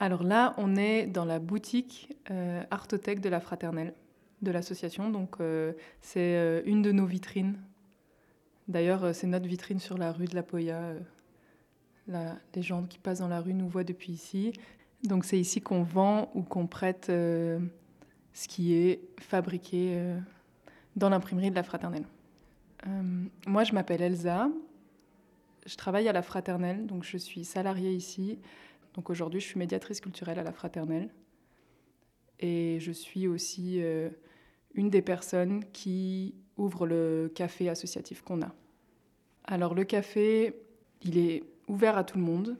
Alors 0.00 0.24
là, 0.24 0.54
on 0.58 0.76
est 0.76 1.06
dans 1.06 1.24
la 1.24 1.38
boutique 1.38 2.16
euh, 2.30 2.62
de 2.64 3.28
la 3.28 3.40
Fraternelle, 3.40 3.94
de 4.42 4.50
l'association. 4.50 5.10
Donc 5.10 5.36
euh, 5.40 5.72
c'est 6.00 6.36
euh, 6.36 6.62
une 6.64 6.82
de 6.82 6.90
nos 6.90 7.06
vitrines. 7.06 7.60
D'ailleurs, 8.66 9.14
c'est 9.14 9.26
notre 9.26 9.46
vitrine 9.46 9.78
sur 9.78 9.98
la 9.98 10.10
rue 10.10 10.26
de 10.26 10.34
la 10.34 10.42
Poya 10.42 10.94
les 12.54 12.62
gens 12.62 12.84
qui 12.84 12.98
passent 12.98 13.20
dans 13.20 13.28
la 13.28 13.40
rue 13.40 13.54
nous 13.54 13.68
voient 13.68 13.84
depuis 13.84 14.12
ici. 14.12 14.52
Donc 15.04 15.24
c'est 15.24 15.38
ici 15.38 15.60
qu'on 15.60 15.82
vend 15.82 16.30
ou 16.34 16.42
qu'on 16.42 16.66
prête 16.66 17.08
euh, 17.08 17.58
ce 18.32 18.48
qui 18.48 18.74
est 18.74 19.00
fabriqué 19.18 19.94
euh, 19.96 20.18
dans 20.96 21.08
l'imprimerie 21.08 21.50
de 21.50 21.54
la 21.54 21.62
Fraternelle. 21.62 22.04
Euh, 22.86 23.24
moi, 23.46 23.64
je 23.64 23.72
m'appelle 23.72 24.02
Elsa. 24.02 24.48
Je 25.66 25.76
travaille 25.76 26.08
à 26.08 26.12
la 26.12 26.22
Fraternelle, 26.22 26.86
donc 26.86 27.04
je 27.04 27.16
suis 27.16 27.44
salariée 27.44 27.92
ici. 27.92 28.38
Donc 28.94 29.10
aujourd'hui, 29.10 29.40
je 29.40 29.46
suis 29.46 29.58
médiatrice 29.58 30.00
culturelle 30.00 30.38
à 30.38 30.42
la 30.42 30.52
Fraternelle. 30.52 31.10
Et 32.40 32.78
je 32.80 32.92
suis 32.92 33.28
aussi 33.28 33.82
une 34.74 34.88
des 34.88 35.02
personnes 35.02 35.64
qui 35.72 36.34
ouvre 36.56 36.86
le 36.86 37.30
café 37.34 37.68
associatif 37.68 38.22
qu'on 38.22 38.42
a. 38.42 38.54
Alors 39.44 39.74
le 39.74 39.84
café, 39.84 40.54
il 41.02 41.18
est 41.18 41.42
ouvert 41.68 41.96
à 41.96 42.04
tout 42.04 42.18
le 42.18 42.24
monde. 42.24 42.56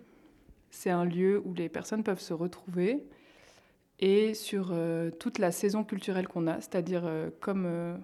C'est 0.71 0.91
un 0.91 1.05
lieu 1.05 1.43
où 1.45 1.55
les 1.55 1.69
personnes 1.69 2.03
peuvent 2.03 2.21
se 2.21 2.33
retrouver. 2.33 3.05
Et 3.99 4.33
sur 4.33 4.71
euh, 4.73 5.11
toute 5.11 5.39
la 5.39 5.53
saison 5.53 5.85
culturelle 5.85 6.27
qu'on 6.27 6.47
a, 6.47 6.57
c'est-à-dire 6.57 7.03
euh, 7.05 7.29
comme 7.41 7.65
euh, 7.67 7.95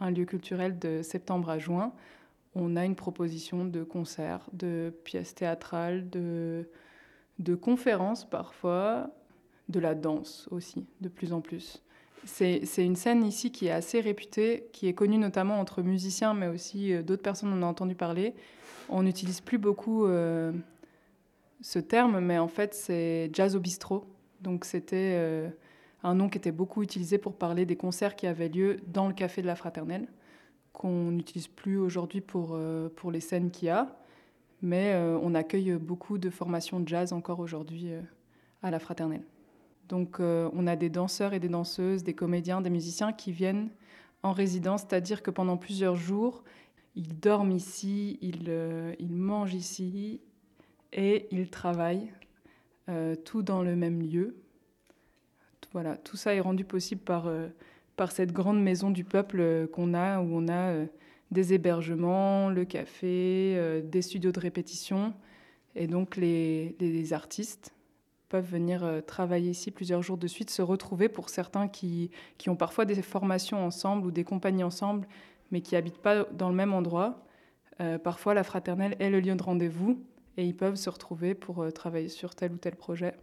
un 0.00 0.10
lieu 0.10 0.24
culturel 0.24 0.78
de 0.80 1.00
septembre 1.02 1.48
à 1.48 1.58
juin, 1.58 1.92
on 2.56 2.74
a 2.74 2.84
une 2.84 2.96
proposition 2.96 3.64
de 3.64 3.84
concerts, 3.84 4.48
de 4.52 4.92
pièces 5.04 5.34
théâtrales, 5.34 6.10
de, 6.10 6.68
de 7.38 7.54
conférences 7.54 8.24
parfois, 8.28 9.10
de 9.68 9.80
la 9.80 9.94
danse 9.94 10.48
aussi, 10.50 10.86
de 11.00 11.08
plus 11.08 11.32
en 11.32 11.40
plus. 11.40 11.82
C'est 12.24 12.62
une 12.78 12.96
scène 12.96 13.24
ici 13.24 13.50
qui 13.50 13.66
est 13.66 13.70
assez 13.70 14.00
réputée, 14.00 14.68
qui 14.72 14.88
est 14.88 14.94
connue 14.94 15.18
notamment 15.18 15.60
entre 15.60 15.82
musiciens, 15.82 16.32
mais 16.32 16.46
aussi 16.46 16.94
d'autres 17.02 17.22
personnes 17.22 17.52
on 17.52 17.62
a 17.62 17.66
entendu 17.66 17.94
parler, 17.94 18.34
on 18.88 19.02
n'utilise 19.02 19.40
plus 19.40 19.58
beaucoup 19.58 20.06
euh, 20.06 20.52
ce 21.60 21.78
terme, 21.78 22.20
mais 22.20 22.38
en 22.38 22.48
fait, 22.48 22.74
c'est 22.74 23.30
jazz 23.32 23.56
au 23.56 23.60
bistrot. 23.60 24.06
Donc, 24.40 24.64
c'était 24.64 25.14
euh, 25.14 25.48
un 26.02 26.14
nom 26.14 26.28
qui 26.28 26.38
était 26.38 26.52
beaucoup 26.52 26.82
utilisé 26.82 27.18
pour 27.18 27.34
parler 27.34 27.66
des 27.66 27.76
concerts 27.76 28.16
qui 28.16 28.26
avaient 28.26 28.48
lieu 28.48 28.78
dans 28.86 29.08
le 29.08 29.14
café 29.14 29.42
de 29.42 29.46
la 29.46 29.56
Fraternelle, 29.56 30.06
qu'on 30.72 31.10
n'utilise 31.10 31.48
plus 31.48 31.78
aujourd'hui 31.78 32.20
pour, 32.20 32.50
euh, 32.52 32.88
pour 32.94 33.10
les 33.10 33.20
scènes 33.20 33.50
qu'il 33.50 33.68
y 33.68 33.70
a. 33.70 33.96
Mais 34.64 34.96
on 35.22 35.34
accueille 35.34 35.74
beaucoup 35.74 36.16
de 36.18 36.30
formations 36.30 36.80
de 36.80 36.88
jazz 36.88 37.12
encore 37.12 37.38
aujourd'hui 37.38 37.90
à 38.62 38.70
la 38.70 38.78
Fraternelle. 38.78 39.22
Donc, 39.90 40.20
on 40.20 40.66
a 40.66 40.74
des 40.74 40.88
danseurs 40.88 41.34
et 41.34 41.38
des 41.38 41.50
danseuses, 41.50 42.02
des 42.02 42.14
comédiens, 42.14 42.62
des 42.62 42.70
musiciens 42.70 43.12
qui 43.12 43.30
viennent 43.30 43.68
en 44.24 44.32
résidence, 44.32 44.80
c'est-à-dire 44.80 45.22
que 45.22 45.30
pendant 45.30 45.58
plusieurs 45.58 45.96
jours, 45.96 46.42
ils 46.96 47.20
dorment 47.20 47.52
ici, 47.52 48.18
ils, 48.22 48.46
euh, 48.48 48.94
mangent 49.00 49.54
ici 49.54 50.20
et 50.92 51.28
ils 51.30 51.50
travaillent, 51.50 52.10
euh, 52.88 53.14
tout 53.16 53.42
dans 53.42 53.62
le 53.62 53.76
même 53.76 54.00
lieu. 54.00 54.36
Voilà, 55.72 55.96
tout 55.96 56.16
ça 56.16 56.34
est 56.34 56.40
rendu 56.40 56.64
possible 56.64 57.02
par, 57.02 57.26
euh, 57.26 57.48
par 57.96 58.12
cette 58.12 58.32
grande 58.32 58.62
maison 58.62 58.90
du 58.90 59.04
peuple 59.04 59.68
qu'on 59.72 59.92
a, 59.92 60.20
où 60.20 60.28
on 60.30 60.48
a 60.48 60.86
des 61.34 61.52
hébergements, 61.52 62.48
le 62.48 62.64
café, 62.64 63.82
des 63.84 64.00
studios 64.00 64.32
de 64.32 64.40
répétition. 64.40 65.12
Et 65.74 65.86
donc 65.86 66.16
les, 66.16 67.12
artistes 67.12 67.74
peuvent 68.30 68.50
venir 68.50 69.02
travailler 69.06 69.50
ici 69.50 69.70
plusieurs 69.70 70.02
jours 70.02 70.16
de 70.16 70.26
suite, 70.26 70.48
se 70.48 70.62
retrouver 70.62 71.10
pour 71.10 71.28
certains 71.28 71.68
qui, 71.68 72.10
qui 72.38 72.48
ont 72.48 72.56
parfois 72.56 72.86
des 72.86 73.02
formations 73.02 73.64
ensemble 73.66 74.06
ou 74.06 74.10
des 74.10 74.24
compagnies 74.24 74.64
ensemble 74.64 75.06
mais 75.50 75.60
qui 75.60 75.76
habitent 75.76 75.98
pas 75.98 76.24
dans 76.24 76.48
le 76.48 76.54
même 76.54 76.72
endroit. 76.74 77.24
Euh, 77.80 77.98
parfois, 77.98 78.34
la 78.34 78.42
fraternelle 78.42 78.96
est 78.98 79.08
le 79.08 79.20
lieu 79.20 79.34
de 79.34 79.42
rendez-vous 79.42 80.02
et 80.36 80.44
ils 80.44 80.56
peuvent 80.56 80.74
se 80.74 80.90
retrouver 80.90 81.34
pour 81.34 81.62
euh, 81.62 81.70
travailler 81.70 82.08
sur 82.08 82.34
tel 82.34 82.52
ou 82.52 82.56
tel 82.56 82.74
projet. 82.74 83.14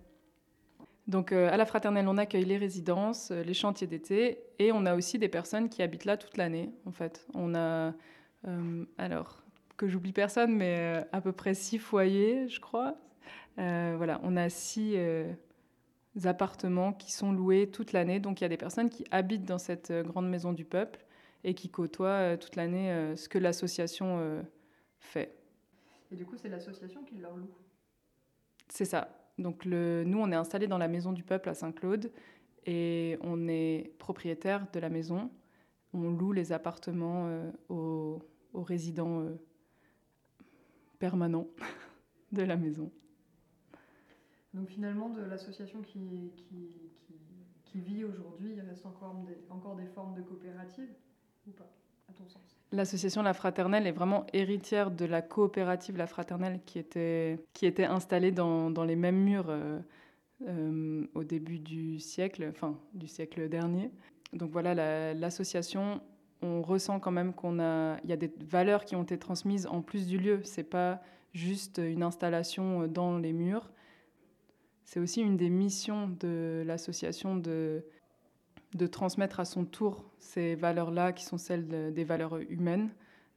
Donc, 1.12 1.32
euh, 1.32 1.52
à 1.52 1.58
la 1.58 1.66
fraternelle, 1.66 2.08
on 2.08 2.18
accueille 2.18 2.46
les 2.46 2.58
résidences, 2.58 3.32
les 3.32 3.54
chantiers 3.54 3.86
d'été 3.86 4.40
et 4.60 4.72
on 4.72 4.86
a 4.86 4.96
aussi 4.96 5.20
des 5.20 5.30
personnes 5.30 5.70
qui 5.70 5.84
habitent 5.84 6.06
là 6.06 6.18
toute 6.18 6.38
l'année. 6.38 6.72
En 6.86 6.92
fait, 6.92 7.28
on 7.34 7.54
a, 7.54 7.94
alors 8.98 9.44
que 9.78 9.88
j'oublie 9.88 10.14
personne, 10.14 10.56
mais 10.56 11.06
à 11.12 11.22
peu 11.22 11.32
près 11.32 11.54
six 11.54 11.78
foyers, 11.78 12.48
je 12.48 12.60
crois. 12.60 12.96
voilà, 13.58 14.20
on 14.24 14.38
a 14.38 14.50
six 14.50 14.96
appartements 16.24 16.94
qui 16.94 17.12
sont 17.12 17.32
loués 17.32 17.70
toute 17.70 17.92
l'année. 17.92 18.20
Donc, 18.20 18.42
il 18.42 18.44
y 18.44 18.46
a 18.46 18.50
des 18.50 18.58
personnes 18.58 18.90
qui 18.90 19.06
habitent 19.12 19.46
dans 19.46 19.60
cette 19.60 19.92
grande 19.92 20.30
maison 20.30 20.54
du 20.54 20.66
peuple 20.66 21.06
et 21.44 21.54
qui 21.54 21.70
côtoient 21.70 22.08
euh, 22.08 22.38
toute 22.38 22.56
l'année 22.56 22.92
euh, 22.92 23.16
ce 23.16 23.28
que 23.30 23.38
l'association 23.38 24.20
euh, 24.20 24.42
fait. 25.00 25.36
Et 26.12 26.16
du 26.16 26.26
coup, 26.26 26.38
c'est 26.38 26.50
l'association 26.50 27.04
qui 27.04 27.16
leur 27.18 27.36
loue? 27.36 27.50
C'est 28.70 28.86
ça. 28.86 29.21
Donc 29.38 29.66
le, 29.66 30.04
nous, 30.06 30.20
on 30.20 30.32
est 30.32 30.36
installé 30.36 30.68
dans 30.68 30.78
la 30.78 30.88
maison 30.88 31.12
du 31.12 31.24
peuple 31.24 31.50
à 31.50 31.54
Saint-Claude 31.54 32.12
et 32.66 33.18
on 33.22 33.48
est 33.48 33.94
propriétaire 33.98 34.68
de 34.72 34.80
la 34.80 34.90
maison. 34.90 35.32
On 35.94 36.12
loue 36.12 36.32
les 36.32 36.52
appartements 36.52 37.30
aux, 37.70 38.22
aux, 38.54 38.64
résidents 38.64 39.26
permanents 41.00 41.48
de 42.32 42.44
la 42.44 42.56
maison. 42.56 42.92
Donc 44.54 44.70
finalement, 44.70 45.10
de 45.10 45.22
l'association 45.22 45.82
qui, 45.82 46.32
vit 47.74 48.04
aujourd'hui, 48.04 48.54
il 48.56 48.62
reste 48.62 48.86
encore 48.86 49.16
des, 49.26 49.38
encore 49.50 49.76
des 49.76 49.86
formes 49.86 50.14
de 50.14 50.22
coopératives 50.22 50.94
ou 51.48 51.52
pas, 51.52 51.72
L'association 52.74 53.22
La 53.22 53.34
Fraternelle 53.34 53.86
est 53.86 53.92
vraiment 53.92 54.26
héritière 54.32 54.92
de 54.92 55.04
la 55.04 55.22
coopérative 55.22 55.98
La 55.98 56.08
Fraternelle 56.08 56.62
qui 56.66 56.80
était, 56.80 57.38
qui 57.54 57.66
était 57.66 57.84
installée 57.84 58.32
dans, 58.32 58.72
dans 58.72 58.86
les 58.86 58.96
mêmes 58.96 59.18
murs 59.18 59.50
euh, 59.50 59.80
euh, 60.48 61.06
au 61.14 61.24
début 61.26 61.60
du 61.60 62.00
siècle, 62.00 62.48
enfin 62.50 62.78
du 62.94 63.08
siècle 63.08 63.50
dernier. 63.50 63.92
Donc 64.32 64.52
voilà, 64.52 65.14
l'association, 65.14 66.02
on 66.42 66.62
ressent 66.62 67.02
quand 67.02 67.12
même 67.12 67.34
qu'on 67.34 67.60
a, 67.60 67.98
y 68.06 68.14
a 68.14 68.18
des 68.18 68.32
valeurs 68.40 68.86
qui 68.86 68.96
ont 68.96 69.04
été 69.04 69.20
transmises 69.20 69.68
en 69.68 69.82
plus 69.82 70.08
du 70.08 70.18
lieu. 70.18 70.40
C'est 70.46 70.64
pas 70.64 71.02
juste 71.34 71.82
une 71.84 72.04
installation 72.04 72.88
dans 72.88 73.18
les 73.18 73.34
murs. 73.34 73.70
C'est 74.86 75.02
aussi 75.02 75.22
une 75.22 75.36
des 75.36 75.50
missions 75.50 76.08
de 76.08 76.64
l'association 76.66 77.36
de 77.36 77.84
de 78.74 78.88
transmettre 78.88 79.40
à 79.40 79.46
son 79.46 79.66
tour 79.66 80.06
ces 80.20 80.56
valeurs-là 80.56 81.12
qui 81.12 81.26
sont 81.26 81.38
celles 81.38 81.94
des 81.94 82.04
valeurs 82.04 82.38
humaines, 82.50 82.90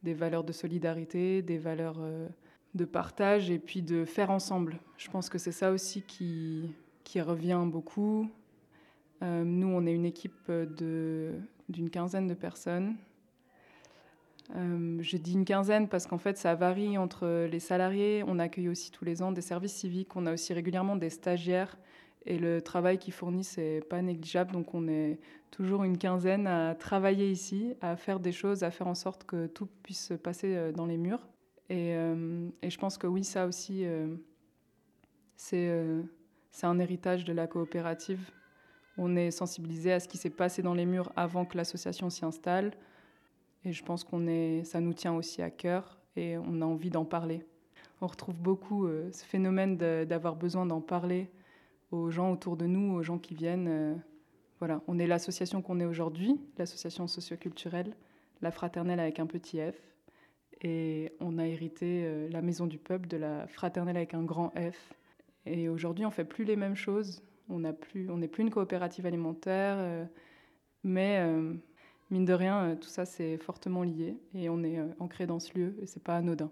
des 0.02 0.14
valeurs 0.14 0.44
de 0.44 0.52
solidarité, 0.52 1.42
des 1.42 1.58
valeurs 1.58 1.98
euh, 2.00 2.28
de 2.74 2.84
partage 2.84 3.50
et 3.50 3.58
puis 3.58 3.82
de 3.82 4.04
faire 4.04 4.30
ensemble. 4.30 4.78
Je 4.96 5.10
pense 5.10 5.28
que 5.28 5.38
c'est 5.38 5.52
ça 5.52 5.72
aussi 5.72 6.02
qui, 6.02 6.70
qui 7.02 7.20
revient 7.20 7.62
beaucoup. 7.66 8.28
Euh, 9.22 9.44
nous, 9.44 9.68
on 9.68 9.86
est 9.86 9.94
une 9.94 10.04
équipe 10.04 10.50
d'une 11.68 11.90
quinzaine 11.90 12.26
de 12.26 12.34
personnes. 12.34 12.96
Euh, 14.56 14.98
je 15.00 15.16
dis 15.16 15.32
une 15.32 15.44
quinzaine 15.44 15.88
parce 15.88 16.06
qu'en 16.06 16.18
fait, 16.18 16.36
ça 16.36 16.54
varie 16.54 16.98
entre 16.98 17.46
les 17.50 17.60
salariés. 17.60 18.22
On 18.26 18.38
accueille 18.38 18.68
aussi 18.68 18.90
tous 18.90 19.04
les 19.04 19.22
ans 19.22 19.32
des 19.32 19.40
services 19.40 19.72
civiques. 19.72 20.14
On 20.16 20.26
a 20.26 20.32
aussi 20.32 20.52
régulièrement 20.52 20.96
des 20.96 21.10
stagiaires 21.10 21.76
Et 22.26 22.38
le 22.38 22.62
travail 22.62 22.98
qu'ils 22.98 23.12
fournissent 23.12 23.58
n'est 23.58 23.80
pas 23.80 24.00
négligeable, 24.00 24.52
donc 24.52 24.72
on 24.74 24.88
est 24.88 25.18
toujours 25.50 25.84
une 25.84 25.98
quinzaine 25.98 26.46
à 26.46 26.74
travailler 26.74 27.30
ici, 27.30 27.74
à 27.82 27.96
faire 27.96 28.18
des 28.18 28.32
choses, 28.32 28.64
à 28.64 28.70
faire 28.70 28.86
en 28.86 28.94
sorte 28.94 29.24
que 29.24 29.46
tout 29.46 29.68
puisse 29.82 30.06
se 30.06 30.14
passer 30.14 30.56
euh, 30.56 30.72
dans 30.72 30.86
les 30.86 30.96
murs. 30.96 31.28
Et, 31.68 31.94
euh, 31.94 32.48
et 32.62 32.70
je 32.70 32.78
pense 32.78 32.96
que 32.96 33.06
oui, 33.06 33.24
ça 33.24 33.46
aussi, 33.46 33.84
euh, 33.84 34.16
c'est 35.36 36.66
un 36.66 36.78
héritage 36.78 37.24
de 37.24 37.32
la 37.32 37.46
coopérative. 37.46 38.30
On 38.96 39.16
est 39.16 39.30
sensibilisé 39.30 39.92
à 39.92 40.00
ce 40.00 40.08
qui 40.08 40.16
s'est 40.16 40.30
passé 40.30 40.62
dans 40.62 40.74
les 40.74 40.86
murs 40.86 41.12
avant 41.16 41.44
que 41.44 41.58
l'association 41.58 42.08
s'y 42.08 42.24
installe. 42.24 42.72
Et 43.64 43.72
je 43.72 43.84
pense 43.84 44.02
qu'on 44.02 44.26
est, 44.26 44.64
ça 44.64 44.80
nous 44.80 44.94
tient 44.94 45.14
aussi 45.14 45.42
à 45.42 45.50
cœur 45.50 45.98
et 46.16 46.38
on 46.38 46.62
a 46.62 46.64
envie 46.64 46.90
d'en 46.90 47.04
parler. 47.04 47.44
On 48.00 48.06
retrouve 48.06 48.36
beaucoup 48.36 48.86
ce 48.86 49.24
phénomène 49.24 49.76
d'avoir 49.78 50.36
besoin 50.36 50.66
d'en 50.66 50.82
parler 50.82 51.30
aux 51.94 52.10
gens 52.10 52.32
autour 52.32 52.56
de 52.56 52.66
nous, 52.66 52.94
aux 52.94 53.02
gens 53.02 53.18
qui 53.18 53.34
viennent. 53.34 53.68
Euh, 53.68 53.94
voilà, 54.58 54.82
on 54.86 54.98
est 54.98 55.06
l'association 55.06 55.62
qu'on 55.62 55.80
est 55.80 55.84
aujourd'hui, 55.84 56.40
l'association 56.58 57.06
socioculturelle, 57.06 57.94
la 58.42 58.50
fraternelle 58.50 59.00
avec 59.00 59.20
un 59.20 59.26
petit 59.26 59.58
F. 59.58 59.76
Et 60.62 61.12
on 61.20 61.38
a 61.38 61.46
hérité 61.46 62.04
euh, 62.04 62.28
la 62.30 62.42
maison 62.42 62.66
du 62.66 62.78
peuple 62.78 63.08
de 63.08 63.16
la 63.16 63.46
fraternelle 63.46 63.96
avec 63.96 64.14
un 64.14 64.22
grand 64.22 64.50
F. 64.50 64.94
Et 65.46 65.68
aujourd'hui, 65.68 66.06
on 66.06 66.10
fait 66.10 66.24
plus 66.24 66.44
les 66.44 66.56
mêmes 66.56 66.76
choses. 66.76 67.22
On 67.50 67.60
n'est 67.60 67.72
plus, 67.72 68.08
plus 68.30 68.42
une 68.42 68.50
coopérative 68.50 69.04
alimentaire, 69.04 69.76
euh, 69.78 70.04
mais 70.82 71.22
mine 72.10 72.24
de 72.24 72.32
rien, 72.32 72.76
tout 72.80 72.88
ça 72.88 73.04
c'est 73.04 73.36
fortement 73.36 73.82
lié 73.82 74.16
et 74.34 74.48
on 74.48 74.62
est 74.62 74.78
ancré 74.98 75.26
dans 75.26 75.40
ce 75.40 75.58
lieu 75.58 75.74
et 75.82 75.86
c'est 75.86 76.02
pas 76.02 76.16
anodin. 76.16 76.50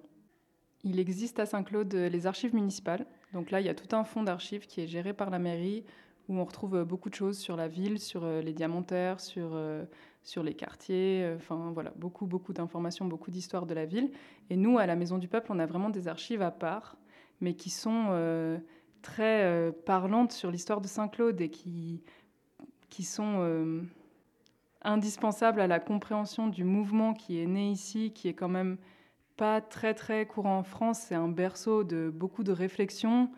Il 0.84 0.98
existe 0.98 1.38
à 1.38 1.46
Saint-Claude 1.46 1.94
les 1.94 2.26
archives 2.26 2.54
municipales 2.54 3.06
donc 3.32 3.50
là, 3.50 3.60
il 3.60 3.66
y 3.66 3.70
a 3.70 3.74
tout 3.74 3.94
un 3.96 4.04
fonds 4.04 4.22
d'archives 4.22 4.66
qui 4.66 4.80
est 4.80 4.86
géré 4.86 5.12
par 5.12 5.30
la 5.30 5.38
mairie 5.38 5.84
où 6.28 6.36
on 6.36 6.44
retrouve 6.44 6.76
euh, 6.76 6.84
beaucoup 6.84 7.10
de 7.10 7.14
choses 7.14 7.38
sur 7.38 7.56
la 7.56 7.66
ville, 7.66 7.98
sur 7.98 8.24
euh, 8.24 8.40
les 8.40 8.52
diamantaires, 8.52 9.20
sur, 9.20 9.50
euh, 9.54 9.84
sur 10.22 10.42
les 10.42 10.54
quartiers, 10.54 11.32
enfin 11.36 11.70
voilà, 11.72 11.92
beaucoup, 11.96 12.26
beaucoup 12.26 12.52
d'informations, 12.52 13.06
beaucoup 13.06 13.30
d'histoires 13.30 13.66
de 13.66 13.74
la 13.74 13.86
ville. 13.86 14.10
Et 14.50 14.56
nous, 14.56 14.78
à 14.78 14.86
la 14.86 14.96
Maison 14.96 15.18
du 15.18 15.28
Peuple, 15.28 15.50
on 15.50 15.58
a 15.58 15.66
vraiment 15.66 15.90
des 15.90 16.08
archives 16.08 16.42
à 16.42 16.50
part, 16.50 16.96
mais 17.40 17.54
qui 17.54 17.70
sont 17.70 18.60
très 19.02 19.72
parlantes 19.84 20.30
sur 20.30 20.52
l'histoire 20.52 20.80
de 20.80 20.86
Saint-Claude 20.86 21.40
et 21.40 21.50
qui, 21.50 22.04
qui 22.88 23.02
sont 23.02 23.82
indispensables 24.82 25.60
à 25.60 25.66
la 25.66 25.80
compréhension 25.80 26.46
du 26.46 26.62
mouvement 26.62 27.14
qui 27.14 27.40
est 27.40 27.46
né 27.46 27.68
ici, 27.68 28.12
qui 28.12 28.28
est 28.28 28.34
quand 28.34 28.48
même 28.48 28.78
pas 29.36 29.60
très 29.60 29.94
très 29.94 30.26
courant 30.26 30.58
en 30.58 30.62
France. 30.62 31.00
C'est 31.08 31.14
un 31.14 31.28
berceau 31.28 31.84
de 31.84 32.10
beaucoup 32.14 32.44
de 32.44 32.52
réflexions. 32.52 33.30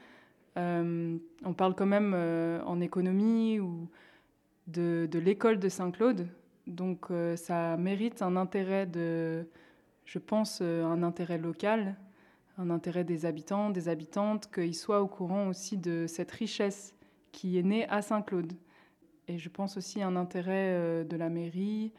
Euh, 0.57 1.19
on 1.45 1.53
parle 1.53 1.75
quand 1.75 1.87
même 1.87 2.13
euh, 2.15 2.63
en 2.65 2.81
économie 2.81 3.59
ou 3.59 3.89
de, 4.67 5.09
l'école 5.13 5.59
de 5.59 5.69
Saint-Claude. 5.69 6.29
Donc 6.67 7.11
euh, 7.11 7.37
ça 7.37 7.77
mérite 7.77 8.23
un 8.23 8.37
intérêt 8.37 8.87
de, 8.87 9.47
je 10.05 10.19
pense, 10.19 10.61
un 10.61 11.03
intérêt 11.03 11.39
local, 11.39 11.97
un 12.59 12.71
intérêt 12.71 13.05
des 13.05 13.27
habitants, 13.27 13.71
des 13.71 13.89
habitantes, 13.89 14.51
qu'ils 14.53 14.77
soient 14.77 15.03
au 15.03 15.09
courant 15.09 15.49
aussi 15.49 15.77
de 15.77 16.07
cette 16.07 16.31
richesse 16.31 16.95
qui 17.33 17.59
est 17.59 17.63
née 17.63 17.89
à 17.89 18.01
Saint-Claude. 18.01 18.53
Et 19.27 19.39
je 19.39 19.49
pense 19.49 19.77
aussi 19.77 20.03
un 20.03 20.17
intérêt 20.17 21.05
de 21.05 21.17
la 21.17 21.31
mairie, 21.31 21.93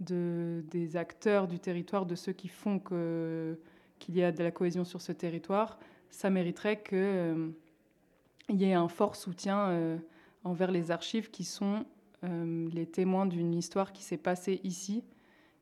de, 0.00 0.64
des 0.70 0.96
acteurs 0.96 1.48
du 1.48 1.58
territoire, 1.58 2.06
de 2.06 2.14
ceux 2.14 2.32
qui 2.32 2.48
font 2.48 2.78
que, 2.78 3.58
qu'il 3.98 4.16
y 4.16 4.22
a 4.22 4.32
de 4.32 4.42
la 4.42 4.50
cohésion 4.50 4.84
sur 4.84 5.00
ce 5.00 5.12
territoire, 5.12 5.78
ça 6.10 6.30
mériterait 6.30 6.82
qu'il 6.82 6.98
euh, 6.98 7.48
y 8.50 8.64
ait 8.64 8.74
un 8.74 8.88
fort 8.88 9.16
soutien 9.16 9.68
euh, 9.68 9.98
envers 10.44 10.70
les 10.70 10.90
archives 10.90 11.30
qui 11.30 11.44
sont 11.44 11.84
euh, 12.24 12.68
les 12.72 12.86
témoins 12.86 13.26
d'une 13.26 13.54
histoire 13.54 13.92
qui 13.92 14.02
s'est 14.02 14.16
passée 14.16 14.60
ici, 14.64 15.04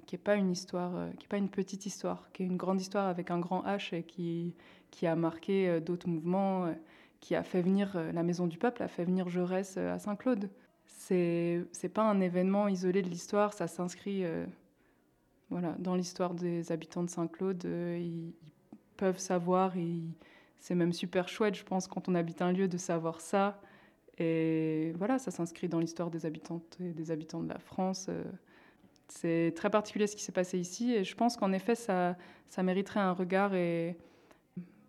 qui 0.07 0.15
n'est 0.15 0.23
pas 0.23 0.37
une 0.37 0.51
histoire, 0.51 1.09
qui 1.19 1.25
est 1.25 1.29
pas 1.29 1.39
une 1.39 1.49
petite 1.49 1.87
histoire, 1.87 2.31
qui 2.33 2.43
est 2.43 2.47
une 2.47 2.57
grande 2.59 2.81
histoire 2.81 3.09
avec 3.09 3.31
un 3.31 3.39
grand 3.39 3.63
H 3.63 3.95
et 3.95 4.03
qui, 4.03 4.55
qui 4.91 5.07
a 5.07 5.17
marqué 5.17 5.81
d'autres 5.81 6.09
mouvements, 6.09 6.75
qui 7.21 7.35
a 7.35 7.43
fait 7.43 7.63
venir 7.63 7.99
la 8.13 8.23
Maison 8.23 8.47
du 8.47 8.59
Peuple, 8.59 8.83
a 8.83 8.89
fait 8.89 9.05
venir 9.05 9.31
Jaurès 9.31 9.79
à 9.79 9.99
Saint-Claude 9.99 10.51
c'est 10.87 11.65
c'est 11.73 11.89
pas 11.89 12.03
un 12.03 12.21
événement 12.21 12.69
isolé 12.69 13.03
de 13.03 13.09
l'histoire, 13.09 13.53
ça 13.53 13.67
s'inscrit 13.67 14.25
euh, 14.25 14.47
voilà 15.51 15.75
dans 15.79 15.95
l'histoire 15.95 16.35
des 16.35 16.73
habitants 16.73 17.03
de 17.03 17.11
Saint-Claude. 17.11 17.65
Euh, 17.67 17.99
ils, 18.01 18.33
peuvent 18.97 19.19
savoir, 19.19 19.73
c'est 20.61 20.77
même 20.77 20.93
super 20.93 21.29
chouette, 21.29 21.57
je 21.57 21.65
pense, 21.65 21.89
quand 21.89 22.09
on 22.09 22.15
habite 22.15 22.43
un 22.43 22.53
lieu 22.53 22.69
de 22.69 22.77
savoir 22.77 23.21
ça. 23.21 23.61
Et 24.19 24.93
voilà, 24.97 25.19
ça 25.19 25.33
s'inscrit 25.33 25.69
dans 25.69 25.81
l'histoire 25.81 26.13
des 26.13 26.27
habitantes 26.27 26.79
et 26.81 26.93
des 26.93 27.11
habitants 27.11 27.43
de 27.43 27.49
la 27.49 27.59
France. 27.59 28.07
Euh. 28.09 28.23
c'est 29.09 29.53
très 29.57 29.69
particulier 29.69 30.07
ce 30.07 30.15
qui 30.15 30.23
s'est 30.23 30.31
passé 30.31 30.61
ici, 30.61 30.95
et 30.95 31.03
je 31.03 31.17
pense 31.17 31.37
qu'en 31.37 31.53
effet, 31.53 31.75
ça, 31.75 32.17
mériterait 32.63 33.01
un 33.01 33.15
regard 33.15 33.53
et 33.57 33.99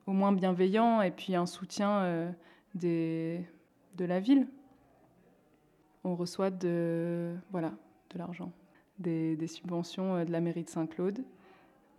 au 0.05 0.11
moins 0.11 0.31
bienveillant, 0.31 1.01
et 1.01 1.09
puis 1.09 1.33
un 1.33 1.47
soutien 1.47 2.31
de 2.75 3.41
la 3.97 4.19
ville 4.19 4.47
on 6.05 6.15
reçoit 6.15 6.51
de 6.51 7.35
voilà 7.51 7.73
de 8.11 8.19
l'argent, 8.19 8.53
des, 8.99 9.47
subventions 9.47 10.15
euh, 10.15 10.25
de 10.25 10.31
la 10.31 10.39
mairie 10.39 10.63
de 10.63 10.69
Saint-Claude. 10.69 11.23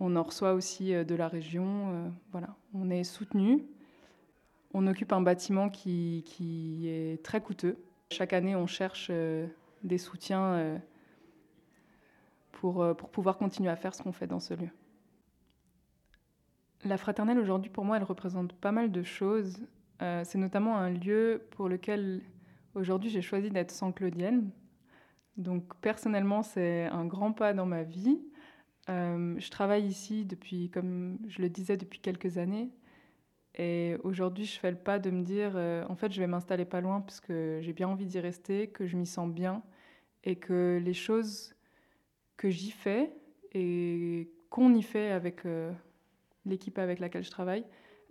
On 0.00 0.16
en 0.16 0.22
reçoit 0.22 0.54
aussi 0.54 0.94
euh, 0.94 1.04
de 1.04 1.14
la 1.14 1.28
région. 1.28 1.90
Euh, 1.90 2.08
voilà, 2.32 2.56
on 2.72 2.88
est 2.88 3.04
soutenu. 3.04 3.64
On 4.72 4.86
occupe 4.86 5.12
un 5.12 5.20
bâtiment 5.20 5.68
qui, 5.68 6.22
qui, 6.26 6.88
est 6.88 7.22
très 7.22 7.40
coûteux. 7.40 7.76
Chaque 8.10 8.32
année, 8.32 8.54
on 8.54 8.66
cherche 8.66 9.10
des 9.82 9.98
soutiens 9.98 10.80
pour, 12.52 12.94
pour 12.96 13.08
pouvoir 13.08 13.38
continuer 13.38 13.70
à 13.70 13.76
faire 13.76 13.94
ce 13.94 14.02
qu'on 14.02 14.12
fait 14.12 14.26
dans 14.26 14.38
ce 14.38 14.52
lieu. 14.52 14.68
La 16.84 16.98
fraternelle, 16.98 17.38
aujourd'hui, 17.38 17.70
pour 17.70 17.84
moi, 17.84 17.96
elle 17.96 18.04
représente 18.04 18.52
pas 18.52 18.70
mal 18.70 18.92
de 18.92 19.02
choses. 19.02 19.66
c'est 20.00 20.36
notamment 20.36 20.76
un 20.76 20.90
lieu 20.90 21.42
pour 21.52 21.70
lequel 21.70 22.20
Aujourd'hui, 22.76 23.08
j'ai 23.08 23.22
choisi 23.22 23.48
d'être 23.48 23.70
sans 23.70 23.90
Claudienne. 23.90 24.50
Donc 25.38 25.74
personnellement, 25.80 26.42
c'est 26.42 26.84
un 26.84 27.06
grand 27.06 27.32
pas 27.32 27.54
dans 27.54 27.64
ma 27.64 27.84
vie. 27.84 28.20
Euh, 28.90 29.34
je 29.38 29.50
travaille 29.50 29.86
ici 29.86 30.26
depuis, 30.26 30.68
comme 30.68 31.18
je 31.26 31.40
le 31.40 31.48
disais, 31.48 31.78
depuis 31.78 32.00
quelques 32.00 32.36
années. 32.36 32.68
Et 33.54 33.96
aujourd'hui, 34.04 34.44
je 34.44 34.58
fais 34.58 34.70
le 34.70 34.76
pas 34.76 34.98
de 34.98 35.10
me 35.10 35.22
dire, 35.22 35.52
euh, 35.54 35.86
en 35.88 35.96
fait, 35.96 36.12
je 36.12 36.20
vais 36.20 36.26
m'installer 36.26 36.66
pas 36.66 36.82
loin 36.82 37.00
parce 37.00 37.18
que 37.18 37.60
j'ai 37.62 37.72
bien 37.72 37.88
envie 37.88 38.04
d'y 38.04 38.20
rester, 38.20 38.68
que 38.68 38.86
je 38.86 38.98
m'y 38.98 39.06
sens 39.06 39.32
bien 39.32 39.62
et 40.24 40.36
que 40.36 40.78
les 40.84 40.92
choses 40.92 41.54
que 42.36 42.50
j'y 42.50 42.72
fais 42.72 43.10
et 43.52 44.30
qu'on 44.50 44.74
y 44.74 44.82
fait 44.82 45.12
avec 45.12 45.46
euh, 45.46 45.72
l'équipe 46.44 46.78
avec 46.78 47.00
laquelle 47.00 47.24
je 47.24 47.30
travaille, 47.30 47.64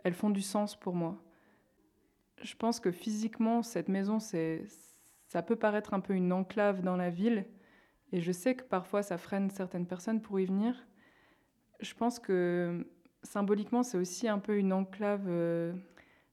elles 0.03 0.15
font 0.15 0.31
du 0.31 0.41
sens 0.41 0.75
pour 0.75 0.95
moi 0.95 1.21
je 2.41 2.55
pense 2.55 2.79
que 2.79 2.91
physiquement, 2.91 3.63
cette 3.63 3.89
maison, 3.89 4.19
c'est, 4.19 4.65
ça 5.27 5.41
peut 5.41 5.55
paraître 5.55 5.93
un 5.93 5.99
peu 5.99 6.13
une 6.13 6.31
enclave 6.31 6.81
dans 6.81 6.97
la 6.97 7.09
ville. 7.09 7.45
Et 8.11 8.21
je 8.21 8.31
sais 8.31 8.55
que 8.55 8.63
parfois, 8.63 9.03
ça 9.03 9.17
freine 9.17 9.49
certaines 9.49 9.87
personnes 9.87 10.21
pour 10.21 10.39
y 10.39 10.45
venir. 10.45 10.75
Je 11.79 11.93
pense 11.93 12.19
que 12.19 12.87
symboliquement, 13.23 13.83
c'est 13.83 13.97
aussi 13.97 14.27
un 14.27 14.39
peu 14.39 14.57
une 14.57 14.73
enclave 14.73 15.25
euh, 15.27 15.73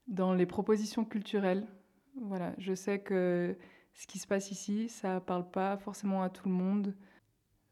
dans 0.06 0.34
les 0.34 0.46
propositions 0.46 1.04
culturelles. 1.04 1.66
Voilà, 2.20 2.54
je 2.58 2.74
sais 2.74 3.00
que 3.00 3.56
ce 3.94 4.06
qui 4.06 4.18
se 4.18 4.26
passe 4.26 4.50
ici, 4.50 4.88
ça 4.88 5.14
ne 5.14 5.20
parle 5.20 5.50
pas 5.50 5.76
forcément 5.78 6.22
à 6.22 6.30
tout 6.30 6.48
le 6.48 6.54
monde. 6.54 6.94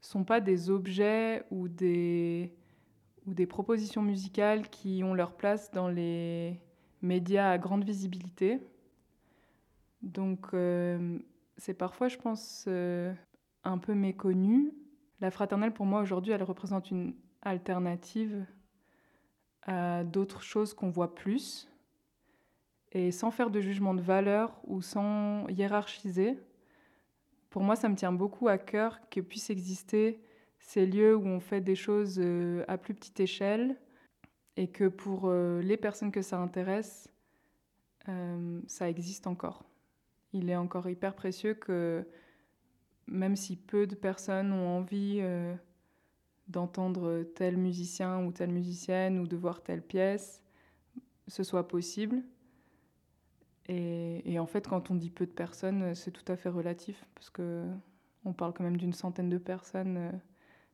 Ce 0.01 0.09
ne 0.09 0.11
sont 0.13 0.25
pas 0.25 0.41
des 0.41 0.71
objets 0.71 1.45
ou 1.51 1.69
des, 1.69 2.55
ou 3.27 3.35
des 3.35 3.47
propositions 3.47 4.03
musicales 4.03 4.69
qui 4.71 5.03
ont 5.05 5.13
leur 5.13 5.37
place 5.37 5.71
dans 5.71 5.89
les, 5.89 6.59
médias 7.03 7.51
à 7.51 7.59
grande 7.59 7.85
visibilité. 7.85 8.61
Donc 10.03 10.49
euh, 10.55 11.19
c'est 11.57 11.75
parfois, 11.75 12.09
je 12.09 12.17
pense, 12.17 12.65
euh, 12.69 13.13
un 13.65 13.79
peu 13.79 13.95
méconnu. 13.95 14.73
La 15.21 15.31
fraternelle, 15.31 15.73
pour 15.73 15.87
moi, 15.87 16.01
aujourd'hui, 16.01 16.33
elle 16.33 16.43
représente 16.43 16.91
une 16.91 17.15
alternative 17.43 18.47
à 19.63 20.05
d'autres 20.05 20.43
choses 20.43 20.73
qu'on 20.73 20.91
voit 20.91 21.15
plus. 21.15 21.69
Et 22.93 23.13
sans 23.13 23.31
faire 23.31 23.51
de 23.51 23.61
jugement 23.61 23.95
de 23.95 24.01
valeur 24.01 24.61
ou 24.65 24.83
sans 24.83 25.47
hiérarchiser, 25.49 26.39
pour 27.51 27.63
moi, 27.63 27.77
ça 27.77 27.89
me 27.89 27.95
tient 27.95 28.13
beaucoup 28.13 28.49
à 28.49 28.59
cœur 28.59 29.01
que 29.11 29.21
puissent 29.21 29.51
exister 29.51 30.21
ces 30.59 30.87
lieux 30.87 31.17
où 31.17 31.27
on 31.27 31.41
fait 31.41 31.61
des 31.61 31.75
choses 31.75 32.19
euh, 32.19 32.65
à 32.69 32.79
plus 32.79 32.95
petite 32.95 33.21
échelle, 33.21 33.77
et 34.61 34.69
que 34.69 34.89
pour 34.89 35.23
euh, 35.25 35.63
les 35.63 35.79
personnes 35.79 36.13
que 36.13 36.21
ça 36.21 36.39
intéresse, 36.39 37.09
euh, 38.11 38.61
ça 38.67 38.91
existe 38.91 39.27
encore. 39.27 39.65
Il 40.35 40.51
est 40.51 40.57
encore 40.57 40.87
hyper 40.87 41.15
précieux 41.15 41.55
que 41.55 42.07
même 43.07 43.37
si 43.37 43.57
peu 43.57 43.87
de 43.87 43.95
personnes 43.95 44.53
ont 44.53 44.69
envie 44.69 45.21
euh, 45.23 45.55
d'entendre 46.49 47.23
tel 47.35 47.57
musicien 47.57 48.23
ou 48.23 48.33
telle 48.33 48.51
musicienne 48.51 49.19
ou 49.19 49.27
de 49.27 49.35
voir 49.35 49.63
telle 49.63 49.81
pièce, 49.81 50.43
ce 51.27 51.43
soit 51.43 51.67
possible. 51.67 52.23
Et, 53.67 54.39
en 54.39 54.47
fait, 54.47 54.67
quand 54.67 54.91
on 54.91 54.97
dit 54.97 55.11
peu 55.11 55.25
de 55.25 55.31
personnes, 55.31 55.95
c'est 55.95 56.11
tout 56.11 56.25
à 56.31 56.37
fait 56.37 56.49
relatif, 56.49 57.07
parce 57.15 57.31
que 57.31 57.65
on 58.25 58.33
parle 58.33 58.53
quand 58.53 58.65
même 58.65 58.77
d'une 58.77 58.93
centaine 58.93 59.31
de 59.31 59.39
personnes 59.39 60.21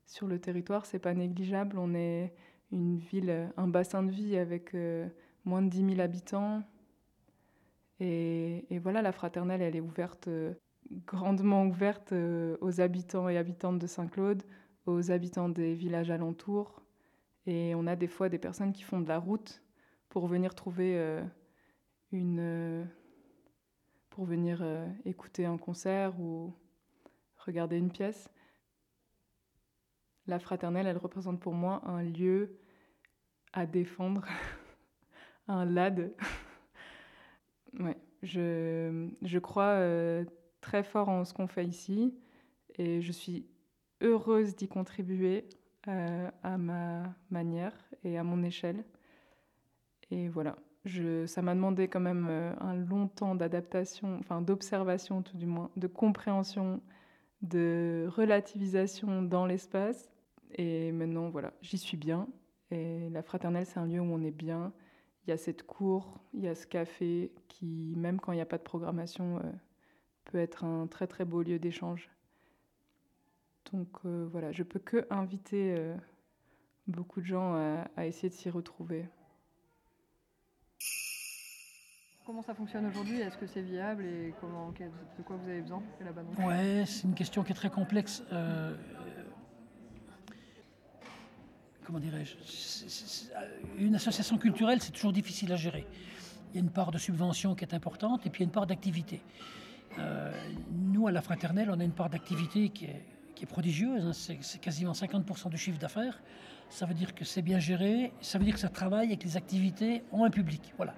sur 0.06 0.26
le 0.26 0.40
territoire. 0.40 0.86
C'est 0.86 0.98
pas 0.98 1.12
négligeable. 1.12 1.78
Une 2.72 2.98
ville, 2.98 3.52
un 3.56 3.68
bassin 3.68 4.02
de 4.02 4.10
vie 4.10 4.36
avec 4.36 4.74
euh, 4.74 5.08
moins 5.44 5.62
de 5.62 5.68
10 5.68 5.94
000 5.94 6.00
habitants. 6.00 6.62
Et, 8.00 8.66
voilà, 8.82 9.00
la 9.02 9.12
fraternelle, 9.12 9.62
elle 9.62 9.76
est 9.76 9.80
ouverte, 9.80 10.28
euh, 10.28 10.54
grandement 11.06 11.64
ouverte 11.66 12.12
aux 12.60 12.80
habitants 12.80 13.28
et 13.28 13.38
habitantes 13.38 13.78
de 13.78 13.86
Saint-Claude, 13.86 14.42
aux 14.84 15.10
habitants 15.10 15.48
des 15.48 15.74
villages 15.74 16.10
alentours. 16.10 16.82
Et 17.46 17.74
on 17.74 17.86
a 17.86 17.96
des 17.96 18.08
fois 18.08 18.28
des 18.28 18.38
personnes 18.38 18.72
qui 18.72 18.82
font 18.82 19.00
de 19.00 19.08
la 19.08 19.18
route 19.18 19.62
pour 20.08 20.26
venir 20.26 20.54
trouver 20.54 21.20
une. 22.12 22.86
pour 24.10 24.24
venir 24.24 24.64
écouter 25.04 25.46
un 25.46 25.56
concert 25.56 26.20
ou 26.20 26.52
regarder 27.38 27.78
une 27.78 27.90
pièce. 27.90 28.30
La 30.26 30.38
fraternelle, 30.38 30.86
elle 30.86 30.96
représente 30.96 31.40
pour 31.40 31.54
moi 31.54 31.82
un 31.86 32.02
lieu 32.02 32.58
à 33.52 33.66
défendre, 33.66 34.24
un 35.48 35.64
lad. 35.64 36.12
ouais, 37.80 37.96
je, 38.22 39.08
je 39.22 39.38
crois 39.38 39.74
euh, 39.78 40.24
très 40.60 40.82
fort 40.82 41.08
en 41.08 41.24
ce 41.24 41.32
qu'on 41.32 41.46
fait 41.46 41.64
ici 41.64 42.14
et 42.76 43.00
je 43.00 43.12
suis 43.12 43.46
heureuse 44.00 44.56
d'y 44.56 44.68
contribuer 44.68 45.48
euh, 45.88 46.30
à 46.42 46.58
ma 46.58 47.14
manière 47.30 47.72
et 48.04 48.18
à 48.18 48.24
mon 48.24 48.42
échelle. 48.42 48.84
Et 50.10 50.28
voilà, 50.28 50.56
je, 50.84 51.26
ça 51.26 51.42
m'a 51.42 51.54
demandé 51.54 51.88
quand 51.88 52.00
même 52.00 52.26
euh, 52.28 52.52
un 52.60 52.74
long 52.74 53.08
temps 53.08 53.34
d'adaptation, 53.34 54.18
enfin 54.20 54.40
d'observation 54.40 55.22
tout 55.22 55.36
du 55.36 55.46
moins, 55.46 55.70
de 55.76 55.86
compréhension 55.86 56.80
de 57.42 58.08
relativisation 58.08 59.22
dans 59.22 59.46
l'espace. 59.46 60.08
Et 60.56 60.90
maintenant, 60.90 61.28
voilà, 61.28 61.52
j'y 61.60 61.78
suis 61.78 61.96
bien. 61.96 62.28
Et 62.70 63.08
la 63.10 63.22
fraternelle, 63.22 63.66
c'est 63.66 63.78
un 63.78 63.86
lieu 63.86 64.00
où 64.00 64.04
on 64.12 64.22
est 64.22 64.30
bien. 64.30 64.72
Il 65.26 65.30
y 65.30 65.32
a 65.32 65.36
cette 65.36 65.64
cour, 65.64 66.18
il 66.34 66.40
y 66.40 66.48
a 66.48 66.54
ce 66.54 66.66
café 66.66 67.32
qui, 67.48 67.94
même 67.96 68.18
quand 68.20 68.32
il 68.32 68.36
n'y 68.36 68.40
a 68.40 68.46
pas 68.46 68.58
de 68.58 68.62
programmation, 68.62 69.38
euh, 69.38 69.42
peut 70.24 70.38
être 70.38 70.64
un 70.64 70.86
très 70.86 71.06
très 71.06 71.24
beau 71.24 71.42
lieu 71.42 71.58
d'échange. 71.58 72.10
Donc 73.72 73.88
euh, 74.04 74.28
voilà, 74.30 74.52
je 74.52 74.62
peux 74.62 74.78
que 74.78 75.06
inviter 75.10 75.74
euh, 75.76 75.94
beaucoup 76.86 77.20
de 77.20 77.26
gens 77.26 77.54
à 77.96 78.06
essayer 78.06 78.28
de 78.28 78.34
s'y 78.34 78.48
retrouver. 78.48 79.06
Comment 82.24 82.42
ça 82.42 82.54
fonctionne 82.54 82.86
aujourd'hui? 82.86 83.20
Est-ce 83.20 83.38
que 83.38 83.46
c'est 83.46 83.62
viable 83.62 84.04
et 84.04 84.34
comment, 84.40 84.72
de 84.72 85.22
quoi 85.22 85.36
vous 85.36 85.48
avez 85.48 85.60
besoin? 85.60 85.80
Ouais, 86.38 86.84
c'est 86.84 87.04
une 87.04 87.14
question 87.14 87.44
qui 87.44 87.52
est 87.52 87.54
très 87.54 87.70
complexe. 87.70 88.24
Euh, 88.32 88.76
comment 91.86 92.00
dirais-je 92.00 92.34
Une 93.78 93.94
association 93.94 94.36
culturelle, 94.38 94.82
c'est 94.82 94.90
toujours 94.90 95.12
difficile 95.12 95.52
à 95.52 95.56
gérer. 95.56 95.86
Il 96.50 96.56
y 96.56 96.58
a 96.58 96.62
une 96.62 96.70
part 96.70 96.90
de 96.90 96.98
subvention 96.98 97.54
qui 97.54 97.64
est 97.64 97.74
importante 97.74 98.26
et 98.26 98.30
puis 98.30 98.40
il 98.40 98.44
y 98.44 98.46
a 98.46 98.48
une 98.48 98.52
part 98.52 98.66
d'activité. 98.66 99.22
Euh, 99.98 100.32
nous, 100.72 101.06
à 101.06 101.12
la 101.12 101.22
Fraternelle, 101.22 101.70
on 101.70 101.78
a 101.78 101.84
une 101.84 101.92
part 101.92 102.10
d'activité 102.10 102.70
qui 102.70 102.86
est, 102.86 103.46
prodigieuse. 103.48 104.04
Hein. 104.04 104.12
c'est 104.12 104.60
quasiment 104.60 104.92
50% 104.92 105.50
du 105.50 105.58
chiffre 105.58 105.78
d'affaires. 105.78 106.20
Ça 106.70 106.86
veut 106.86 106.94
dire 106.94 107.14
que 107.14 107.24
c'est 107.24 107.42
bien 107.42 107.60
géré. 107.60 108.12
Ça 108.20 108.38
veut 108.38 108.44
dire 108.44 108.54
que 108.54 108.60
ça 108.60 108.68
travaille 108.68 109.12
et 109.12 109.16
que 109.16 109.24
les 109.24 109.36
activités 109.36 110.02
ont 110.10 110.24
un 110.24 110.30
public. 110.30 110.72
Voilà. 110.76 110.94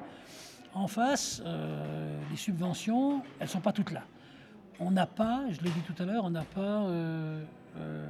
En 0.72 0.86
face, 0.86 1.43
euh, 1.45 2.18
les 2.30 2.36
subventions, 2.36 3.22
elles 3.39 3.47
ne 3.47 3.51
sont 3.51 3.61
pas 3.61 3.72
toutes 3.72 3.91
là. 3.91 4.05
On 4.80 4.93
n'a 4.93 5.07
pas, 5.07 5.45
je 5.51 5.61
l'ai 5.61 5.70
dit 5.70 5.80
tout 5.80 6.01
à 6.01 6.07
l'heure, 6.07 6.24
on 6.24 6.30
n'a 6.30 6.45
pas 6.45 6.61
euh, 6.61 7.45
euh, 7.76 8.07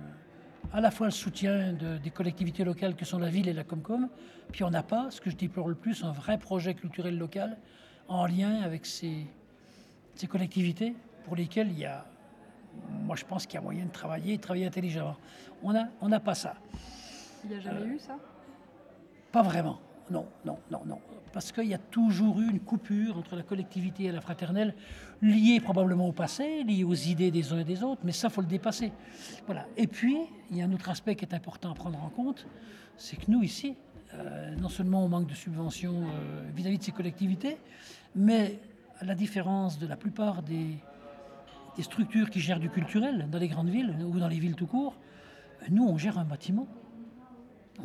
à 0.72 0.80
la 0.80 0.90
fois 0.90 1.06
le 1.06 1.12
soutien 1.12 1.72
des 1.72 2.10
collectivités 2.10 2.64
locales 2.64 2.94
que 2.94 3.04
sont 3.04 3.18
la 3.18 3.28
ville 3.28 3.48
et 3.48 3.52
la 3.52 3.64
Comcom, 3.64 4.08
puis 4.52 4.64
on 4.64 4.70
n'a 4.70 4.82
pas, 4.82 5.10
ce 5.10 5.20
que 5.20 5.30
je 5.30 5.36
déplore 5.36 5.68
le 5.68 5.74
plus, 5.74 6.04
un 6.04 6.12
vrai 6.12 6.38
projet 6.38 6.74
culturel 6.74 7.16
local 7.16 7.58
en 8.08 8.26
lien 8.26 8.62
avec 8.62 8.86
ces, 8.86 9.26
ces 10.14 10.26
collectivités 10.26 10.94
pour 11.24 11.36
lesquelles 11.36 11.70
il 11.70 11.78
y 11.78 11.84
a, 11.84 12.04
moi 13.04 13.16
je 13.16 13.24
pense 13.24 13.46
qu'il 13.46 13.54
y 13.54 13.58
a 13.58 13.60
moyen 13.60 13.86
de 13.86 13.90
travailler, 13.90 14.36
de 14.36 14.42
travailler 14.42 14.66
intelligemment. 14.66 15.16
On 15.62 15.72
n'a 15.72 15.88
on 16.00 16.10
pas 16.20 16.34
ça. 16.34 16.54
Il 17.44 17.50
n'y 17.50 17.56
a 17.56 17.60
jamais 17.60 17.86
eu 17.86 17.98
ça? 17.98 18.16
Pas 19.32 19.42
vraiment 19.42 19.78
non, 20.10 20.26
non, 20.44 20.58
non, 20.70 20.80
non. 20.86 20.98
Parce 21.32 21.52
qu'il 21.52 21.66
y 21.66 21.74
a 21.74 21.78
toujours 21.78 22.40
eu 22.40 22.48
une 22.48 22.60
coupure 22.60 23.16
entre 23.16 23.36
la 23.36 23.42
collectivité 23.42 24.04
et 24.04 24.12
la 24.12 24.20
fraternelle, 24.20 24.74
liée 25.20 25.60
probablement 25.60 26.08
au 26.08 26.12
passé, 26.12 26.64
liée 26.64 26.84
aux 26.84 26.94
idées 26.94 27.30
des 27.30 27.52
uns 27.52 27.58
et 27.58 27.64
des 27.64 27.82
autres, 27.82 28.00
mais 28.04 28.12
ça, 28.12 28.30
faut 28.30 28.40
le 28.40 28.46
dépasser. 28.46 28.92
Et 29.76 29.86
puis, 29.86 30.16
il 30.50 30.56
y 30.56 30.62
a 30.62 30.64
un 30.64 30.72
autre 30.72 30.88
aspect 30.88 31.16
qui 31.16 31.24
est 31.24 31.34
important 31.34 31.70
à 31.70 31.74
prendre 31.74 32.02
en 32.02 32.08
compte, 32.08 32.46
c'est 32.96 33.16
que 33.16 33.30
nous, 33.30 33.42
ici, 33.42 33.76
euh, 34.14 34.54
non 34.56 34.68
seulement 34.68 35.04
on 35.04 35.08
manque 35.08 35.28
de 35.28 35.34
subventions 35.34 36.02
euh, 36.02 36.42
vis-à-vis 36.54 36.78
de 36.78 36.82
ces 36.82 36.92
collectivités, 36.92 37.58
mais 38.16 38.58
à 39.00 39.04
la 39.04 39.14
différence 39.14 39.78
de 39.78 39.86
la 39.86 39.96
plupart 39.96 40.42
des, 40.42 40.78
des 41.76 41.82
structures 41.82 42.30
qui 42.30 42.40
gèrent 42.40 42.58
du 42.58 42.70
culturel 42.70 43.28
dans 43.30 43.38
les 43.38 43.48
grandes 43.48 43.68
villes 43.68 43.94
ou 44.04 44.18
dans 44.18 44.28
les 44.28 44.38
villes 44.38 44.56
tout 44.56 44.66
court, 44.66 44.96
nous, 45.70 45.86
on 45.86 45.98
gère 45.98 46.18
un 46.18 46.24
bâtiment. 46.24 46.66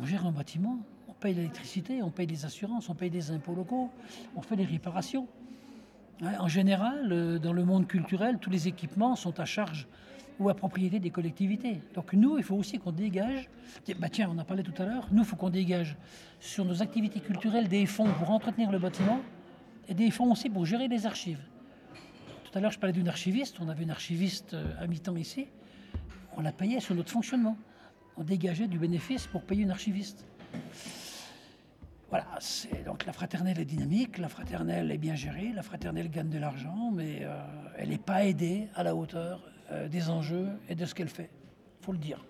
On 0.00 0.06
gère 0.06 0.26
un 0.26 0.32
bâtiment 0.32 0.78
paye 1.24 1.34
l'électricité, 1.34 2.02
on 2.02 2.10
paye 2.10 2.26
les 2.26 2.44
assurances, 2.44 2.90
on 2.90 2.94
paye 2.94 3.08
des 3.08 3.30
impôts 3.30 3.54
locaux, 3.54 3.90
on 4.36 4.42
fait 4.42 4.56
des 4.56 4.66
réparations. 4.66 5.26
Hein, 6.22 6.32
en 6.38 6.48
général, 6.48 7.10
euh, 7.10 7.38
dans 7.38 7.54
le 7.54 7.64
monde 7.64 7.86
culturel, 7.86 8.36
tous 8.38 8.50
les 8.50 8.68
équipements 8.68 9.16
sont 9.16 9.40
à 9.40 9.46
charge 9.46 9.88
ou 10.38 10.50
à 10.50 10.54
propriété 10.54 10.98
des 10.98 11.08
collectivités. 11.08 11.80
Donc 11.94 12.12
nous, 12.12 12.36
il 12.36 12.44
faut 12.44 12.56
aussi 12.56 12.78
qu'on 12.78 12.92
dégage, 12.92 13.48
bah 13.98 14.10
tiens, 14.10 14.30
on 14.30 14.36
a 14.38 14.44
parlé 14.44 14.62
tout 14.62 14.74
à 14.82 14.84
l'heure, 14.84 15.08
nous, 15.12 15.22
il 15.22 15.24
faut 15.24 15.36
qu'on 15.36 15.48
dégage 15.48 15.96
sur 16.40 16.66
nos 16.66 16.82
activités 16.82 17.20
culturelles 17.20 17.68
des 17.68 17.86
fonds 17.86 18.12
pour 18.18 18.30
entretenir 18.30 18.70
le 18.70 18.78
bâtiment 18.78 19.20
et 19.88 19.94
des 19.94 20.10
fonds 20.10 20.30
aussi 20.30 20.50
pour 20.50 20.66
gérer 20.66 20.88
les 20.88 21.06
archives. 21.06 21.40
Tout 22.44 22.58
à 22.58 22.60
l'heure, 22.60 22.72
je 22.72 22.78
parlais 22.78 22.92
d'une 22.92 23.08
archiviste, 23.08 23.56
on 23.60 23.70
avait 23.70 23.84
une 23.84 23.90
archiviste 23.90 24.52
euh, 24.52 24.66
à 24.78 24.86
mi-temps 24.86 25.16
ici, 25.16 25.46
on 26.36 26.42
la 26.42 26.52
payait 26.52 26.80
sur 26.80 26.94
notre 26.94 27.10
fonctionnement. 27.10 27.56
On 28.16 28.22
dégageait 28.22 28.68
du 28.68 28.78
bénéfice 28.78 29.26
pour 29.26 29.42
payer 29.42 29.62
une 29.62 29.72
archiviste. 29.72 30.24
Voilà, 32.10 32.26
c'est 32.38 32.84
donc 32.84 33.06
la 33.06 33.12
fraternelle 33.12 33.58
est 33.58 33.64
dynamique, 33.64 34.18
la 34.18 34.28
fraternelle 34.28 34.90
est 34.90 34.98
bien 34.98 35.14
gérée, 35.14 35.52
la 35.54 35.62
fraternelle 35.62 36.10
gagne 36.10 36.28
de 36.28 36.38
l'argent, 36.38 36.90
mais 36.92 37.20
euh, 37.22 37.40
elle 37.76 37.88
n'est 37.88 37.98
pas 37.98 38.24
aidée 38.24 38.68
à 38.74 38.82
la 38.82 38.94
hauteur 38.94 39.40
euh, 39.70 39.88
des 39.88 40.10
enjeux 40.10 40.48
et 40.68 40.74
de 40.74 40.84
ce 40.84 40.94
qu'elle 40.94 41.08
fait. 41.08 41.30
Il 41.80 41.84
faut 41.84 41.92
le 41.92 41.98
dire. 41.98 42.24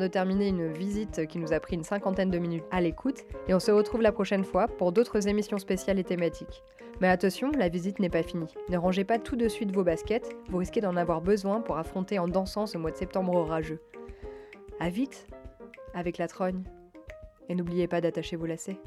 De 0.00 0.08
terminer 0.08 0.48
une 0.48 0.72
visite 0.72 1.26
qui 1.26 1.38
nous 1.38 1.52
a 1.52 1.60
pris 1.60 1.76
une 1.76 1.84
cinquantaine 1.84 2.30
de 2.30 2.38
minutes 2.38 2.64
à 2.70 2.80
l'écoute 2.80 3.24
et 3.46 3.54
on 3.54 3.60
se 3.60 3.70
retrouve 3.70 4.02
la 4.02 4.12
prochaine 4.12 4.44
fois 4.44 4.66
pour 4.66 4.92
d'autres 4.92 5.28
émissions 5.28 5.58
spéciales 5.58 5.98
et 5.98 6.04
thématiques. 6.04 6.62
Mais 7.00 7.08
attention, 7.08 7.50
la 7.52 7.68
visite 7.68 7.98
n'est 7.98 8.10
pas 8.10 8.22
finie. 8.22 8.52
Ne 8.68 8.76
rangez 8.76 9.04
pas 9.04 9.18
tout 9.18 9.36
de 9.36 9.48
suite 9.48 9.72
vos 9.72 9.84
baskets, 9.84 10.36
vous 10.48 10.58
risquez 10.58 10.80
d'en 10.80 10.96
avoir 10.96 11.20
besoin 11.20 11.60
pour 11.60 11.78
affronter 11.78 12.18
en 12.18 12.28
dansant 12.28 12.66
ce 12.66 12.78
mois 12.78 12.90
de 12.90 12.96
septembre 12.96 13.34
orageux. 13.34 13.80
À 14.80 14.90
vite 14.90 15.26
avec 15.94 16.18
la 16.18 16.28
trogne 16.28 16.62
et 17.48 17.54
n'oubliez 17.54 17.88
pas 17.88 18.00
d'attacher 18.00 18.36
vos 18.36 18.46
lacets. 18.46 18.80